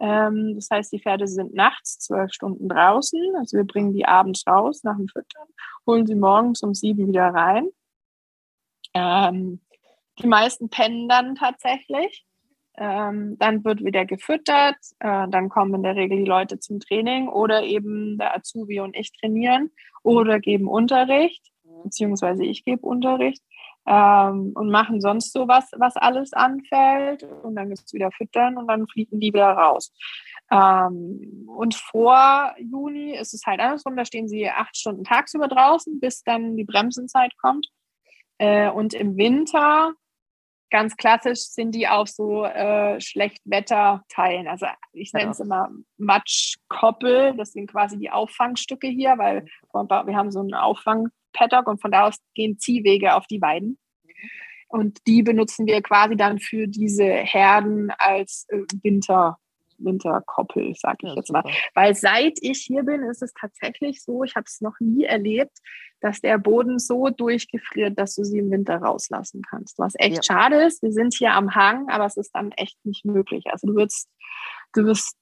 Ähm, 0.00 0.54
das 0.54 0.68
heißt, 0.70 0.92
die 0.92 1.00
Pferde 1.00 1.26
sind 1.26 1.54
nachts 1.54 1.98
zwölf 1.98 2.32
Stunden 2.32 2.68
draußen. 2.68 3.20
Also 3.38 3.58
wir 3.58 3.64
bringen 3.64 3.92
die 3.92 4.06
abends 4.06 4.46
raus 4.46 4.82
nach 4.82 4.96
dem 4.96 5.08
Füttern, 5.08 5.46
holen 5.86 6.06
sie 6.06 6.14
morgens 6.14 6.62
um 6.62 6.74
sieben 6.74 7.08
wieder 7.08 7.28
rein. 7.28 7.68
Ähm, 8.94 9.60
die 10.18 10.26
meisten 10.26 10.68
pennen 10.68 11.08
dann 11.08 11.34
tatsächlich. 11.34 12.24
Ähm, 12.76 13.36
dann 13.38 13.62
wird 13.64 13.84
wieder 13.84 14.06
gefüttert. 14.06 14.76
Äh, 15.00 15.28
dann 15.28 15.50
kommen 15.50 15.74
in 15.74 15.82
der 15.82 15.96
Regel 15.96 16.18
die 16.18 16.24
Leute 16.24 16.58
zum 16.58 16.80
Training 16.80 17.28
oder 17.28 17.62
eben 17.62 18.16
der 18.16 18.34
Azubi 18.34 18.80
und 18.80 18.96
ich 18.96 19.12
trainieren 19.12 19.70
oder 20.02 20.40
geben 20.40 20.66
Unterricht 20.66 21.50
beziehungsweise 21.82 22.44
ich 22.44 22.64
gebe 22.64 22.86
Unterricht 22.86 23.42
ähm, 23.86 24.52
und 24.54 24.70
machen 24.70 25.00
sonst 25.00 25.32
so 25.32 25.48
was, 25.48 25.70
was 25.76 25.96
alles 25.96 26.32
anfällt. 26.32 27.22
Und 27.22 27.56
dann 27.56 27.68
gibt 27.68 27.82
es 27.84 27.92
wieder 27.92 28.10
Füttern 28.12 28.56
und 28.56 28.68
dann 28.68 28.86
fliegen 28.86 29.20
die 29.20 29.32
wieder 29.32 29.50
raus. 29.50 29.92
Ähm, 30.50 31.46
und 31.46 31.74
vor 31.74 32.54
Juni 32.58 33.16
ist 33.16 33.34
es 33.34 33.46
halt 33.46 33.60
andersrum, 33.60 33.96
da 33.96 34.04
stehen 34.04 34.28
sie 34.28 34.48
acht 34.48 34.76
Stunden 34.76 35.04
tagsüber 35.04 35.48
draußen, 35.48 36.00
bis 36.00 36.22
dann 36.22 36.56
die 36.56 36.64
Bremsenzeit 36.64 37.36
kommt. 37.38 37.68
Äh, 38.38 38.70
und 38.70 38.94
im 38.94 39.16
Winter 39.16 39.92
ganz 40.70 40.96
klassisch 40.96 41.40
sind 41.40 41.74
die 41.74 41.88
auf 41.88 42.08
so 42.08 42.44
äh, 42.44 43.00
Schlechtwetterteilen. 43.00 44.48
Also 44.48 44.66
ich 44.92 45.12
nenne 45.12 45.32
es 45.32 45.40
immer 45.40 45.68
Matschkoppel. 45.98 47.36
Das 47.36 47.52
sind 47.52 47.70
quasi 47.70 47.98
die 47.98 48.10
Auffangstücke 48.10 48.86
hier, 48.86 49.18
weil 49.18 49.44
wir 49.72 50.16
haben 50.16 50.30
so 50.30 50.40
einen 50.40 50.54
Auffangpaddock 51.30 51.66
und 51.66 51.80
von 51.80 51.90
da 51.90 52.08
aus 52.08 52.16
gehen 52.34 52.58
Ziehwege 52.58 53.14
auf 53.14 53.26
die 53.26 53.40
Weiden. 53.40 53.78
Und 54.68 54.98
die 55.06 55.22
benutzen 55.22 55.66
wir 55.66 55.82
quasi 55.82 56.16
dann 56.16 56.38
für 56.38 56.68
diese 56.68 57.04
Herden 57.04 57.90
als 57.98 58.46
äh, 58.50 58.62
Winter, 58.82 59.36
Winterkoppel, 59.78 60.74
sag 60.76 61.02
ich 61.02 61.08
ja, 61.08 61.16
jetzt 61.16 61.32
mal. 61.32 61.42
Weil 61.74 61.94
seit 61.96 62.38
ich 62.40 62.58
hier 62.66 62.84
bin, 62.84 63.02
ist 63.02 63.22
es 63.22 63.32
tatsächlich 63.32 64.02
so, 64.02 64.22
ich 64.22 64.36
habe 64.36 64.44
es 64.46 64.60
noch 64.60 64.78
nie 64.78 65.04
erlebt, 65.04 65.58
dass 66.00 66.20
der 66.20 66.38
Boden 66.38 66.78
so 66.78 67.08
durchgefriert, 67.08 67.98
dass 67.98 68.14
du 68.14 68.22
sie 68.22 68.38
im 68.38 68.50
Winter 68.52 68.76
rauslassen 68.76 69.42
kannst. 69.42 69.78
Was 69.78 69.94
echt 69.98 70.16
ja. 70.16 70.22
schade 70.22 70.62
ist. 70.62 70.82
Wir 70.82 70.92
sind 70.92 71.14
hier 71.14 71.32
am 71.32 71.54
Hang, 71.54 71.88
aber 71.88 72.06
es 72.06 72.16
ist 72.16 72.30
dann 72.32 72.52
echt 72.52 72.78
nicht 72.84 73.04
möglich. 73.04 73.46
Also 73.50 73.66
du 73.66 73.74
wirst, 73.74 74.08
du 74.72 74.84
wirst 74.84 75.16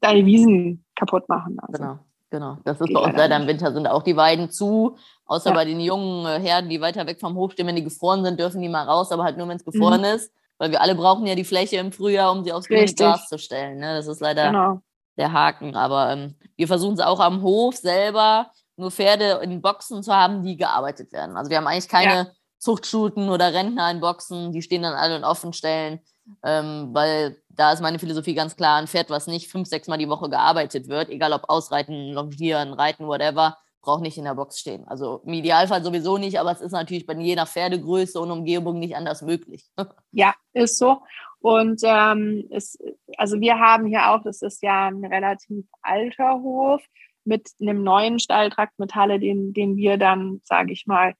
deine 0.00 0.24
Wiesen 0.24 0.86
kaputt 0.96 1.28
machen. 1.28 1.58
Also. 1.60 1.82
Genau. 1.82 1.98
Genau, 2.30 2.58
das 2.64 2.80
ist 2.80 2.92
bei 2.92 3.00
uns 3.00 3.16
leider 3.16 3.36
im 3.36 3.46
Winter 3.46 3.72
sind 3.72 3.86
auch 3.86 4.02
die 4.02 4.16
Weiden 4.16 4.50
zu, 4.50 4.96
außer 5.26 5.50
ja. 5.50 5.54
bei 5.54 5.64
den 5.64 5.78
jungen 5.78 6.26
äh, 6.26 6.40
Herden, 6.40 6.68
die 6.68 6.80
weiter 6.80 7.06
weg 7.06 7.20
vom 7.20 7.36
Hof 7.36 7.52
stehen, 7.52 7.66
wenn 7.66 7.76
die 7.76 7.84
gefroren 7.84 8.24
sind, 8.24 8.40
dürfen 8.40 8.60
die 8.60 8.68
mal 8.68 8.84
raus, 8.84 9.12
aber 9.12 9.24
halt 9.24 9.36
nur, 9.36 9.46
wenn 9.48 9.56
es 9.56 9.64
gefroren 9.64 10.00
mhm. 10.00 10.06
ist, 10.06 10.32
weil 10.58 10.70
wir 10.70 10.80
alle 10.80 10.94
brauchen 10.94 11.26
ja 11.26 11.34
die 11.34 11.44
Fläche 11.44 11.76
im 11.76 11.92
Frühjahr, 11.92 12.32
um 12.32 12.42
sie 12.42 12.52
aufs 12.52 12.66
grüne 12.66 12.86
Gras 12.86 13.28
zu 13.28 13.38
stellen. 13.38 13.78
Ne? 13.78 13.94
Das 13.94 14.08
ist 14.08 14.20
leider 14.20 14.46
genau. 14.46 14.80
der 15.16 15.32
Haken, 15.32 15.76
aber 15.76 16.10
ähm, 16.10 16.34
wir 16.56 16.66
versuchen 16.66 16.94
es 16.94 17.00
auch 17.00 17.20
am 17.20 17.42
Hof 17.42 17.76
selber 17.76 18.50
nur 18.76 18.90
Pferde 18.90 19.40
in 19.42 19.62
Boxen 19.62 20.02
zu 20.02 20.12
haben, 20.12 20.42
die 20.42 20.56
gearbeitet 20.56 21.12
werden. 21.12 21.36
Also 21.36 21.50
wir 21.50 21.58
haben 21.58 21.66
eigentlich 21.66 21.88
keine 21.88 22.14
ja. 22.14 22.26
Zuchtschuten 22.58 23.28
oder 23.28 23.52
Rentner 23.52 23.90
in 23.90 24.00
Boxen, 24.00 24.52
die 24.52 24.62
stehen 24.62 24.82
dann 24.82 24.94
alle 24.94 25.16
in 25.16 25.24
offenen 25.24 25.52
Stellen, 25.52 26.00
ähm, 26.42 26.90
weil 26.92 27.36
da 27.48 27.72
ist 27.72 27.80
meine 27.80 27.98
Philosophie 27.98 28.34
ganz 28.34 28.56
klar, 28.56 28.78
ein 28.78 28.86
Pferd, 28.86 29.10
was 29.10 29.26
nicht 29.26 29.50
fünf, 29.50 29.68
sechs 29.68 29.88
Mal 29.88 29.98
die 29.98 30.08
Woche 30.08 30.28
gearbeitet 30.28 30.88
wird, 30.88 31.08
egal 31.08 31.32
ob 31.32 31.48
Ausreiten, 31.48 32.12
Longieren, 32.12 32.72
Reiten, 32.72 33.06
whatever, 33.06 33.56
braucht 33.82 34.02
nicht 34.02 34.16
in 34.16 34.24
der 34.24 34.34
Box 34.34 34.58
stehen. 34.58 34.86
Also 34.88 35.20
im 35.24 35.34
Idealfall 35.34 35.84
sowieso 35.84 36.16
nicht, 36.18 36.40
aber 36.40 36.50
es 36.50 36.60
ist 36.60 36.72
natürlich 36.72 37.06
bei 37.06 37.14
jeder 37.14 37.46
Pferdegröße 37.46 38.18
und 38.18 38.30
Umgebung 38.30 38.78
nicht 38.78 38.96
anders 38.96 39.22
möglich. 39.22 39.66
Ja, 40.16 40.34
ist 40.52 40.78
so. 40.78 41.02
Und 41.40 41.82
ähm, 41.84 42.46
es, 42.50 42.78
also 43.18 43.40
wir 43.40 43.58
haben 43.58 43.86
hier 43.86 44.10
auch, 44.10 44.22
das 44.22 44.42
ist 44.42 44.62
ja 44.62 44.86
ein 44.86 45.04
relativ 45.04 45.66
alter 45.82 46.40
Hof, 46.40 46.80
mit 47.24 47.50
einem 47.60 47.82
neuen 47.82 48.18
Stalltrakt 48.18 48.78
mit 48.78 48.94
Halle, 48.94 49.18
den, 49.18 49.52
den 49.52 49.76
wir 49.76 49.96
dann, 49.96 50.40
sage 50.44 50.72
ich 50.72 50.86
mal, 50.86 51.14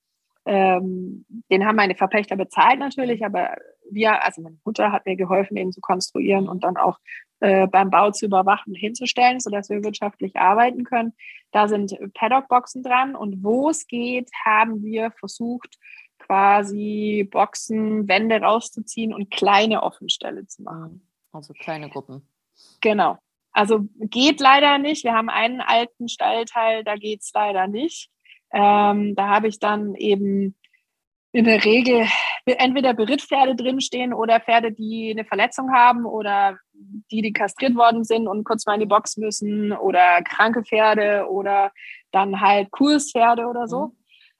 ähm, 0.46 1.24
den 1.50 1.66
haben 1.66 1.76
meine 1.76 1.94
Verpächter 1.94 2.36
bezahlt 2.36 2.78
natürlich, 2.78 3.24
aber 3.24 3.56
wir, 3.90 4.22
also 4.24 4.42
meine 4.42 4.58
Mutter 4.64 4.92
hat 4.92 5.06
mir 5.06 5.16
geholfen, 5.16 5.54
den 5.54 5.72
zu 5.72 5.80
konstruieren 5.80 6.48
und 6.48 6.64
dann 6.64 6.76
auch 6.76 6.98
äh, 7.40 7.66
beim 7.66 7.90
Bau 7.90 8.10
zu 8.10 8.26
überwachen 8.26 8.72
und 8.72 8.78
hinzustellen, 8.78 9.40
sodass 9.40 9.68
wir 9.68 9.82
wirtschaftlich 9.82 10.36
arbeiten 10.36 10.84
können. 10.84 11.14
Da 11.52 11.68
sind 11.68 11.96
Paddock-Boxen 12.14 12.82
dran 12.82 13.14
und 13.14 13.42
wo 13.42 13.70
es 13.70 13.86
geht, 13.86 14.30
haben 14.44 14.82
wir 14.82 15.10
versucht, 15.12 15.78
quasi 16.18 17.28
Boxen, 17.30 18.08
Wände 18.08 18.40
rauszuziehen 18.40 19.12
und 19.12 19.30
kleine 19.30 19.82
Offenstelle 19.82 20.46
zu 20.46 20.62
machen. 20.62 21.06
Also 21.32 21.52
kleine 21.52 21.90
Gruppen. 21.90 22.26
Genau. 22.80 23.18
Also 23.52 23.86
geht 23.98 24.40
leider 24.40 24.78
nicht. 24.78 25.04
Wir 25.04 25.12
haben 25.12 25.28
einen 25.28 25.60
alten 25.60 26.08
Stallteil, 26.08 26.82
da 26.82 26.96
geht's 26.96 27.30
leider 27.34 27.66
nicht. 27.66 28.10
Ähm, 28.52 29.14
da 29.16 29.28
habe 29.28 29.48
ich 29.48 29.58
dann 29.58 29.94
eben 29.94 30.56
in 31.34 31.46
der 31.46 31.64
Regel 31.64 32.06
entweder 32.46 32.94
Berittpferde 32.94 33.56
drinstehen 33.56 34.14
oder 34.14 34.38
Pferde, 34.38 34.70
die 34.70 35.10
eine 35.10 35.24
Verletzung 35.24 35.72
haben 35.72 36.06
oder 36.06 36.56
die, 36.72 37.22
die 37.22 37.32
kastriert 37.32 37.74
worden 37.74 38.04
sind 38.04 38.28
und 38.28 38.44
kurz 38.44 38.66
mal 38.66 38.74
in 38.74 38.80
die 38.80 38.86
Box 38.86 39.16
müssen 39.16 39.72
oder 39.72 40.22
kranke 40.22 40.62
Pferde 40.62 41.26
oder 41.28 41.72
dann 42.12 42.40
halt 42.40 42.70
Kurspferde 42.70 43.46
oder 43.46 43.66
so. 43.66 43.86
Mhm. 43.86 43.92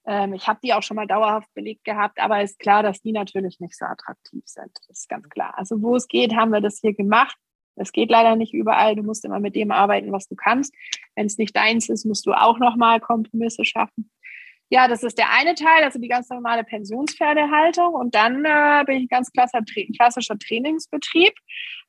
Ähm, 0.07 0.35
ich 0.35 0.47
habe 0.47 0.61
die 0.63 0.73
auch 0.73 0.85
schon 0.85 0.95
mal 0.95 1.09
dauerhaft 1.09 1.53
belegt 1.55 1.83
gehabt, 1.83 2.21
aber 2.21 2.43
ist 2.43 2.61
klar, 2.61 2.85
dass 2.85 3.03
die 3.03 3.11
natürlich 3.11 3.59
nicht 3.59 3.77
so 3.77 3.87
attraktiv 3.87 4.45
sind. 4.47 4.71
Das 4.87 5.01
ist 5.01 5.09
ganz 5.09 5.29
klar. 5.29 5.55
Also 5.57 5.83
wo 5.83 5.97
es 5.97 6.07
geht, 6.07 6.37
haben 6.37 6.53
wir 6.53 6.61
das 6.61 6.79
hier 6.79 6.95
gemacht. 6.95 7.37
Das 7.75 7.91
geht 7.91 8.09
leider 8.09 8.37
nicht 8.37 8.55
überall. 8.55 8.95
Du 8.95 9.03
musst 9.03 9.25
immer 9.25 9.41
mit 9.41 9.57
dem 9.57 9.73
arbeiten, 9.73 10.13
was 10.13 10.29
du 10.29 10.37
kannst. 10.37 10.73
Wenn 11.17 11.27
es 11.27 11.39
nicht 11.39 11.57
deins 11.57 11.89
ist, 11.89 12.05
musst 12.05 12.25
du 12.25 12.35
auch 12.35 12.61
nochmal 12.61 13.01
Kompromisse 13.01 13.65
schaffen. 13.65 14.13
Ja, 14.71 14.89
das 14.89 15.03
ist 15.03 15.19
der 15.19 15.31
eine 15.31 15.55
Teil, 15.55 15.85
also 15.85 15.99
die 15.99 16.09
ganz 16.09 16.29
normale 16.31 16.65
Pensionspferdehaltung. 16.65 17.95
Und 17.95 18.15
dann 18.15 18.45
äh, 18.45 18.85
bin 18.87 18.97
ich 18.97 19.05
ein 19.05 19.09
ganz 19.09 19.31
klassischer, 19.31 20.39
Trainingsbetrieb. 20.39 21.35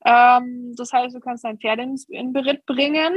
Ähm, 0.05 0.73
das 0.75 0.91
heißt, 0.91 1.15
du 1.15 1.19
kannst 1.19 1.45
dein 1.45 1.57
Pferd 1.57 1.79
in, 1.79 1.95
in 2.09 2.33
Beritt 2.33 2.65
bringen. 2.65 3.15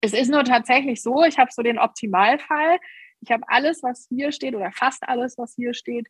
Es 0.00 0.12
ist 0.12 0.30
nur 0.30 0.44
tatsächlich 0.44 1.02
so, 1.02 1.24
ich 1.24 1.38
habe 1.38 1.50
so 1.52 1.62
den 1.62 1.78
Optimalfall. 1.78 2.78
Ich 3.20 3.30
habe 3.30 3.44
alles, 3.48 3.82
was 3.82 4.06
hier 4.08 4.32
steht, 4.32 4.54
oder 4.54 4.70
fast 4.72 5.08
alles, 5.08 5.38
was 5.38 5.54
hier 5.54 5.72
steht, 5.72 6.08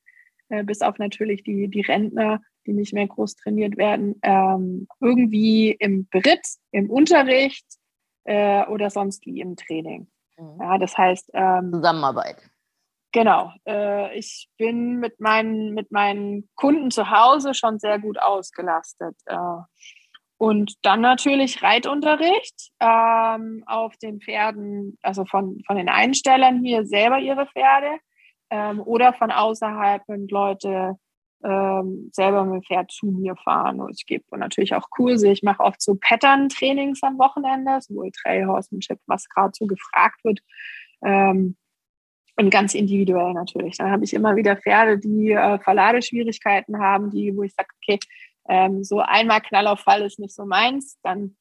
äh, 0.48 0.64
bis 0.64 0.82
auf 0.82 0.98
natürlich 0.98 1.44
die, 1.44 1.68
die 1.68 1.82
Rentner, 1.82 2.40
die 2.66 2.72
nicht 2.72 2.92
mehr 2.92 3.06
groß 3.06 3.36
trainiert 3.36 3.76
werden, 3.76 4.18
ähm, 4.22 4.88
irgendwie 5.00 5.70
im 5.70 6.08
Beritt, 6.08 6.44
im 6.72 6.90
Unterricht 6.90 7.66
äh, 8.24 8.64
oder 8.66 8.90
sonst 8.90 9.24
wie 9.26 9.40
im 9.40 9.56
Training. 9.56 10.08
Mhm. 10.38 10.58
Ja, 10.60 10.78
das 10.78 10.96
heißt. 10.96 11.30
Ähm, 11.34 11.72
Zusammenarbeit. 11.72 12.36
Genau. 13.12 13.52
Äh, 13.66 14.16
ich 14.18 14.48
bin 14.58 14.96
mit 14.98 15.20
meinen, 15.20 15.72
mit 15.74 15.90
meinen 15.90 16.48
Kunden 16.54 16.90
zu 16.90 17.10
Hause 17.10 17.54
schon 17.54 17.78
sehr 17.78 17.98
gut 17.98 18.18
ausgelastet. 18.20 19.16
Äh, 19.26 19.36
und 20.38 20.74
dann 20.82 21.00
natürlich 21.00 21.62
Reitunterricht 21.62 22.70
ähm, 22.78 23.64
auf 23.66 23.96
den 23.96 24.20
Pferden, 24.20 24.98
also 25.02 25.24
von, 25.24 25.62
von 25.66 25.76
den 25.76 25.88
Einstellern 25.88 26.62
hier 26.62 26.84
selber 26.84 27.18
ihre 27.18 27.46
Pferde 27.46 27.98
ähm, 28.50 28.80
oder 28.80 29.14
von 29.14 29.30
außerhalb, 29.30 30.02
wenn 30.08 30.28
Leute 30.28 30.96
ähm, 31.44 32.10
selber 32.12 32.44
mit 32.44 32.54
dem 32.54 32.62
Pferd 32.62 32.90
zu 32.90 33.06
mir 33.06 33.36
fahren. 33.36 33.80
Und 33.80 33.94
ich 33.94 34.06
gebe 34.06 34.24
natürlich 34.36 34.74
auch 34.74 34.90
Kurse. 34.90 35.30
Ich 35.30 35.42
mache 35.42 35.62
oft 35.62 35.80
so 35.80 35.94
Pattern-Trainings 35.94 37.02
am 37.02 37.18
Wochenende, 37.18 37.80
sowohl 37.80 38.10
Trail 38.10 38.46
Horsemanship, 38.46 38.98
was 39.06 39.28
gerade 39.28 39.52
so 39.54 39.66
gefragt 39.66 40.24
wird. 40.24 40.40
Ähm, 41.04 41.56
und 42.38 42.50
ganz 42.50 42.74
individuell 42.74 43.32
natürlich. 43.32 43.78
Dann 43.78 43.90
habe 43.90 44.04
ich 44.04 44.12
immer 44.12 44.36
wieder 44.36 44.56
Pferde, 44.56 44.98
die 44.98 45.32
äh, 45.32 45.58
Verladeschwierigkeiten 45.58 46.78
haben, 46.78 47.10
die, 47.10 47.34
wo 47.34 47.42
ich 47.42 47.54
sage, 47.54 47.68
okay, 47.82 47.98
ähm, 48.48 48.84
so 48.84 49.00
einmal 49.00 49.40
Knall 49.40 49.66
auf 49.66 49.80
Fall 49.80 50.02
ist 50.02 50.18
nicht 50.18 50.34
so 50.34 50.44
meins, 50.44 50.98
dann 51.02 51.36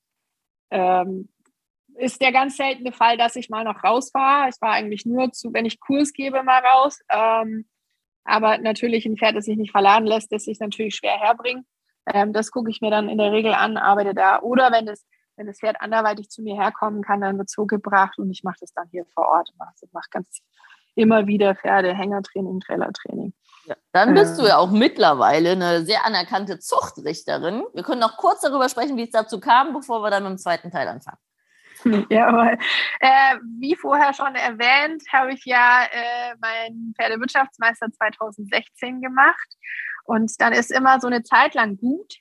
ähm, 0.72 1.30
ist 1.96 2.22
der 2.22 2.32
ganz 2.32 2.58
seltene 2.58 2.92
Fall, 2.92 3.18
dass 3.18 3.36
ich 3.36 3.50
mal 3.50 3.64
noch 3.64 3.84
rausfahre. 3.84 4.50
Ich 4.50 4.56
fahre 4.56 4.74
eigentlich 4.74 5.06
nur 5.06 5.32
zu, 5.32 5.54
wenn 5.54 5.66
ich 5.66 5.80
Kurs 5.80 6.14
gebe, 6.14 6.44
mal 6.44 6.62
raus. 6.62 7.00
Ähm, 7.10 7.66
aber 8.26 8.58
natürlich 8.58 9.06
ein 9.06 9.18
Pferd, 9.18 9.36
das 9.36 9.46
sich 9.46 9.58
nicht 9.58 9.72
verladen 9.72 10.06
lässt, 10.06 10.32
das 10.32 10.44
sich 10.44 10.60
natürlich 10.60 10.96
schwer 10.96 11.18
herbringen. 11.18 11.66
Ähm, 12.12 12.34
das 12.34 12.52
gucke 12.52 12.70
ich 12.70 12.82
mir 12.82 12.92
dann 12.92 13.10
in 13.10 13.18
der 13.18 13.32
Regel 13.32 13.54
an, 13.54 13.78
arbeite 13.78 14.14
da. 14.14 14.42
Oder 14.42 14.72
wenn 14.72 14.86
das, 14.86 15.06
wenn 15.38 15.48
das 15.48 15.60
Pferd 15.60 15.80
anderweitig 15.80 16.30
zu 16.30 16.42
mir 16.42 16.56
herkommen 16.56 17.02
kann, 17.02 17.22
dann 17.22 17.38
wird 17.38 17.48
es 17.48 17.54
so 17.54 17.66
gebracht 17.66 18.18
und 18.18 18.30
ich 18.32 18.44
mache 18.44 18.58
das 18.60 18.74
dann 18.74 18.88
hier 18.92 19.06
vor 19.06 19.28
Ort. 19.28 19.50
Ich 19.52 19.58
mache 19.58 19.74
mach 19.92 20.10
ganz 20.10 20.42
immer 20.96 21.28
wieder 21.28 21.56
Pferde, 21.56 21.94
Hängertraining, 21.94 22.62
Trailertraining. 22.62 23.34
Ja, 23.66 23.76
dann 23.92 24.14
bist 24.14 24.38
äh, 24.38 24.42
du 24.42 24.48
ja 24.48 24.58
auch 24.58 24.72
mittlerweile 24.72 25.52
eine 25.52 25.84
sehr 25.84 26.06
anerkannte 26.06 26.60
Zuchtrichterin. 26.60 27.64
Wir 27.74 27.84
können 27.84 28.00
noch 28.00 28.18
kurz 28.18 28.42
darüber 28.42 28.70
sprechen, 28.70 28.96
wie 28.98 29.04
es 29.04 29.12
dazu 29.12 29.40
kam, 29.40 29.74
bevor 29.74 30.02
wir 30.02 30.10
dann 30.10 30.24
mit 30.24 30.32
dem 30.32 30.38
zweiten 30.38 30.72
Teil 30.72 30.88
anfangen. 30.88 31.18
Ja, 32.10 32.28
aber 32.28 32.54
äh, 33.00 33.38
wie 33.60 33.76
vorher 33.76 34.14
schon 34.14 34.36
erwähnt, 34.36 35.04
habe 35.14 35.34
ich 35.34 35.46
ja 35.46 35.84
äh, 35.84 36.36
meinen 36.42 36.94
Pferdewirtschaftsmeister 36.98 37.92
2016 37.92 39.02
gemacht. 39.02 39.56
Und 40.04 40.32
dann 40.40 40.54
ist 40.54 40.72
immer 40.72 41.00
so 41.00 41.08
eine 41.08 41.24
Zeit 41.24 41.54
lang 41.54 41.78
gut. 41.78 42.16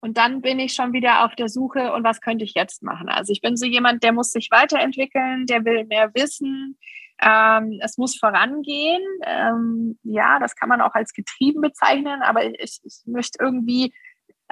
Und 0.00 0.18
dann 0.18 0.40
bin 0.40 0.58
ich 0.58 0.74
schon 0.74 0.92
wieder 0.92 1.24
auf 1.24 1.36
der 1.36 1.48
Suche 1.48 1.92
und 1.92 2.02
was 2.02 2.20
könnte 2.20 2.44
ich 2.44 2.54
jetzt 2.54 2.82
machen? 2.82 3.08
Also 3.08 3.32
ich 3.32 3.40
bin 3.40 3.56
so 3.56 3.66
jemand, 3.66 4.02
der 4.02 4.12
muss 4.12 4.32
sich 4.32 4.48
weiterentwickeln, 4.50 5.46
der 5.46 5.64
will 5.64 5.84
mehr 5.84 6.12
wissen, 6.14 6.76
ähm, 7.20 7.78
es 7.80 7.98
muss 7.98 8.18
vorangehen. 8.18 9.02
Ähm, 9.24 9.98
ja, 10.02 10.40
das 10.40 10.56
kann 10.56 10.68
man 10.68 10.80
auch 10.80 10.94
als 10.94 11.12
getrieben 11.12 11.60
bezeichnen, 11.60 12.20
aber 12.22 12.44
ich, 12.44 12.80
ich 12.82 13.02
möchte 13.06 13.38
irgendwie, 13.40 13.94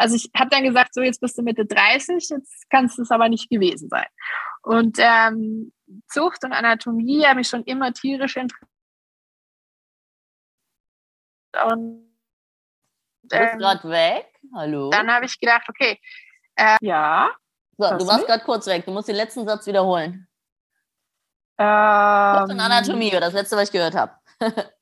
also 0.00 0.16
ich 0.16 0.30
habe 0.36 0.50
dann 0.50 0.64
gesagt, 0.64 0.94
so 0.94 1.02
jetzt 1.02 1.20
bist 1.20 1.36
du 1.38 1.42
Mitte 1.42 1.66
30, 1.66 2.30
jetzt 2.30 2.70
kannst 2.70 2.98
du 2.98 3.02
es 3.02 3.10
aber 3.10 3.28
nicht 3.28 3.50
gewesen 3.50 3.88
sein. 3.88 4.06
Und 4.62 4.98
ähm, 4.98 5.72
Zucht 6.08 6.44
und 6.44 6.52
Anatomie 6.52 7.26
habe 7.26 7.40
ich 7.40 7.48
schon 7.48 7.64
immer 7.64 7.92
tierisch 7.92 8.36
interessiert. 8.36 8.68
Und 11.66 12.10
Du 13.22 13.38
bist 13.38 13.52
ähm, 13.52 13.58
gerade 13.58 13.88
weg. 13.88 14.26
Hallo. 14.54 14.90
Dann 14.90 15.10
habe 15.10 15.26
ich 15.26 15.38
gedacht, 15.38 15.68
okay, 15.68 16.00
äh, 16.56 16.76
ja. 16.80 17.30
So, 17.76 17.96
du 17.96 18.06
warst 18.06 18.26
gerade 18.26 18.44
kurz 18.44 18.66
weg. 18.66 18.84
Du 18.84 18.90
musst 18.90 19.08
den 19.08 19.16
letzten 19.16 19.46
Satz 19.46 19.66
wiederholen. 19.66 20.26
Ähm, 21.58 22.42
und 22.50 22.60
Anatomie, 22.60 23.10
das 23.10 23.32
letzte, 23.32 23.56
was 23.56 23.64
ich 23.64 23.72
gehört 23.72 23.94
habe. 23.94 24.14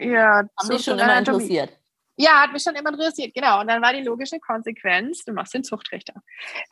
ja, 0.00 0.42
haben 0.58 0.68
dich 0.70 0.84
schon 0.84 0.98
immer 0.98 1.12
Anatomie. 1.12 1.44
interessiert. 1.44 1.78
Ja, 2.16 2.42
hat 2.42 2.52
mich 2.52 2.62
schon 2.62 2.76
immer 2.76 2.90
interessiert, 2.90 3.34
genau. 3.34 3.60
Und 3.60 3.68
dann 3.68 3.82
war 3.82 3.92
die 3.92 4.02
logische 4.02 4.38
Konsequenz, 4.38 5.24
du 5.24 5.32
machst 5.32 5.54
den 5.54 5.64
Zuchtrichter. 5.64 6.14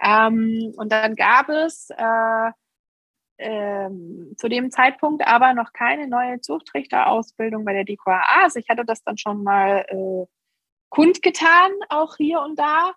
Ähm, 0.01 0.73
und 0.77 0.93
dann 0.93 1.17
gab 1.17 1.49
es 1.49 1.89
äh, 1.91 2.51
ähm, 3.39 4.35
zu 4.39 4.49
dem 4.49 4.71
Zeitpunkt 4.71 5.27
aber 5.27 5.55
noch 5.55 5.73
keine 5.73 6.07
neue 6.07 6.41
Zuchtrichterausbildung 6.41 7.65
bei 7.65 7.73
der 7.73 7.85
DQA. 7.85 8.23
Also 8.43 8.61
ich 8.61 8.69
hatte 8.69 8.85
das 8.85 9.03
dann 9.03 9.19
schon 9.19 9.43
mal 9.43 9.85
äh, 9.89 10.27
kundgetan, 10.91 11.73
auch 11.89 12.17
hier 12.17 12.41
und 12.41 12.59
da. 12.59 12.93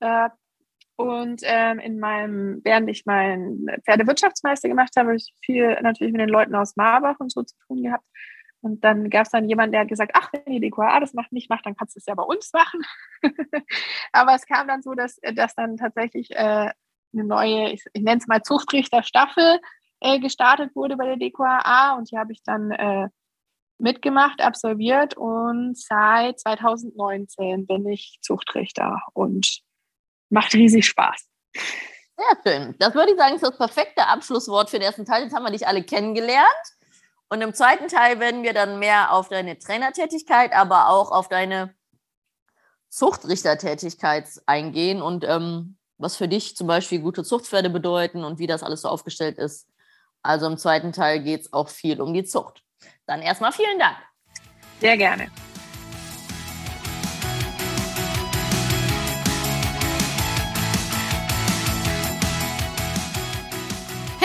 Äh, 0.00 0.30
und 0.96 1.42
ähm, 1.44 1.80
in 1.80 1.98
meinem, 1.98 2.60
während 2.64 2.88
ich 2.88 3.04
meinen 3.04 3.66
Pferdewirtschaftsmeister 3.84 4.68
gemacht 4.68 4.90
habe, 4.96 5.08
habe 5.08 5.16
ich 5.16 5.32
viel 5.44 5.76
natürlich 5.82 6.12
mit 6.12 6.20
den 6.20 6.28
Leuten 6.28 6.54
aus 6.54 6.76
Marbach 6.76 7.18
und 7.18 7.32
so 7.32 7.42
zu 7.42 7.56
tun 7.66 7.82
gehabt. 7.82 8.04
Und 8.64 8.82
dann 8.82 9.10
gab 9.10 9.26
es 9.26 9.30
dann 9.30 9.46
jemanden, 9.46 9.72
der 9.72 9.82
hat 9.82 9.88
gesagt, 9.88 10.12
ach, 10.14 10.32
wenn 10.32 10.50
die 10.50 10.70
DQA 10.70 10.98
das 10.98 11.12
macht, 11.12 11.32
nicht 11.32 11.50
macht, 11.50 11.66
dann 11.66 11.76
kannst 11.76 11.96
du 11.96 11.98
es 11.98 12.06
ja 12.06 12.14
bei 12.14 12.22
uns 12.22 12.50
machen. 12.54 12.80
Aber 14.12 14.34
es 14.34 14.46
kam 14.46 14.66
dann 14.66 14.80
so, 14.80 14.94
dass, 14.94 15.20
dass 15.34 15.54
dann 15.54 15.76
tatsächlich 15.76 16.30
äh, 16.30 16.70
eine 17.12 17.24
neue, 17.24 17.72
ich, 17.72 17.84
ich 17.92 18.02
nenne 18.02 18.16
es 18.16 18.26
mal 18.26 18.40
Zuchtrichterstaffel 18.40 19.60
äh, 20.00 20.18
gestartet 20.18 20.74
wurde 20.74 20.96
bei 20.96 21.04
der 21.04 21.18
DQA 21.18 21.92
und 21.98 22.10
die 22.10 22.16
habe 22.16 22.32
ich 22.32 22.42
dann 22.42 22.70
äh, 22.70 23.08
mitgemacht, 23.78 24.40
absolviert 24.40 25.14
und 25.14 25.76
seit 25.76 26.40
2019 26.40 27.66
bin 27.66 27.86
ich 27.86 28.18
Zuchtrichter 28.22 29.02
und 29.12 29.60
macht 30.30 30.54
riesig 30.54 30.86
Spaß. 30.86 31.28
Sehr 31.52 32.38
schön. 32.46 32.74
Das 32.78 32.94
würde 32.94 33.12
ich 33.12 33.18
sagen, 33.18 33.34
ist 33.34 33.44
das 33.44 33.58
perfekte 33.58 34.06
Abschlusswort 34.06 34.70
für 34.70 34.78
den 34.78 34.86
ersten 34.86 35.04
Teil. 35.04 35.24
Jetzt 35.24 35.34
haben 35.34 35.44
wir 35.44 35.50
dich 35.50 35.66
alle 35.66 35.82
kennengelernt. 35.82 36.74
Und 37.28 37.40
im 37.40 37.54
zweiten 37.54 37.88
Teil 37.88 38.20
werden 38.20 38.42
wir 38.42 38.52
dann 38.52 38.78
mehr 38.78 39.12
auf 39.12 39.28
deine 39.28 39.58
Trainertätigkeit, 39.58 40.52
aber 40.52 40.88
auch 40.88 41.10
auf 41.10 41.28
deine 41.28 41.74
Zuchtrichtertätigkeit 42.90 44.28
eingehen 44.46 45.02
und 45.02 45.24
ähm, 45.24 45.76
was 45.98 46.16
für 46.16 46.28
dich 46.28 46.56
zum 46.56 46.66
Beispiel 46.66 47.00
gute 47.00 47.24
Zuchtpferde 47.24 47.70
bedeuten 47.70 48.24
und 48.24 48.38
wie 48.38 48.46
das 48.46 48.62
alles 48.62 48.82
so 48.82 48.88
aufgestellt 48.88 49.38
ist. 49.38 49.68
Also 50.22 50.46
im 50.46 50.58
zweiten 50.58 50.92
Teil 50.92 51.22
geht 51.22 51.42
es 51.42 51.52
auch 51.52 51.68
viel 51.68 52.00
um 52.00 52.14
die 52.14 52.24
Zucht. 52.24 52.62
Dann 53.06 53.20
erstmal 53.20 53.52
vielen 53.52 53.78
Dank. 53.78 53.96
Sehr 54.80 54.96
gerne. 54.96 55.30